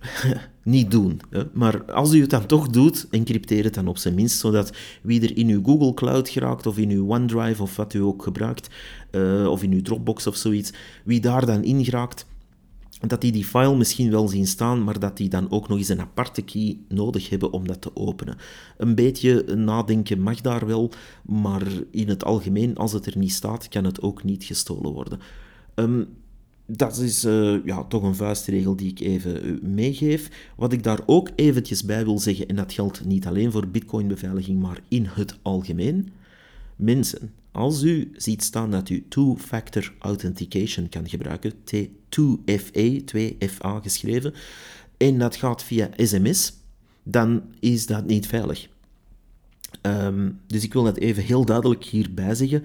niet 0.62 0.90
doen. 0.90 1.20
Maar 1.52 1.84
als 1.92 2.12
u 2.12 2.20
het 2.20 2.30
dan 2.30 2.46
toch 2.46 2.68
doet, 2.68 3.06
encrypteer 3.10 3.64
het 3.64 3.74
dan 3.74 3.88
op 3.88 3.98
zijn 3.98 4.14
minst, 4.14 4.38
zodat 4.38 4.72
wie 5.02 5.22
er 5.22 5.36
in 5.36 5.48
uw 5.48 5.62
Google 5.64 5.94
Cloud 5.94 6.28
geraakt, 6.28 6.66
of 6.66 6.78
in 6.78 6.90
uw 6.90 7.08
OneDrive, 7.08 7.62
of 7.62 7.76
wat 7.76 7.94
u 7.94 7.98
ook 7.98 8.22
gebruikt, 8.22 8.68
uh, 9.10 9.46
of 9.46 9.62
in 9.62 9.72
uw 9.72 9.82
Dropbox 9.82 10.26
of 10.26 10.36
zoiets, 10.36 10.72
wie 11.04 11.20
daar 11.20 11.46
dan 11.46 11.64
in 11.64 11.84
geraakt, 11.84 12.26
dat 13.08 13.20
die 13.20 13.32
die 13.32 13.44
file 13.44 13.76
misschien 13.76 14.10
wel 14.10 14.28
zien 14.28 14.46
staan, 14.46 14.84
maar 14.84 14.98
dat 14.98 15.16
die 15.16 15.28
dan 15.28 15.50
ook 15.50 15.68
nog 15.68 15.78
eens 15.78 15.88
een 15.88 16.00
aparte 16.00 16.42
key 16.42 16.78
nodig 16.88 17.30
hebben 17.30 17.52
om 17.52 17.66
dat 17.66 17.80
te 17.80 17.96
openen. 17.96 18.36
Een 18.76 18.94
beetje 18.94 19.44
nadenken 19.54 20.20
mag 20.20 20.40
daar 20.40 20.66
wel, 20.66 20.90
maar 21.22 21.62
in 21.90 22.08
het 22.08 22.24
algemeen, 22.24 22.76
als 22.76 22.92
het 22.92 23.06
er 23.06 23.18
niet 23.18 23.32
staat, 23.32 23.68
kan 23.68 23.84
het 23.84 24.02
ook 24.02 24.24
niet 24.24 24.44
gestolen 24.44 24.92
worden. 24.92 25.18
Um, 25.74 26.08
dat 26.66 26.98
is 26.98 27.24
uh, 27.24 27.64
ja, 27.64 27.84
toch 27.84 28.02
een 28.02 28.14
vuistregel 28.14 28.76
die 28.76 28.90
ik 28.90 29.00
even 29.00 29.46
uh, 29.46 29.62
meegeef. 29.62 30.52
Wat 30.56 30.72
ik 30.72 30.82
daar 30.82 31.00
ook 31.06 31.30
eventjes 31.36 31.84
bij 31.84 32.04
wil 32.04 32.18
zeggen, 32.18 32.48
en 32.48 32.56
dat 32.56 32.72
geldt 32.72 33.04
niet 33.04 33.26
alleen 33.26 33.52
voor 33.52 33.68
bitcoin-beveiliging, 33.68 34.60
maar 34.60 34.80
in 34.88 35.06
het 35.06 35.38
algemeen. 35.42 36.08
Mensen, 36.80 37.32
als 37.52 37.82
u 37.82 38.10
ziet 38.16 38.42
staan 38.42 38.70
dat 38.70 38.88
u 38.88 39.06
two-factor 39.08 39.92
authentication 39.98 40.88
kan 40.88 41.08
gebruiken, 41.08 41.52
T2FA, 41.52 43.02
2FA 43.04 43.82
geschreven, 43.82 44.34
en 44.96 45.18
dat 45.18 45.36
gaat 45.36 45.64
via 45.64 45.90
sms, 45.96 46.52
dan 47.02 47.42
is 47.60 47.86
dat 47.86 48.06
niet 48.06 48.26
veilig. 48.26 48.68
Um, 49.82 50.40
dus 50.46 50.64
ik 50.64 50.72
wil 50.72 50.84
dat 50.84 50.96
even 50.96 51.22
heel 51.22 51.44
duidelijk 51.44 51.84
hierbij 51.84 52.34
zeggen. 52.34 52.62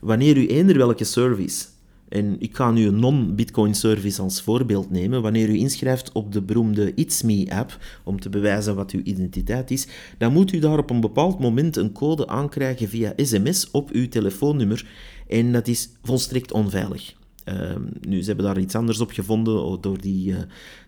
Wanneer 0.00 0.36
u 0.36 0.46
eender 0.46 0.76
welke 0.76 1.04
service 1.04 1.66
en 2.08 2.36
ik 2.40 2.56
ga 2.56 2.70
nu 2.70 2.86
een 2.86 2.98
non-Bitcoin 2.98 3.74
service 3.74 4.22
als 4.22 4.42
voorbeeld 4.42 4.90
nemen. 4.90 5.22
Wanneer 5.22 5.48
u 5.48 5.56
inschrijft 5.56 6.12
op 6.12 6.32
de 6.32 6.42
beroemde 6.42 6.94
It's 6.94 7.22
Me-app 7.22 7.78
om 8.04 8.20
te 8.20 8.28
bewijzen 8.28 8.74
wat 8.74 8.90
uw 8.90 9.00
identiteit 9.02 9.70
is, 9.70 9.86
dan 10.18 10.32
moet 10.32 10.52
u 10.52 10.58
daar 10.58 10.78
op 10.78 10.90
een 10.90 11.00
bepaald 11.00 11.38
moment 11.38 11.76
een 11.76 11.92
code 11.92 12.26
aankrijgen 12.26 12.88
via 12.88 13.12
sms 13.16 13.70
op 13.70 13.90
uw 13.90 14.08
telefoonnummer. 14.08 14.86
En 15.26 15.52
dat 15.52 15.68
is 15.68 15.90
volstrekt 16.02 16.52
onveilig. 16.52 17.16
Uh, 17.44 17.76
nu, 18.00 18.20
ze 18.20 18.26
hebben 18.26 18.44
daar 18.44 18.58
iets 18.58 18.74
anders 18.74 19.00
op 19.00 19.10
gevonden 19.10 19.80
door, 19.80 20.00
die, 20.00 20.34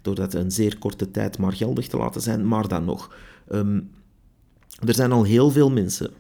door 0.02 0.14
dat 0.14 0.34
een 0.34 0.50
zeer 0.50 0.78
korte 0.78 1.10
tijd 1.10 1.38
maar 1.38 1.52
geldig 1.52 1.88
te 1.88 1.96
laten 1.96 2.20
zijn, 2.20 2.48
maar 2.48 2.68
dan 2.68 2.84
nog. 2.84 3.16
Um, 3.52 3.90
er 4.86 4.94
zijn 4.94 5.12
al 5.12 5.22
heel 5.22 5.50
veel 5.50 5.70
mensen 5.70 6.10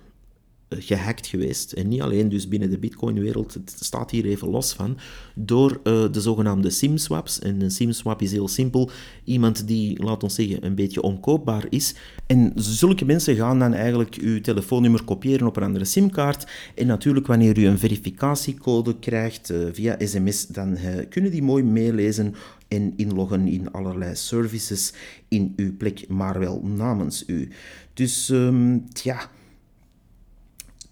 gehackt 0.78 1.26
geweest. 1.26 1.72
En 1.72 1.88
niet 1.88 2.00
alleen 2.00 2.28
dus 2.28 2.48
binnen 2.48 2.70
de 2.70 2.78
Bitcoin-wereld, 2.78 3.54
het 3.54 3.76
staat 3.80 4.10
hier 4.10 4.24
even 4.24 4.48
los 4.48 4.72
van, 4.72 4.98
door 5.34 5.70
uh, 5.70 6.12
de 6.12 6.20
zogenaamde 6.20 6.70
SIM-swaps. 6.70 7.38
En 7.38 7.60
een 7.60 7.70
SIM-swap 7.70 8.22
is 8.22 8.32
heel 8.32 8.48
simpel. 8.48 8.90
Iemand 9.24 9.66
die, 9.66 10.02
laat 10.02 10.22
ons 10.22 10.34
zeggen, 10.34 10.64
een 10.64 10.74
beetje 10.74 11.02
onkoopbaar 11.02 11.66
is. 11.68 11.94
En 12.26 12.52
zulke 12.54 13.04
mensen 13.04 13.36
gaan 13.36 13.58
dan 13.58 13.74
eigenlijk 13.74 14.14
uw 14.14 14.40
telefoonnummer 14.40 15.04
kopiëren 15.04 15.46
op 15.46 15.56
een 15.56 15.62
andere 15.62 15.84
SIM-kaart. 15.84 16.46
En 16.74 16.86
natuurlijk, 16.86 17.26
wanneer 17.26 17.58
u 17.58 17.66
een 17.66 17.78
verificatiecode 17.78 18.98
krijgt 18.98 19.50
uh, 19.50 19.68
via 19.72 19.96
sms, 19.98 20.46
dan 20.46 20.76
uh, 20.76 20.80
kunnen 21.08 21.30
die 21.30 21.42
mooi 21.42 21.62
meelezen 21.62 22.34
en 22.68 22.92
inloggen 22.96 23.46
in 23.46 23.72
allerlei 23.72 24.14
services 24.16 24.92
in 25.28 25.52
uw 25.56 25.76
plek, 25.76 26.08
maar 26.08 26.38
wel 26.38 26.62
namens 26.62 27.24
u. 27.26 27.48
Dus, 27.94 28.28
um, 28.28 28.84
ja 29.02 29.30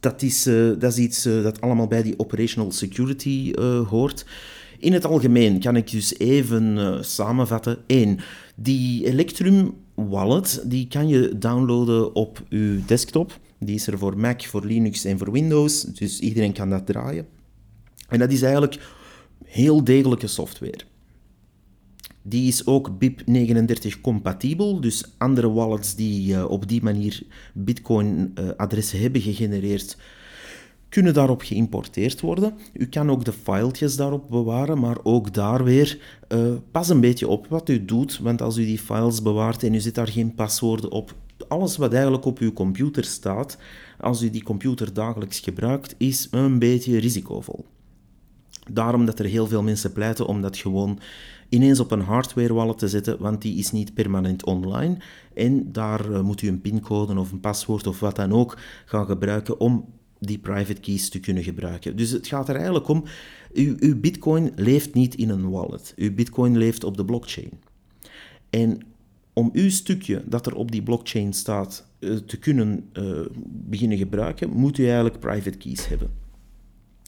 dat 0.00 0.22
is, 0.22 0.46
uh, 0.46 0.72
dat 0.78 0.92
is 0.92 0.98
iets 0.98 1.26
uh, 1.26 1.42
dat 1.42 1.60
allemaal 1.60 1.86
bij 1.86 2.02
die 2.02 2.18
operational 2.18 2.72
security 2.72 3.52
uh, 3.54 3.88
hoort. 3.88 4.26
In 4.78 4.92
het 4.92 5.04
algemeen 5.04 5.60
kan 5.60 5.76
ik 5.76 5.90
dus 5.90 6.18
even 6.18 6.98
samenvatten. 7.04 7.78
1. 7.86 8.18
Die 8.54 9.06
Electrum 9.06 9.74
wallet 9.94 10.62
die 10.64 10.88
kan 10.88 11.08
je 11.08 11.38
downloaden 11.38 12.14
op 12.14 12.42
uw 12.48 12.80
desktop. 12.86 13.38
Die 13.58 13.74
is 13.74 13.86
er 13.86 13.98
voor 13.98 14.18
Mac, 14.18 14.42
voor 14.42 14.64
Linux 14.64 15.04
en 15.04 15.18
voor 15.18 15.32
Windows. 15.32 15.82
Dus 15.82 16.20
iedereen 16.20 16.52
kan 16.52 16.70
dat 16.70 16.86
draaien. 16.86 17.26
En 18.08 18.18
dat 18.18 18.32
is 18.32 18.42
eigenlijk 18.42 18.80
heel 19.44 19.84
degelijke 19.84 20.26
software. 20.26 20.80
Die 22.28 22.48
is 22.48 22.66
ook 22.66 22.90
BIP39 22.90 24.00
compatibel, 24.00 24.80
dus 24.80 25.04
andere 25.18 25.50
wallets 25.50 25.94
die 25.94 26.32
uh, 26.32 26.50
op 26.50 26.68
die 26.68 26.82
manier 26.82 27.22
Bitcoin-adressen 27.54 28.96
uh, 28.96 29.02
hebben 29.02 29.20
gegenereerd, 29.20 29.96
kunnen 30.88 31.14
daarop 31.14 31.42
geïmporteerd 31.42 32.20
worden. 32.20 32.54
U 32.72 32.86
kan 32.86 33.10
ook 33.10 33.24
de 33.24 33.32
filetjes 33.32 33.96
daarop 33.96 34.30
bewaren, 34.30 34.78
maar 34.78 34.96
ook 35.02 35.34
daar 35.34 35.64
weer 35.64 35.98
uh, 36.28 36.52
pas 36.70 36.88
een 36.88 37.00
beetje 37.00 37.28
op 37.28 37.46
wat 37.46 37.68
u 37.68 37.84
doet, 37.84 38.18
want 38.18 38.42
als 38.42 38.56
u 38.56 38.64
die 38.64 38.78
files 38.78 39.22
bewaart 39.22 39.62
en 39.62 39.74
u 39.74 39.80
zet 39.80 39.94
daar 39.94 40.08
geen 40.08 40.34
paswoorden 40.34 40.90
op, 40.90 41.14
alles 41.48 41.76
wat 41.76 41.92
eigenlijk 41.92 42.24
op 42.24 42.38
uw 42.38 42.52
computer 42.52 43.04
staat, 43.04 43.58
als 44.00 44.22
u 44.22 44.30
die 44.30 44.42
computer 44.42 44.92
dagelijks 44.92 45.40
gebruikt, 45.40 45.94
is 45.98 46.28
een 46.30 46.58
beetje 46.58 46.98
risicovol. 46.98 47.64
Daarom 48.70 49.06
dat 49.06 49.18
er 49.18 49.24
heel 49.24 49.46
veel 49.46 49.62
mensen 49.62 49.92
pleiten 49.92 50.26
om 50.26 50.42
dat 50.42 50.56
gewoon 50.56 50.98
ineens 51.48 51.80
op 51.80 51.90
een 51.90 52.00
hardware 52.00 52.52
wallet 52.52 52.78
te 52.78 52.88
zetten, 52.88 53.18
want 53.18 53.42
die 53.42 53.58
is 53.58 53.72
niet 53.72 53.94
permanent 53.94 54.44
online. 54.44 54.96
En 55.34 55.72
daar 55.72 56.10
uh, 56.10 56.20
moet 56.20 56.42
u 56.42 56.48
een 56.48 56.60
pincode 56.60 57.18
of 57.18 57.32
een 57.32 57.40
paswoord 57.40 57.86
of 57.86 58.00
wat 58.00 58.16
dan 58.16 58.32
ook 58.32 58.58
gaan 58.84 59.06
gebruiken 59.06 59.60
om 59.60 59.84
die 60.18 60.38
private 60.38 60.80
keys 60.80 61.08
te 61.08 61.20
kunnen 61.20 61.42
gebruiken. 61.42 61.96
Dus 61.96 62.10
het 62.10 62.26
gaat 62.26 62.48
er 62.48 62.54
eigenlijk 62.54 62.88
om, 62.88 63.04
uw, 63.52 63.74
uw 63.78 64.00
bitcoin 64.00 64.52
leeft 64.56 64.94
niet 64.94 65.14
in 65.14 65.28
een 65.28 65.50
wallet. 65.50 65.92
Uw 65.96 66.14
bitcoin 66.14 66.56
leeft 66.56 66.84
op 66.84 66.96
de 66.96 67.04
blockchain. 67.04 67.50
En 68.50 68.80
om 69.32 69.50
uw 69.52 69.70
stukje 69.70 70.22
dat 70.26 70.46
er 70.46 70.54
op 70.54 70.70
die 70.70 70.82
blockchain 70.82 71.32
staat 71.32 71.86
uh, 71.98 72.16
te 72.16 72.38
kunnen 72.38 72.90
uh, 72.92 73.20
beginnen 73.44 73.98
gebruiken, 73.98 74.50
moet 74.50 74.78
u 74.78 74.84
eigenlijk 74.84 75.20
private 75.20 75.56
keys 75.56 75.88
hebben. 75.88 76.10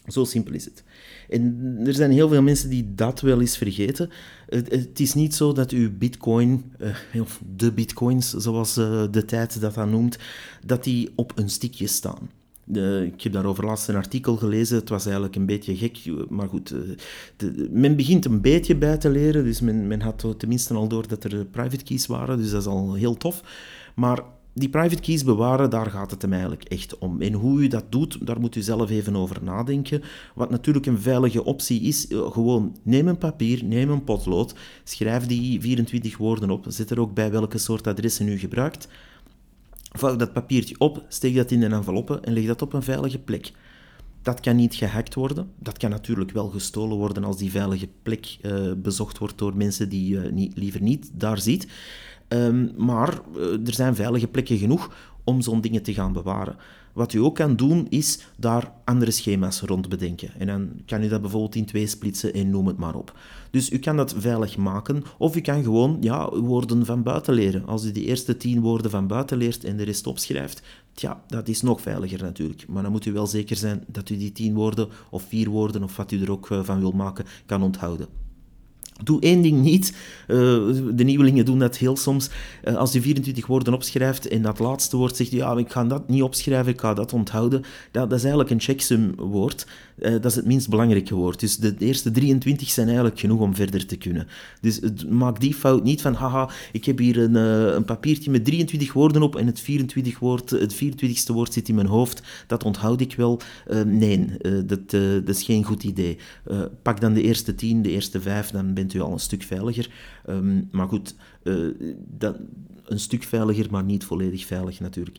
Zo 0.06 0.24
simpel 0.24 0.54
is 0.54 0.64
het. 0.64 0.84
En 1.28 1.76
er 1.84 1.94
zijn 1.94 2.10
heel 2.10 2.28
veel 2.28 2.42
mensen 2.42 2.70
die 2.70 2.94
dat 2.94 3.20
wel 3.20 3.40
eens 3.40 3.56
vergeten. 3.56 4.10
Het, 4.46 5.00
is 5.00 5.14
niet 5.14 5.34
zo 5.34 5.52
dat 5.52 5.70
uw 5.70 5.90
bitcoin, 5.98 6.72
uh, 7.12 7.20
of 7.22 7.40
de 7.56 7.72
bitcoins, 7.72 8.30
zoals 8.30 8.74
de 8.74 9.24
tijd 9.26 9.60
dat 9.60 9.74
dat 9.74 9.88
noemt, 9.88 10.18
dat 10.66 10.84
die 10.84 11.10
op 11.14 11.32
een 11.38 11.50
stickje 11.50 11.86
staan. 11.86 12.30
Ik 13.04 13.22
heb 13.22 13.32
daarover 13.32 13.64
laatst 13.64 13.88
een 13.88 13.96
artikel 13.96 14.36
gelezen. 14.36 14.76
Het 14.76 14.88
was 14.88 15.04
eigenlijk 15.04 15.36
een 15.36 15.46
beetje 15.46 15.76
gek. 15.76 15.98
Maar 16.28 16.48
goed, 16.48 16.74
de, 17.36 17.68
men 17.70 17.96
begint 17.96 18.24
een 18.24 18.40
beetje 18.40 18.76
bij 18.76 18.96
te 18.96 19.10
leren. 19.10 19.44
Dus 19.44 19.60
men, 19.60 19.86
men 19.86 20.00
had 20.00 20.34
tenminste 20.38 20.74
al 20.74 20.88
door 20.88 21.08
dat 21.08 21.24
er 21.24 21.44
private 21.44 21.84
keys 21.84 22.06
waren. 22.06 22.36
Dus 22.36 22.50
dat 22.50 22.60
is 22.60 22.66
al 22.66 22.94
heel 22.94 23.14
tof. 23.14 23.42
Maar 23.94 24.22
die 24.60 24.68
private 24.68 25.00
keys 25.00 25.24
bewaren, 25.24 25.70
daar 25.70 25.90
gaat 25.90 26.10
het 26.10 26.22
hem 26.22 26.32
eigenlijk 26.32 26.64
echt 26.64 26.98
om. 26.98 27.22
En 27.22 27.32
hoe 27.32 27.60
u 27.60 27.68
dat 27.68 27.92
doet, 27.92 28.26
daar 28.26 28.40
moet 28.40 28.56
u 28.56 28.60
zelf 28.60 28.90
even 28.90 29.16
over 29.16 29.38
nadenken. 29.42 30.02
Wat 30.34 30.50
natuurlijk 30.50 30.86
een 30.86 31.00
veilige 31.00 31.44
optie 31.44 31.80
is, 31.80 32.06
gewoon 32.08 32.76
neem 32.82 33.08
een 33.08 33.18
papier, 33.18 33.64
neem 33.64 33.90
een 33.90 34.04
potlood, 34.04 34.54
schrijf 34.84 35.26
die 35.26 35.60
24 35.60 36.16
woorden 36.16 36.50
op, 36.50 36.64
zet 36.68 36.90
er 36.90 37.00
ook 37.00 37.14
bij 37.14 37.30
welke 37.30 37.58
soort 37.58 37.86
adressen 37.86 38.28
u 38.28 38.38
gebruikt. 38.38 38.88
Vouw 39.92 40.16
dat 40.16 40.32
papiertje 40.32 40.74
op, 40.78 41.04
steek 41.08 41.34
dat 41.34 41.50
in 41.50 41.62
een 41.62 41.72
enveloppe 41.72 42.20
en 42.20 42.32
leg 42.32 42.46
dat 42.46 42.62
op 42.62 42.72
een 42.72 42.82
veilige 42.82 43.18
plek. 43.18 43.52
Dat 44.22 44.40
kan 44.40 44.56
niet 44.56 44.74
gehackt 44.74 45.14
worden. 45.14 45.50
Dat 45.58 45.78
kan 45.78 45.90
natuurlijk 45.90 46.30
wel 46.30 46.48
gestolen 46.48 46.96
worden 46.96 47.24
als 47.24 47.36
die 47.36 47.50
veilige 47.50 47.88
plek 48.02 48.36
uh, 48.42 48.72
bezocht 48.76 49.18
wordt 49.18 49.38
door 49.38 49.56
mensen 49.56 49.88
die 49.88 50.08
je 50.08 50.30
niet, 50.32 50.56
liever 50.56 50.82
niet 50.82 51.10
daar 51.12 51.38
ziet. 51.38 51.66
Um, 52.32 52.70
maar 52.76 53.20
uh, 53.36 53.66
er 53.66 53.74
zijn 53.74 53.94
veilige 53.94 54.28
plekken 54.28 54.58
genoeg 54.58 54.90
om 55.24 55.40
zo'n 55.40 55.60
dingen 55.60 55.82
te 55.82 55.94
gaan 55.94 56.12
bewaren. 56.12 56.56
Wat 56.92 57.12
u 57.12 57.18
ook 57.18 57.34
kan 57.34 57.56
doen, 57.56 57.86
is 57.88 58.26
daar 58.36 58.72
andere 58.84 59.10
schema's 59.10 59.60
rond 59.60 59.88
bedenken. 59.88 60.30
En 60.38 60.46
dan 60.46 60.70
kan 60.86 61.02
u 61.02 61.08
dat 61.08 61.20
bijvoorbeeld 61.20 61.54
in 61.54 61.64
twee 61.64 61.86
splitsen 61.86 62.34
en 62.34 62.50
noem 62.50 62.66
het 62.66 62.76
maar 62.76 62.94
op. 62.94 63.18
Dus 63.50 63.70
u 63.70 63.78
kan 63.78 63.96
dat 63.96 64.14
veilig 64.18 64.56
maken, 64.56 65.04
of 65.18 65.36
u 65.36 65.40
kan 65.40 65.62
gewoon 65.62 65.96
ja, 66.00 66.30
woorden 66.30 66.86
van 66.86 67.02
buiten 67.02 67.34
leren. 67.34 67.66
Als 67.66 67.84
u 67.84 67.92
die 67.92 68.04
eerste 68.04 68.36
tien 68.36 68.60
woorden 68.60 68.90
van 68.90 69.06
buiten 69.06 69.38
leert 69.38 69.64
en 69.64 69.76
de 69.76 69.82
rest 69.82 70.06
opschrijft, 70.06 70.62
tja, 70.94 71.22
dat 71.26 71.48
is 71.48 71.62
nog 71.62 71.80
veiliger 71.80 72.22
natuurlijk. 72.22 72.64
Maar 72.68 72.82
dan 72.82 72.92
moet 72.92 73.06
u 73.06 73.12
wel 73.12 73.26
zeker 73.26 73.56
zijn 73.56 73.84
dat 73.86 74.10
u 74.10 74.16
die 74.16 74.32
tien 74.32 74.54
woorden 74.54 74.88
of 75.10 75.22
vier 75.22 75.48
woorden 75.48 75.82
of 75.82 75.96
wat 75.96 76.12
u 76.12 76.22
er 76.22 76.30
ook 76.30 76.50
eh, 76.50 76.62
van 76.62 76.80
wil 76.80 76.92
maken, 76.92 77.24
kan 77.46 77.62
onthouden. 77.62 78.06
Doe 79.04 79.20
één 79.20 79.42
ding 79.42 79.60
niet. 79.60 79.92
Uh, 80.28 80.36
de 80.94 81.04
nieuwelingen 81.04 81.44
doen 81.44 81.58
dat 81.58 81.76
heel 81.76 81.96
soms. 81.96 82.30
Uh, 82.64 82.76
als 82.76 82.92
je 82.92 83.00
24 83.00 83.46
woorden 83.46 83.74
opschrijft 83.74 84.28
en 84.28 84.42
dat 84.42 84.58
laatste 84.58 84.96
woord 84.96 85.16
zegt, 85.16 85.30
ja, 85.30 85.56
ik 85.56 85.70
ga 85.70 85.84
dat 85.84 86.08
niet 86.08 86.22
opschrijven, 86.22 86.72
ik 86.72 86.80
ga 86.80 86.94
dat 86.94 87.12
onthouden. 87.12 87.62
Dat, 87.90 88.10
dat 88.10 88.18
is 88.18 88.24
eigenlijk 88.24 88.50
een 88.50 88.60
checksum 88.60 89.14
woord. 89.16 89.66
Uh, 89.98 90.10
dat 90.10 90.24
is 90.24 90.34
het 90.34 90.46
minst 90.46 90.68
belangrijke 90.68 91.14
woord. 91.14 91.40
Dus 91.40 91.56
de 91.56 91.74
eerste 91.78 92.10
23 92.10 92.70
zijn 92.70 92.86
eigenlijk 92.86 93.20
genoeg 93.20 93.40
om 93.40 93.54
verder 93.54 93.86
te 93.86 93.96
kunnen. 93.96 94.26
Dus 94.60 94.80
maak 95.08 95.40
die 95.40 95.54
fout 95.54 95.84
niet 95.84 96.02
van, 96.02 96.14
haha, 96.14 96.50
ik 96.72 96.84
heb 96.84 96.98
hier 96.98 97.18
een, 97.18 97.34
een 97.34 97.84
papiertje 97.84 98.30
met 98.30 98.44
23 98.44 98.92
woorden 98.92 99.22
op 99.22 99.36
en 99.36 99.46
het 99.46 99.60
24 99.60 100.18
woord, 100.18 100.50
het 100.50 100.74
24ste 100.74 101.32
woord 101.32 101.52
zit 101.52 101.68
in 101.68 101.74
mijn 101.74 101.86
hoofd. 101.86 102.22
Dat 102.46 102.64
onthoud 102.64 103.00
ik 103.00 103.14
wel. 103.14 103.40
nee, 103.86 104.26
dat, 104.66 104.90
dat 104.90 105.28
is 105.28 105.42
geen 105.42 105.64
goed 105.64 105.84
idee. 105.84 106.16
pak 106.82 107.00
dan 107.00 107.12
de 107.12 107.22
eerste 107.22 107.54
10, 107.54 107.82
de 107.82 107.90
eerste 107.90 108.20
5, 108.20 108.50
dan 108.50 108.74
u 108.94 109.00
al 109.00 109.12
een 109.12 109.20
stuk 109.20 109.42
veiliger. 109.42 109.90
Um, 110.28 110.68
maar 110.70 110.88
goed, 110.88 111.14
uh, 111.42 111.74
dat, 111.96 112.36
een 112.84 113.00
stuk 113.00 113.22
veiliger, 113.22 113.66
maar 113.70 113.84
niet 113.84 114.04
volledig 114.04 114.46
veilig 114.46 114.80
natuurlijk. 114.80 115.18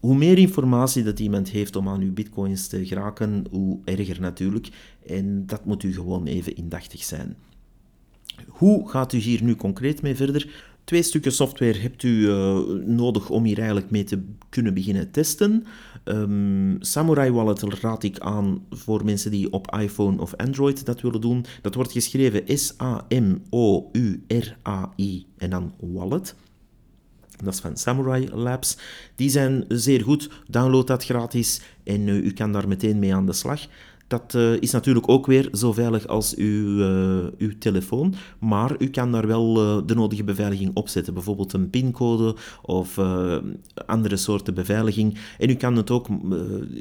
Hoe 0.00 0.16
meer 0.16 0.38
informatie 0.38 1.02
dat 1.02 1.20
iemand 1.20 1.48
heeft 1.48 1.76
om 1.76 1.88
aan 1.88 2.00
uw 2.00 2.12
bitcoins 2.12 2.66
te 2.66 2.86
geraken, 2.86 3.44
hoe 3.50 3.78
erger 3.84 4.20
natuurlijk. 4.20 4.68
En 5.06 5.46
dat 5.46 5.64
moet 5.64 5.82
u 5.82 5.92
gewoon 5.92 6.26
even 6.26 6.56
indachtig 6.56 7.02
zijn. 7.04 7.36
Hoe 8.46 8.88
gaat 8.88 9.12
u 9.12 9.18
hier 9.18 9.42
nu 9.42 9.56
concreet 9.56 10.02
mee 10.02 10.14
verder? 10.14 10.67
Twee 10.88 11.02
stukken 11.02 11.32
software 11.32 11.78
hebt 11.78 12.02
u 12.02 12.08
uh, 12.08 12.58
nodig 12.86 13.30
om 13.30 13.44
hier 13.44 13.58
eigenlijk 13.58 13.90
mee 13.90 14.04
te 14.04 14.22
kunnen 14.48 14.74
beginnen 14.74 15.10
testen. 15.10 15.66
Um, 16.04 16.76
Samurai 16.80 17.30
Wallet 17.30 17.62
raad 17.62 18.02
ik 18.02 18.18
aan 18.18 18.66
voor 18.70 19.04
mensen 19.04 19.30
die 19.30 19.52
op 19.52 19.76
iPhone 19.78 20.20
of 20.20 20.34
Android 20.36 20.86
dat 20.86 21.00
willen 21.00 21.20
doen. 21.20 21.44
Dat 21.62 21.74
wordt 21.74 21.92
geschreven 21.92 22.58
S-A-M-O-U-R-A-I 22.58 23.46
en 25.38 25.50
dan 25.50 25.72
Wallet. 25.80 26.34
Dat 27.44 27.54
is 27.54 27.60
van 27.60 27.76
Samurai 27.76 28.28
Labs. 28.34 28.78
Die 29.14 29.30
zijn 29.30 29.64
zeer 29.68 30.02
goed. 30.02 30.30
Download 30.46 30.86
dat 30.86 31.04
gratis 31.04 31.60
en 31.84 32.06
uh, 32.06 32.24
u 32.24 32.32
kan 32.32 32.52
daar 32.52 32.68
meteen 32.68 32.98
mee 32.98 33.14
aan 33.14 33.26
de 33.26 33.32
slag. 33.32 33.66
Dat 34.08 34.34
uh, 34.36 34.60
is 34.60 34.70
natuurlijk 34.70 35.08
ook 35.08 35.26
weer 35.26 35.48
zo 35.52 35.72
veilig 35.72 36.06
als 36.06 36.34
uw, 36.34 36.78
uh, 36.78 37.26
uw 37.38 37.58
telefoon, 37.58 38.14
maar 38.38 38.74
u 38.78 38.90
kan 38.90 39.12
daar 39.12 39.26
wel 39.26 39.62
uh, 39.62 39.86
de 39.86 39.94
nodige 39.94 40.24
beveiliging 40.24 40.70
op 40.74 40.88
zetten. 40.88 41.14
Bijvoorbeeld 41.14 41.52
een 41.52 41.70
pincode 41.70 42.36
of 42.62 42.98
andere 43.86 44.16
soorten 44.16 44.54
beveiliging. 44.54 45.18
En 45.38 45.50
u 45.50 45.54
kan, 45.54 45.76
het 45.76 45.90
ook, 45.90 46.08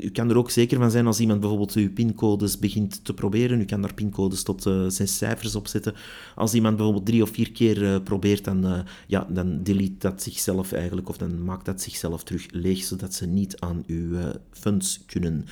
u 0.03 0.09
kan 0.09 0.29
er 0.29 0.37
ook 0.37 0.49
zeker 0.49 0.77
van 0.77 0.91
zijn 0.91 1.07
als 1.07 1.19
iemand 1.19 1.39
bijvoorbeeld 1.39 1.73
uw 1.73 1.91
pincodes 1.91 2.59
begint 2.59 3.05
te 3.05 3.13
proberen. 3.13 3.59
U 3.59 3.65
kan 3.65 3.81
daar 3.81 3.93
pincodes 3.93 4.43
tot 4.43 4.69
zes 4.87 5.17
cijfers 5.17 5.55
op 5.55 5.67
zetten. 5.67 5.93
Als 6.35 6.53
iemand 6.53 6.75
bijvoorbeeld 6.75 7.05
drie 7.05 7.21
of 7.21 7.29
vier 7.29 7.51
keer 7.51 8.01
probeert, 8.01 8.43
dan, 8.43 8.85
ja, 9.07 9.27
dan 9.29 9.63
delete 9.63 9.95
dat 9.97 10.23
zichzelf 10.23 10.71
eigenlijk, 10.71 11.09
of 11.09 11.17
dan 11.17 11.43
maakt 11.43 11.65
dat 11.65 11.81
zichzelf 11.81 12.23
terug 12.23 12.45
leeg, 12.51 12.83
zodat 12.83 13.13
ze 13.13 13.25
niet 13.25 13.59
aan 13.59 13.83
uw 13.87 14.17
funds 14.51 15.03
kunnen. 15.05 15.45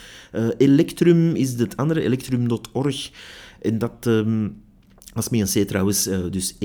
Electrum 0.58 1.36
is 1.36 1.56
de 1.56 1.65
het 1.66 1.78
andere, 1.78 2.02
electrum.org. 2.02 3.12
En 3.62 3.78
dat, 3.78 4.06
um, 4.06 4.62
dat 5.14 5.32
is 5.32 5.40
een 5.42 5.64
C 5.64 5.68
trouwens, 5.68 6.08
uh, 6.08 6.32
dus 6.32 6.56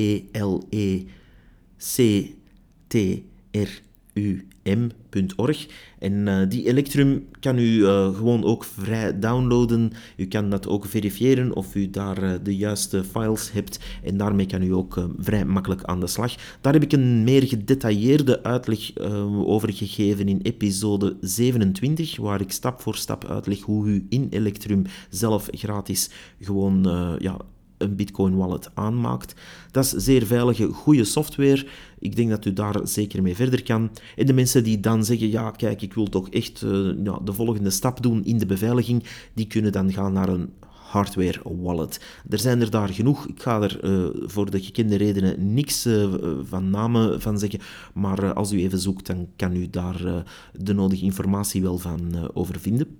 E-L-E-C-T-R-U-M.org. 4.71 5.67
En 5.99 6.27
uh, 6.27 6.49
die 6.49 6.67
Electrum 6.67 7.27
kan 7.41 7.59
u 7.59 7.63
uh, 7.63 8.17
gewoon 8.17 8.45
ook 8.45 8.65
vrij 8.65 9.19
downloaden. 9.19 9.93
U 10.17 10.27
kan 10.27 10.51
dat 10.51 10.69
ook 10.69 10.87
verifiëren 10.87 11.57
of 11.57 11.75
u 11.75 11.91
daar 11.91 12.23
uh, 12.23 12.33
de 12.43 12.57
juiste 12.57 13.05
files 13.05 13.53
hebt. 13.53 13.81
En 14.03 14.17
daarmee 14.17 14.47
kan 14.47 14.63
u 14.63 14.73
ook 14.73 15.09
vrij 15.19 15.45
makkelijk 15.45 15.83
aan 15.83 16.01
de 16.01 16.07
slag. 16.07 16.35
Daar 16.61 16.73
heb 16.73 16.83
ik 16.83 16.93
een 16.93 17.25
meer 17.25 17.47
gedetailleerde 17.47 18.43
uitleg 18.43 18.99
over 19.45 19.73
gegeven 19.73 20.29
in 20.29 20.41
episode 20.43 21.17
27, 21.21 22.17
waar 22.17 22.41
ik 22.41 22.53
stap 22.53 22.81
voor 22.81 22.97
stap 22.97 23.25
uitleg 23.25 23.61
hoe 23.61 23.87
u 23.87 24.07
in 24.09 24.27
Electrum 24.31 24.83
zelf 25.11 25.49
gratis 25.53 26.11
gewoon 26.41 26.83
ja, 27.19 27.37
een 27.81 27.97
Bitcoin 27.97 28.37
wallet 28.37 28.71
aanmaakt. 28.75 29.35
Dat 29.71 29.85
is 29.85 29.91
zeer 29.91 30.27
veilige, 30.27 30.67
goede 30.67 31.05
software. 31.05 31.67
Ik 31.99 32.17
denk 32.17 32.31
dat 32.31 32.45
u 32.45 32.53
daar 32.53 32.81
zeker 32.83 33.23
mee 33.23 33.37
verder 33.37 33.63
kan. 33.63 33.91
En 34.17 34.27
de 34.27 34.33
mensen 34.33 34.65
die 34.65 34.81
dan 34.81 35.05
zeggen, 35.05 35.31
ja 35.31 35.51
kijk, 35.51 35.83
ik 35.83 35.95
wil 35.95 36.09
toch 36.09 36.29
echt 36.29 36.63
uh, 36.63 37.05
ja, 37.05 37.19
de 37.25 37.33
volgende 37.33 37.71
stap 37.71 38.03
doen 38.03 38.25
in 38.25 38.39
de 38.39 38.47
beveiliging, 38.47 39.05
die 39.35 39.47
kunnen 39.47 39.73
dan 39.73 39.93
gaan 39.93 40.13
naar 40.13 40.29
een 40.29 40.51
hardware 40.91 41.41
wallet. 41.43 42.01
Er 42.29 42.39
zijn 42.39 42.61
er 42.61 42.71
daar 42.71 42.89
genoeg. 42.89 43.27
Ik 43.27 43.43
ga 43.43 43.61
er 43.61 43.85
uh, 43.85 44.09
voor 44.27 44.51
de 44.51 44.61
gekende 44.61 44.97
redenen 44.97 45.55
niks 45.55 45.87
uh, 45.87 46.13
van 46.43 46.71
namen 46.71 47.21
van 47.21 47.39
zeggen. 47.39 47.61
Maar 47.95 48.33
als 48.33 48.53
u 48.53 48.61
even 48.61 48.79
zoekt, 48.79 49.07
dan 49.07 49.29
kan 49.37 49.57
u 49.57 49.71
daar 49.71 50.25
de 50.53 50.73
nodige 50.75 51.05
informatie 51.05 51.63
wel 51.63 51.79
van 51.79 52.31
over 52.33 52.61
vinden. 52.61 53.00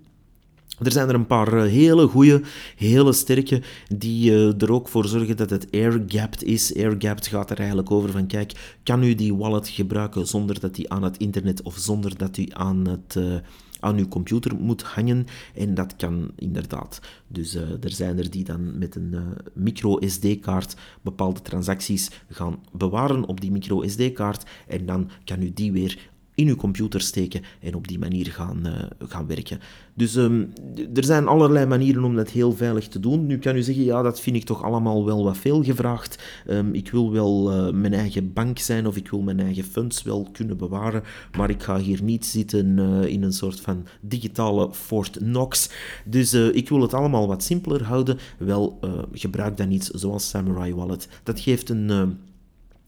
Er 0.81 0.91
zijn 0.91 1.09
er 1.09 1.15
een 1.15 1.27
paar 1.27 1.53
eh, 1.53 1.71
hele 1.71 2.07
goede, 2.07 2.41
hele 2.75 3.13
sterke, 3.13 3.61
die 3.95 4.31
uh, 4.31 4.61
er 4.61 4.71
ook 4.71 4.87
voor 4.87 5.05
zorgen 5.05 5.37
dat 5.37 5.49
het 5.49 5.67
air-gapped 5.71 6.43
is. 6.43 6.75
Air-gapped 6.75 7.27
gaat 7.27 7.49
er 7.49 7.57
eigenlijk 7.57 7.91
over 7.91 8.11
van, 8.11 8.27
kijk, 8.27 8.77
kan 8.83 9.03
u 9.03 9.15
die 9.15 9.35
wallet 9.35 9.67
gebruiken 9.67 10.27
zonder 10.27 10.59
dat 10.59 10.75
die 10.75 10.91
aan 10.91 11.03
het 11.03 11.17
internet 11.17 11.61
of 11.61 11.77
zonder 11.77 12.17
dat 12.17 12.37
u 12.37 12.47
aan 12.49 12.87
het... 12.87 13.15
Uh, 13.17 13.35
aan 13.83 13.97
uw 13.97 14.07
computer 14.07 14.55
moet 14.55 14.83
hangen. 14.83 15.25
En 15.55 15.73
dat 15.73 15.95
kan 15.95 16.31
inderdaad. 16.35 16.99
Dus 17.27 17.53
er 17.55 17.91
zijn 17.91 18.17
er 18.17 18.29
die 18.29 18.43
dan 18.43 18.77
met 18.77 18.95
een 18.95 19.15
micro 19.53 19.97
SD-kaart 19.99 20.75
bepaalde 21.01 21.41
transacties 21.41 22.09
gaan 22.29 22.59
bewaren 22.71 23.25
op 23.25 23.41
die 23.41 23.51
micro 23.51 23.87
SD-kaart. 23.87 24.49
En 24.67 24.85
dan 24.85 25.09
kan 25.25 25.41
u 25.41 25.51
die 25.53 25.71
weer 25.71 26.10
in 26.35 26.47
uw 26.47 26.55
computer 26.55 27.01
steken 27.01 27.41
en 27.59 27.75
op 27.75 27.87
die 27.87 27.99
manier 27.99 28.25
gaan, 28.25 28.61
uh, 28.65 29.07
gaan 29.09 29.27
werken. 29.27 29.59
Dus 29.93 30.15
um, 30.15 30.53
er 30.93 31.03
zijn 31.03 31.27
allerlei 31.27 31.65
manieren 31.65 32.03
om 32.03 32.15
dat 32.15 32.29
heel 32.29 32.53
veilig 32.53 32.87
te 32.87 32.99
doen. 32.99 33.25
Nu 33.25 33.39
kan 33.39 33.55
u 33.55 33.61
zeggen, 33.61 33.83
ja, 33.83 34.01
dat 34.01 34.19
vind 34.19 34.35
ik 34.35 34.43
toch 34.43 34.63
allemaal 34.63 35.05
wel 35.05 35.23
wat 35.23 35.37
veel 35.37 35.63
gevraagd. 35.63 36.23
Um, 36.49 36.73
ik 36.73 36.91
wil 36.91 37.11
wel 37.11 37.51
uh, 37.51 37.73
mijn 37.73 37.93
eigen 37.93 38.33
bank 38.33 38.59
zijn 38.59 38.87
of 38.87 38.97
ik 38.97 39.09
wil 39.09 39.21
mijn 39.21 39.39
eigen 39.39 39.63
funds 39.63 40.03
wel 40.03 40.29
kunnen 40.31 40.57
bewaren, 40.57 41.03
maar 41.37 41.49
ik 41.49 41.63
ga 41.63 41.77
hier 41.77 42.03
niet 42.03 42.25
zitten 42.25 42.77
uh, 42.77 43.05
in 43.05 43.23
een 43.23 43.33
soort 43.33 43.59
van 43.59 43.85
digitale 44.01 44.73
Fort 44.73 45.17
Knox. 45.17 45.69
Dus 46.05 46.33
ik 46.33 46.69
wil 46.69 46.81
het 46.81 46.93
allemaal 46.93 47.27
wat 47.27 47.43
simpeler 47.43 47.83
houden. 47.83 48.17
Wel, 48.37 48.79
gebruik 49.13 49.57
dan 49.57 49.71
iets 49.71 49.89
zoals 49.89 50.29
Samurai 50.29 50.75
Wallet. 50.75 51.07
Dat 51.23 51.39
geeft 51.39 51.69
een 51.69 52.17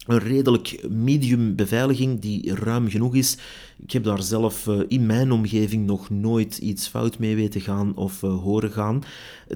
een 0.06 0.18
redelijk 0.18 0.86
medium 0.88 1.54
beveiliging 1.54 2.20
die 2.20 2.54
ruim 2.54 2.88
genoeg 2.90 3.14
is. 3.14 3.38
Ik 3.78 3.90
heb 3.90 4.04
daar 4.04 4.22
zelf 4.22 4.66
uh, 4.66 4.80
in 4.88 5.06
mijn 5.06 5.32
omgeving 5.32 5.86
nog 5.86 6.10
nooit 6.10 6.58
iets 6.58 6.88
fout 6.88 7.18
mee 7.18 7.34
weten 7.34 7.60
gaan 7.60 7.96
of 7.96 8.22
uh, 8.22 8.42
horen 8.42 8.70
gaan. 8.70 9.02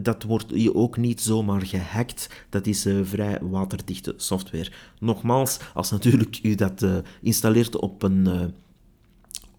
Dat 0.02 0.22
wordt 0.22 0.52
je 0.54 0.74
ook 0.74 0.96
niet 0.96 1.20
zomaar 1.20 1.66
gehackt. 1.66 2.44
Dat 2.48 2.66
is 2.66 2.86
uh, 2.86 3.00
vrij 3.02 3.38
waterdichte 3.42 4.14
software. 4.16 4.70
Nogmaals, 4.98 5.58
als 5.74 5.90
natuurlijk 5.90 6.38
u 6.42 6.54
dat 6.54 6.86
installeert 7.20 7.76
op 7.76 8.02
een 8.02 8.52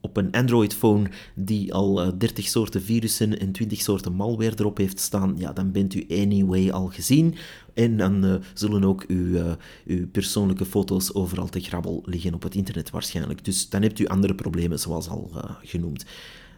op 0.02 0.18
een 0.18 0.32
Android-phone 0.32 1.10
die 1.36 1.74
al 1.74 2.18
30 2.18 2.48
soorten 2.48 2.82
virussen 2.82 3.40
en 3.40 3.52
20 3.52 3.82
soorten 3.82 4.14
malware 4.14 4.54
erop 4.56 4.78
heeft 4.78 5.00
staan, 5.00 5.36
ja, 5.38 5.54
dan 5.54 5.72
bent 5.72 5.94
u 5.94 6.06
anyway 6.10 6.72
al 6.72 6.88
gezien. 6.88 7.36
En 7.74 7.98
dan 7.98 8.26
uh, 8.26 8.36
zullen 8.54 8.84
ook 8.84 9.04
uw, 9.08 9.26
uh, 9.26 9.52
uw 9.86 10.08
persoonlijke 10.08 10.66
foto's 10.66 11.14
overal 11.14 11.48
te 11.48 11.60
grabbel 11.60 12.02
liggen 12.06 12.34
op 12.34 12.44
het 12.44 12.56
internet 12.56 12.90
waarschijnlijk. 12.90 13.46
Dus 13.46 13.70
dan 13.70 13.82
hebt 13.82 14.00
u 14.00 14.08
andere 14.08 14.36
problemen, 14.36 14.80
zoals 14.80 15.10
al 15.10 15.32
genoemd. 15.64 16.06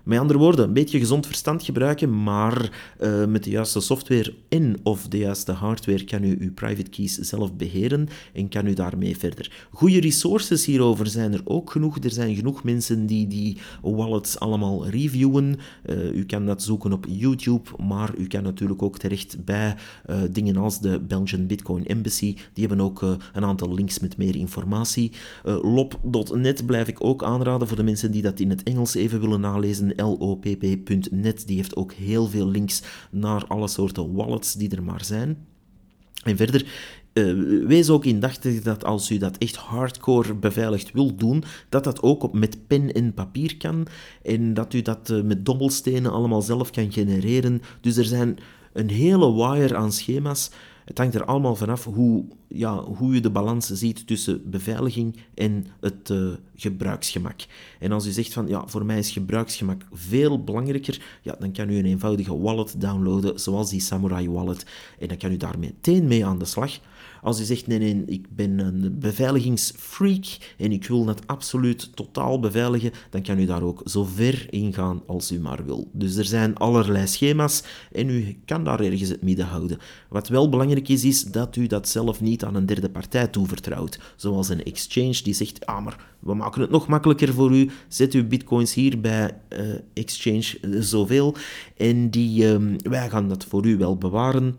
Met 0.04 0.20
andere 0.20 0.40
woorden, 0.40 0.66
een 0.66 0.74
beetje 0.74 1.00
gezond 1.00 1.26
verstand 1.26 1.64
gebruiken, 1.64 2.24
maar 2.24 2.72
uh, 3.02 3.26
met 3.26 3.44
de 3.44 3.50
juiste 3.50 3.80
software 3.80 4.34
en 4.50 4.76
of 4.84 5.08
de 5.08 5.18
juiste 5.18 5.52
hardware 5.52 6.04
kan 6.04 6.24
u 6.24 6.38
uw 6.40 6.54
private 6.54 6.90
keys 6.90 7.18
zelf 7.18 7.56
beheren 7.56 8.08
en 8.34 8.50
kan 8.50 8.68
u 8.68 8.74
daarmee 8.74 9.18
verder. 9.18 9.68
Goede 9.72 10.00
resources 10.00 10.66
hierover 10.66 11.08
zijn 11.08 11.34
er 11.34 11.42
ook 11.44 11.72
genoeg. 11.72 11.98
Er 11.98 12.12
zijn 12.12 12.36
genoeg 12.36 12.64
mensen 12.64 13.06
die 13.06 13.28
die 13.28 13.58
wallets 13.82 14.40
allemaal 14.40 14.88
reviewen. 14.88 15.56
Uh, 15.86 16.16
u 16.16 16.26
kan 16.26 16.46
dat 16.46 16.64
zoeken 16.64 16.94
op 16.94 17.06
YouTube, 17.10 17.70
maar 17.88 18.14
u 18.18 18.28
kan 18.28 18.44
natuurlijk 18.44 18.82
ook 18.82 18.98
terecht 18.98 19.46
bij 19.46 19.76
uh, 20.10 20.18
dingen 20.32 20.58
als 20.58 20.80
de 20.80 21.00
Belgian 21.00 21.48
Bitcoin 21.48 21.86
Embassy. 21.86 22.36
Die 22.54 22.68
hebben 22.68 22.86
ook 22.86 23.02
een 23.02 23.46
aantal 23.46 23.74
links 23.74 24.00
met 24.00 24.18
meer 24.18 24.36
informatie. 24.36 25.12
Lop.net 25.44 26.66
blijf 26.66 26.88
ik 26.88 27.04
ook 27.04 27.24
aanraden 27.24 27.68
voor 27.68 27.78
de 27.78 27.84
mensen 27.84 28.12
die 28.12 28.22
dat 28.22 28.40
in 28.40 28.50
het 28.50 28.64
Engels 28.64 28.96
even 28.96 29.22
willen 29.22 29.42
nalezen 29.42 29.91
lopp.net. 29.96 31.48
Die 31.48 31.56
heeft 31.56 31.76
ook 31.76 31.94
heel 31.94 32.28
veel 32.28 32.48
links 32.48 32.82
naar 33.12 33.46
alle 33.48 33.68
soorten 33.68 34.14
wallets 34.14 34.54
die 34.54 34.76
er 34.76 34.84
maar 34.84 35.06
zijn. 35.06 35.46
En 36.24 36.38
verder, 36.38 36.66
uh, 37.14 37.68
wees 37.68 37.90
ook 37.90 38.06
indachtig 38.06 38.62
dat 38.62 38.84
als 38.86 39.12
u 39.12 39.18
dat 39.18 39.38
echt 39.38 39.56
hardcore 39.56 40.36
beveiligd 40.36 40.92
wilt 40.92 41.20
doen, 41.20 41.44
dat 41.70 41.84
dat 41.84 42.02
ook 42.02 42.24
op, 42.24 42.34
met 42.34 42.68
pen 42.68 42.94
en 42.94 43.14
papier 43.14 43.58
kan. 43.58 43.88
En 44.24 44.54
dat 44.54 44.74
u 44.74 44.82
dat 44.82 45.10
uh, 45.10 45.24
met 45.24 45.46
dobbelstenen 45.46 46.12
allemaal 46.12 46.42
zelf 46.42 46.72
kan 46.72 46.92
genereren. 46.92 47.62
Dus 47.82 47.98
er 47.98 48.06
zijn 48.06 48.38
een 48.74 48.90
hele 48.90 49.34
wire 49.34 49.76
aan 49.76 49.92
schema's 49.92 50.52
het 50.92 51.00
hangt 51.00 51.16
er 51.16 51.26
allemaal 51.26 51.56
vanaf 51.56 51.84
hoe, 51.84 52.26
ja, 52.48 52.84
hoe 52.84 53.14
je 53.14 53.22
de 53.22 53.30
balans 53.30 53.68
ziet 53.68 54.08
tussen 54.08 54.50
beveiliging 54.50 55.16
en 55.34 55.66
het 55.80 56.10
uh, 56.10 56.34
gebruiksgemak. 56.56 57.42
En 57.80 57.92
als 57.92 58.06
u 58.06 58.12
zegt 58.12 58.34
van, 58.34 58.48
ja, 58.48 58.68
voor 58.68 58.86
mij 58.86 58.98
is 58.98 59.12
gebruiksgemak 59.12 59.86
veel 59.92 60.44
belangrijker, 60.44 61.02
ja, 61.22 61.36
dan 61.40 61.52
kan 61.52 61.70
u 61.70 61.78
een 61.78 61.86
eenvoudige 61.86 62.38
wallet 62.38 62.82
downloaden, 62.82 63.40
zoals 63.40 63.70
die 63.70 63.80
Samurai 63.80 64.30
Wallet. 64.30 64.66
En 65.00 65.08
dan 65.08 65.18
kan 65.18 65.32
u 65.32 65.38
daar 65.38 65.60
meteen 65.60 66.08
mee 66.08 66.26
aan 66.26 66.40
de 66.40 66.46
slag. 66.46 66.80
Als 67.22 67.40
u 67.40 67.44
zegt, 67.44 67.68
nee, 67.68 67.80
nee, 67.80 68.04
ik 68.06 68.36
ben 68.36 68.60
een 68.60 69.00
beveiligingsfreak 69.00 70.26
en 70.58 70.72
ik 70.72 70.88
wil 70.88 71.08
het 71.08 71.28
absoluut 71.28 71.96
totaal 71.96 72.40
beveiligen, 72.40 72.92
dan 73.10 73.22
kan 73.22 73.40
u 73.40 73.46
daar 73.46 73.64
ook 73.64 73.82
zo 73.86 74.04
ver 74.04 74.48
in 74.50 74.74
gaan 74.74 75.02
als 75.08 75.32
u 75.32 75.40
maar 75.40 75.66
wil. 75.66 75.90
Dus 75.92 76.16
er 76.16 76.26
zijn 76.26 76.56
allerlei 76.56 77.08
schema's 77.08 77.64
en 77.92 78.10
u 78.10 78.38
kan 78.46 78.64
daar 78.64 78.80
ergens 78.80 79.10
het 79.10 79.22
midden 79.22 79.46
houden. 79.46 79.78
Wat 80.10 80.28
wel 80.28 80.50
belangrijk 80.50 80.90
is, 80.90 81.04
is 81.04 81.24
dat 81.24 81.56
u 81.56 81.68
dat 81.68 81.88
zelf 81.88 82.22
niet 82.22 82.44
aan 82.44 82.56
een 82.56 82.66
derde 82.66 82.90
partij 82.90 83.28
toevertrouwt. 83.28 84.00
Zoals 84.16 84.50
een 84.50 84.64
exchange 84.64 85.20
die 85.24 85.34
zegt, 85.34 85.66
ah, 85.66 85.84
maar 85.84 86.10
we 86.20 86.34
maken 86.34 86.62
het 86.62 86.70
nog 86.70 86.88
makkelijker 86.88 87.34
voor 87.34 87.52
u. 87.52 87.70
Zet 87.88 88.14
uw 88.14 88.28
bitcoins 88.28 88.74
hier 88.74 89.02
bij 89.02 89.38
uh, 89.50 89.60
exchange 89.94 90.58
uh, 90.62 90.82
zoveel 90.82 91.36
en 91.78 92.10
die, 92.10 92.60
uh, 92.60 92.76
wij 92.78 93.10
gaan 93.10 93.30
dat 93.30 93.46
voor 93.46 93.66
u 93.66 93.78
wel 93.78 93.98
bewaren 93.98 94.56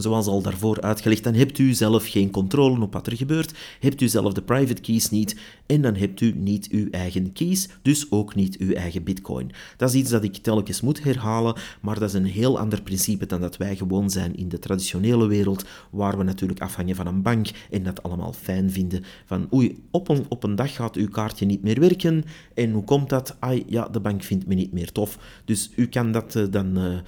Zoals 0.00 0.26
al 0.26 0.42
daarvoor 0.42 0.80
uitgelegd, 0.80 1.24
dan 1.24 1.34
hebt 1.34 1.58
u 1.58 1.72
zelf 1.72 2.06
geen 2.06 2.30
controle 2.30 2.80
op 2.80 2.92
wat 2.92 3.06
er 3.06 3.16
gebeurt, 3.16 3.54
hebt 3.80 4.00
u 4.00 4.08
zelf 4.08 4.32
de 4.32 4.42
private 4.42 4.80
keys 4.80 5.10
niet 5.10 5.36
en 5.66 5.82
dan 5.82 5.94
hebt 5.94 6.20
u 6.20 6.32
niet 6.36 6.68
uw 6.70 6.90
eigen 6.90 7.32
keys, 7.32 7.68
dus 7.82 8.10
ook 8.10 8.34
niet 8.34 8.58
uw 8.58 8.72
eigen 8.72 9.02
bitcoin. 9.02 9.50
Dat 9.76 9.88
is 9.88 9.94
iets 9.94 10.10
dat 10.10 10.24
ik 10.24 10.36
telkens 10.36 10.80
moet 10.80 11.02
herhalen, 11.02 11.54
maar 11.80 11.98
dat 11.98 12.08
is 12.08 12.14
een 12.14 12.24
heel 12.24 12.58
ander 12.58 12.82
principe 12.82 13.26
dan 13.26 13.40
dat 13.40 13.56
wij 13.56 13.76
gewoon 13.76 14.10
zijn 14.10 14.36
in 14.36 14.48
de 14.48 14.58
traditionele 14.58 15.26
wereld, 15.26 15.64
waar 15.90 16.18
we 16.18 16.24
natuurlijk 16.24 16.60
afhangen 16.60 16.96
van 16.96 17.06
een 17.06 17.22
bank 17.22 17.48
en 17.70 17.82
dat 17.82 18.02
allemaal 18.02 18.32
fijn 18.32 18.70
vinden. 18.70 19.04
Van 19.24 19.48
oei, 19.54 19.82
op 19.90 20.08
een, 20.08 20.24
op 20.28 20.42
een 20.44 20.54
dag 20.54 20.74
gaat 20.74 20.96
uw 20.96 21.08
kaartje 21.08 21.46
niet 21.46 21.62
meer 21.62 21.80
werken 21.80 22.24
en 22.54 22.70
hoe 22.72 22.84
komt 22.84 23.08
dat? 23.08 23.36
Ai, 23.38 23.64
ja, 23.66 23.88
de 23.88 24.00
bank 24.00 24.22
vindt 24.22 24.46
me 24.46 24.54
niet 24.54 24.72
meer 24.72 24.92
tof. 24.92 25.18
Dus 25.44 25.70
u 25.76 25.86
kan 25.86 26.12
dat 26.12 26.34
uh, 26.34 26.44
dan... 26.50 26.78
Uh, 26.78 26.98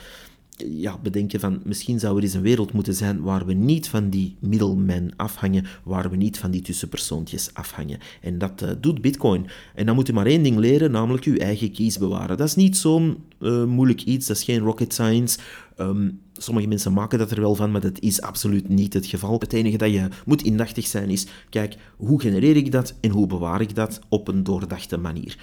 ja, 0.70 0.98
bedenken 1.02 1.40
van 1.40 1.60
misschien 1.64 1.98
zou 1.98 2.16
er 2.16 2.22
eens 2.22 2.34
een 2.34 2.42
wereld 2.42 2.72
moeten 2.72 2.94
zijn 2.94 3.22
waar 3.22 3.46
we 3.46 3.52
niet 3.52 3.88
van 3.88 4.10
die 4.10 4.36
middlemen 4.38 5.10
afhangen, 5.16 5.66
waar 5.84 6.10
we 6.10 6.16
niet 6.16 6.38
van 6.38 6.50
die 6.50 6.62
tussenpersoontjes 6.62 7.50
afhangen. 7.54 7.98
En 8.20 8.38
dat 8.38 8.62
uh, 8.62 8.70
doet 8.80 9.00
Bitcoin. 9.00 9.46
En 9.74 9.86
dan 9.86 9.94
moet 9.94 10.08
u 10.08 10.12
maar 10.12 10.26
één 10.26 10.42
ding 10.42 10.56
leren, 10.56 10.90
namelijk 10.90 11.24
uw 11.24 11.36
eigen 11.36 11.72
keys 11.72 11.98
bewaren. 11.98 12.36
Dat 12.36 12.48
is 12.48 12.54
niet 12.54 12.76
zo'n 12.76 13.16
uh, 13.40 13.64
moeilijk 13.64 14.02
iets, 14.02 14.26
dat 14.26 14.36
is 14.36 14.44
geen 14.44 14.58
rocket 14.60 14.92
science. 14.92 15.38
Um, 15.78 16.20
sommige 16.32 16.66
mensen 16.66 16.92
maken 16.92 17.18
dat 17.18 17.30
er 17.30 17.40
wel 17.40 17.54
van, 17.54 17.70
maar 17.70 17.80
dat 17.80 18.00
is 18.00 18.20
absoluut 18.20 18.68
niet 18.68 18.92
het 18.92 19.06
geval. 19.06 19.38
Het 19.38 19.52
enige 19.52 19.76
dat 19.76 19.92
je 19.92 20.08
moet 20.26 20.42
indachtig 20.42 20.86
zijn 20.86 21.10
is, 21.10 21.26
kijk, 21.50 21.76
hoe 21.96 22.20
genereer 22.20 22.56
ik 22.56 22.72
dat 22.72 22.94
en 23.00 23.10
hoe 23.10 23.26
bewaar 23.26 23.60
ik 23.60 23.74
dat 23.74 24.00
op 24.08 24.28
een 24.28 24.42
doordachte 24.42 24.96
manier. 24.96 25.36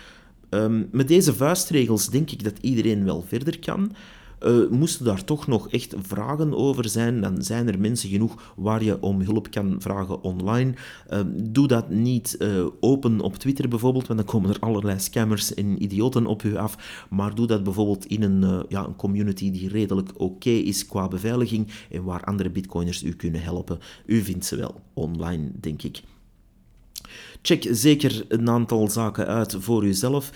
Um, 0.50 0.88
met 0.92 1.08
deze 1.08 1.34
vuistregels 1.34 2.10
denk 2.10 2.32
ik 2.32 2.44
dat 2.44 2.58
iedereen 2.62 3.04
wel 3.04 3.24
verder 3.28 3.60
kan. 3.60 3.92
Uh, 4.46 4.70
moesten 4.70 5.06
daar 5.06 5.24
toch 5.24 5.48
nog 5.48 5.70
echt 5.70 5.96
vragen 6.02 6.54
over 6.54 6.90
zijn, 6.90 7.22
dan 7.22 7.44
zijn 7.44 7.68
er 7.68 7.80
mensen 7.80 8.10
genoeg 8.10 8.54
waar 8.56 8.84
je 8.84 9.02
om 9.02 9.22
hulp 9.22 9.52
kan 9.52 9.76
vragen 9.80 10.24
online. 10.24 10.74
Uh, 11.10 11.20
doe 11.36 11.68
dat 11.68 11.90
niet 11.90 12.36
uh, 12.40 12.66
open 12.80 13.20
op 13.20 13.36
Twitter 13.36 13.68
bijvoorbeeld, 13.68 14.08
want 14.08 14.20
dan 14.20 14.28
komen 14.28 14.50
er 14.50 14.60
allerlei 14.60 15.00
scammers 15.00 15.54
en 15.54 15.84
idioten 15.84 16.26
op 16.26 16.44
u 16.44 16.56
af. 16.56 17.06
Maar 17.10 17.36
doe 17.36 17.48
dat 17.48 17.64
bijvoorbeeld 17.64 18.06
in 18.06 18.24
een, 18.24 18.66
ja, 18.70 18.86
een 18.86 18.96
community 18.96 19.52
die 19.52 19.70
redelijk 19.70 20.10
oké 20.18 20.50
is 20.50 20.86
qua 20.86 21.08
beveiliging 21.08 21.68
en 21.92 22.04
waar 22.04 22.24
andere 22.24 22.50
bitcoiners 22.50 23.04
u 23.04 23.14
kunnen 23.14 23.42
helpen. 23.42 23.80
U 24.06 24.22
vindt 24.22 24.46
ze 24.46 24.56
wel 24.56 24.82
online, 24.94 25.52
denk 25.60 25.84
ik. 25.84 26.02
Check 27.42 27.68
zeker 27.72 28.26
een 28.28 28.50
aantal 28.50 28.88
zaken 28.88 29.28
uit 29.28 29.56
voor 29.60 29.86
uzelf. 29.86 30.32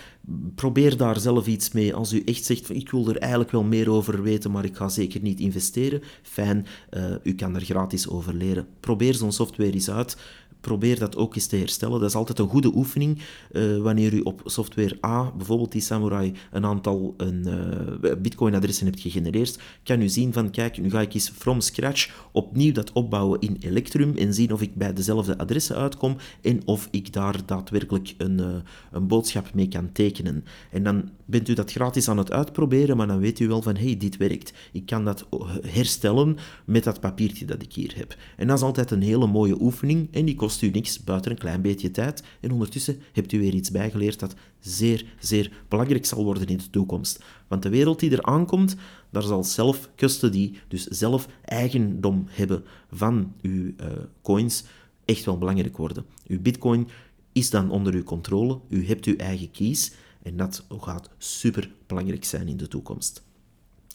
Probeer 0.56 0.98
daar 0.98 1.20
zelf 1.20 1.48
iets 1.48 1.72
mee. 1.72 1.94
Als 1.94 2.14
u 2.14 2.22
echt 2.26 2.46
zegt, 2.46 2.70
ik 2.70 2.92
wil 2.92 3.10
er 3.10 3.18
eigenlijk 3.18 3.52
wel 3.52 3.64
meer 3.64 3.90
over 3.92 4.24
weten, 4.24 4.52
maar 4.52 4.66
ik 4.66 4.76
ga 4.76 4.90
zeker 4.90 5.22
niet 5.22 5.40
investeren. 5.40 6.02
Fijn, 6.22 6.66
uh, 6.92 7.16
u 7.24 7.36
kan 7.36 7.56
er 7.56 7.62
gratis 7.62 8.08
over 8.08 8.34
leren. 8.34 8.68
Probeer 8.80 9.14
zo'n 9.14 9.32
software 9.32 9.72
eens 9.72 9.90
uit 9.90 10.18
probeer 10.64 11.00
dat 11.00 11.16
ook 11.16 11.36
eens 11.36 11.48
te 11.48 11.56
herstellen. 11.56 12.00
Dat 12.00 12.10
is 12.10 12.16
altijd 12.16 12.40
een 12.40 12.48
goede 12.48 12.76
oefening. 12.76 13.20
Uh, 13.52 13.78
wanneer 13.78 14.14
u 14.14 14.20
op 14.20 14.42
software 14.46 14.98
A, 15.06 15.32
bijvoorbeeld 15.38 15.72
die 15.72 15.82
Samurai, 15.82 16.34
een 16.52 16.66
aantal 16.66 17.14
een, 17.18 17.48
uh, 17.48 18.12
Bitcoin-adressen 18.22 18.86
hebt 18.86 19.00
gegenereerd, 19.00 19.60
kan 19.84 20.02
u 20.02 20.10
zien 20.10 20.34
van, 20.34 20.50
kijk, 20.50 20.78
nu 20.78 20.90
ga 20.90 21.02
ik 21.02 21.14
eens 21.14 21.30
from 21.30 21.62
scratch 21.62 22.30
opnieuw 22.32 22.72
dat 22.72 22.92
opbouwen 22.92 23.40
in 23.40 23.58
Electrum 23.60 24.18
en 24.18 24.34
zien 24.34 24.54
of 24.54 24.62
ik 24.62 24.76
bij 24.76 24.94
dezelfde 24.94 25.38
adressen 25.38 25.76
uitkom 25.76 26.16
en 26.42 26.62
of 26.66 26.88
ik 26.92 27.14
daar 27.14 27.46
daadwerkelijk 27.46 28.14
een, 28.18 28.40
uh, 28.40 28.48
een 28.92 29.08
boodschap 29.08 29.54
mee 29.54 29.68
kan 29.68 29.92
tekenen. 29.92 30.46
En 30.72 30.84
dan 30.84 31.10
bent 31.26 31.50
u 31.50 31.54
dat 31.54 31.72
gratis 31.72 32.10
aan 32.10 32.18
het 32.18 32.32
uitproberen, 32.32 32.98
maar 32.98 33.08
dan 33.08 33.20
weet 33.20 33.40
u 33.40 33.48
wel 33.48 33.62
van, 33.62 33.76
hey, 33.76 33.98
dit 33.98 34.18
werkt. 34.18 34.54
Ik 34.72 34.86
kan 34.86 35.06
dat 35.06 35.28
herstellen 35.68 36.38
met 36.66 36.84
dat 36.84 37.00
papiertje 37.00 37.46
dat 37.46 37.62
ik 37.62 37.74
hier 37.74 37.94
heb. 37.96 38.16
En 38.38 38.48
dat 38.48 38.58
is 38.58 38.64
altijd 38.64 38.92
een 38.92 39.02
hele 39.02 39.28
mooie 39.28 39.62
oefening 39.62 40.08
en 40.12 40.26
die 40.26 40.36
kost 40.36 40.53
kost 40.54 40.66
u 40.66 40.80
niks 40.80 41.04
buiten 41.04 41.32
een 41.32 41.38
klein 41.38 41.62
beetje 41.62 41.92
tijd 41.92 42.24
en 42.40 42.52
ondertussen 42.52 43.02
hebt 43.14 43.32
u 43.32 43.40
weer 43.40 43.54
iets 43.54 43.72
bijgeleerd 43.72 44.20
dat 44.20 44.36
zeer, 44.60 45.06
zeer 45.20 45.52
belangrijk 45.68 46.06
zal 46.06 46.24
worden 46.24 46.48
in 46.48 46.58
de 46.58 46.70
toekomst. 46.70 47.24
Want 47.48 47.64
de 47.64 47.70
wereld 47.70 48.00
die 48.00 48.12
er 48.12 48.24
aankomt, 48.24 48.76
daar 49.10 49.24
zal 49.24 49.44
zelf 49.44 49.90
custody, 49.96 50.54
dus 50.68 50.84
zelf 50.84 51.28
eigendom 51.46 52.26
hebben 52.30 52.64
van 52.92 53.34
uw 53.42 53.66
uh, 53.66 53.88
coins, 54.22 54.64
echt 55.06 55.26
wel 55.26 55.38
belangrijk 55.38 55.78
worden. 55.78 56.06
Uw 56.28 56.42
bitcoin 56.42 56.88
is 57.32 57.50
dan 57.50 57.72
onder 57.72 57.94
uw 57.94 58.04
controle. 58.04 58.60
U 58.70 58.88
hebt 58.88 59.06
uw 59.06 59.16
eigen 59.16 59.52
keys 59.52 59.94
en 60.24 60.38
dat 60.38 60.66
gaat 60.70 61.10
super 61.18 61.72
belangrijk 61.88 62.26
zijn 62.26 62.48
in 62.48 62.58
de 62.58 62.68
toekomst. 62.68 63.24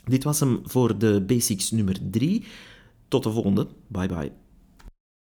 Dit 0.05 0.25
was 0.25 0.41
hem 0.41 0.61
voor 0.65 0.99
de 0.99 1.23
basics 1.27 1.71
nummer 1.71 1.99
3. 2.11 2.45
Tot 3.09 3.23
de 3.23 3.31
volgende. 3.31 3.67
Bye 3.87 4.09
bye. 4.09 4.48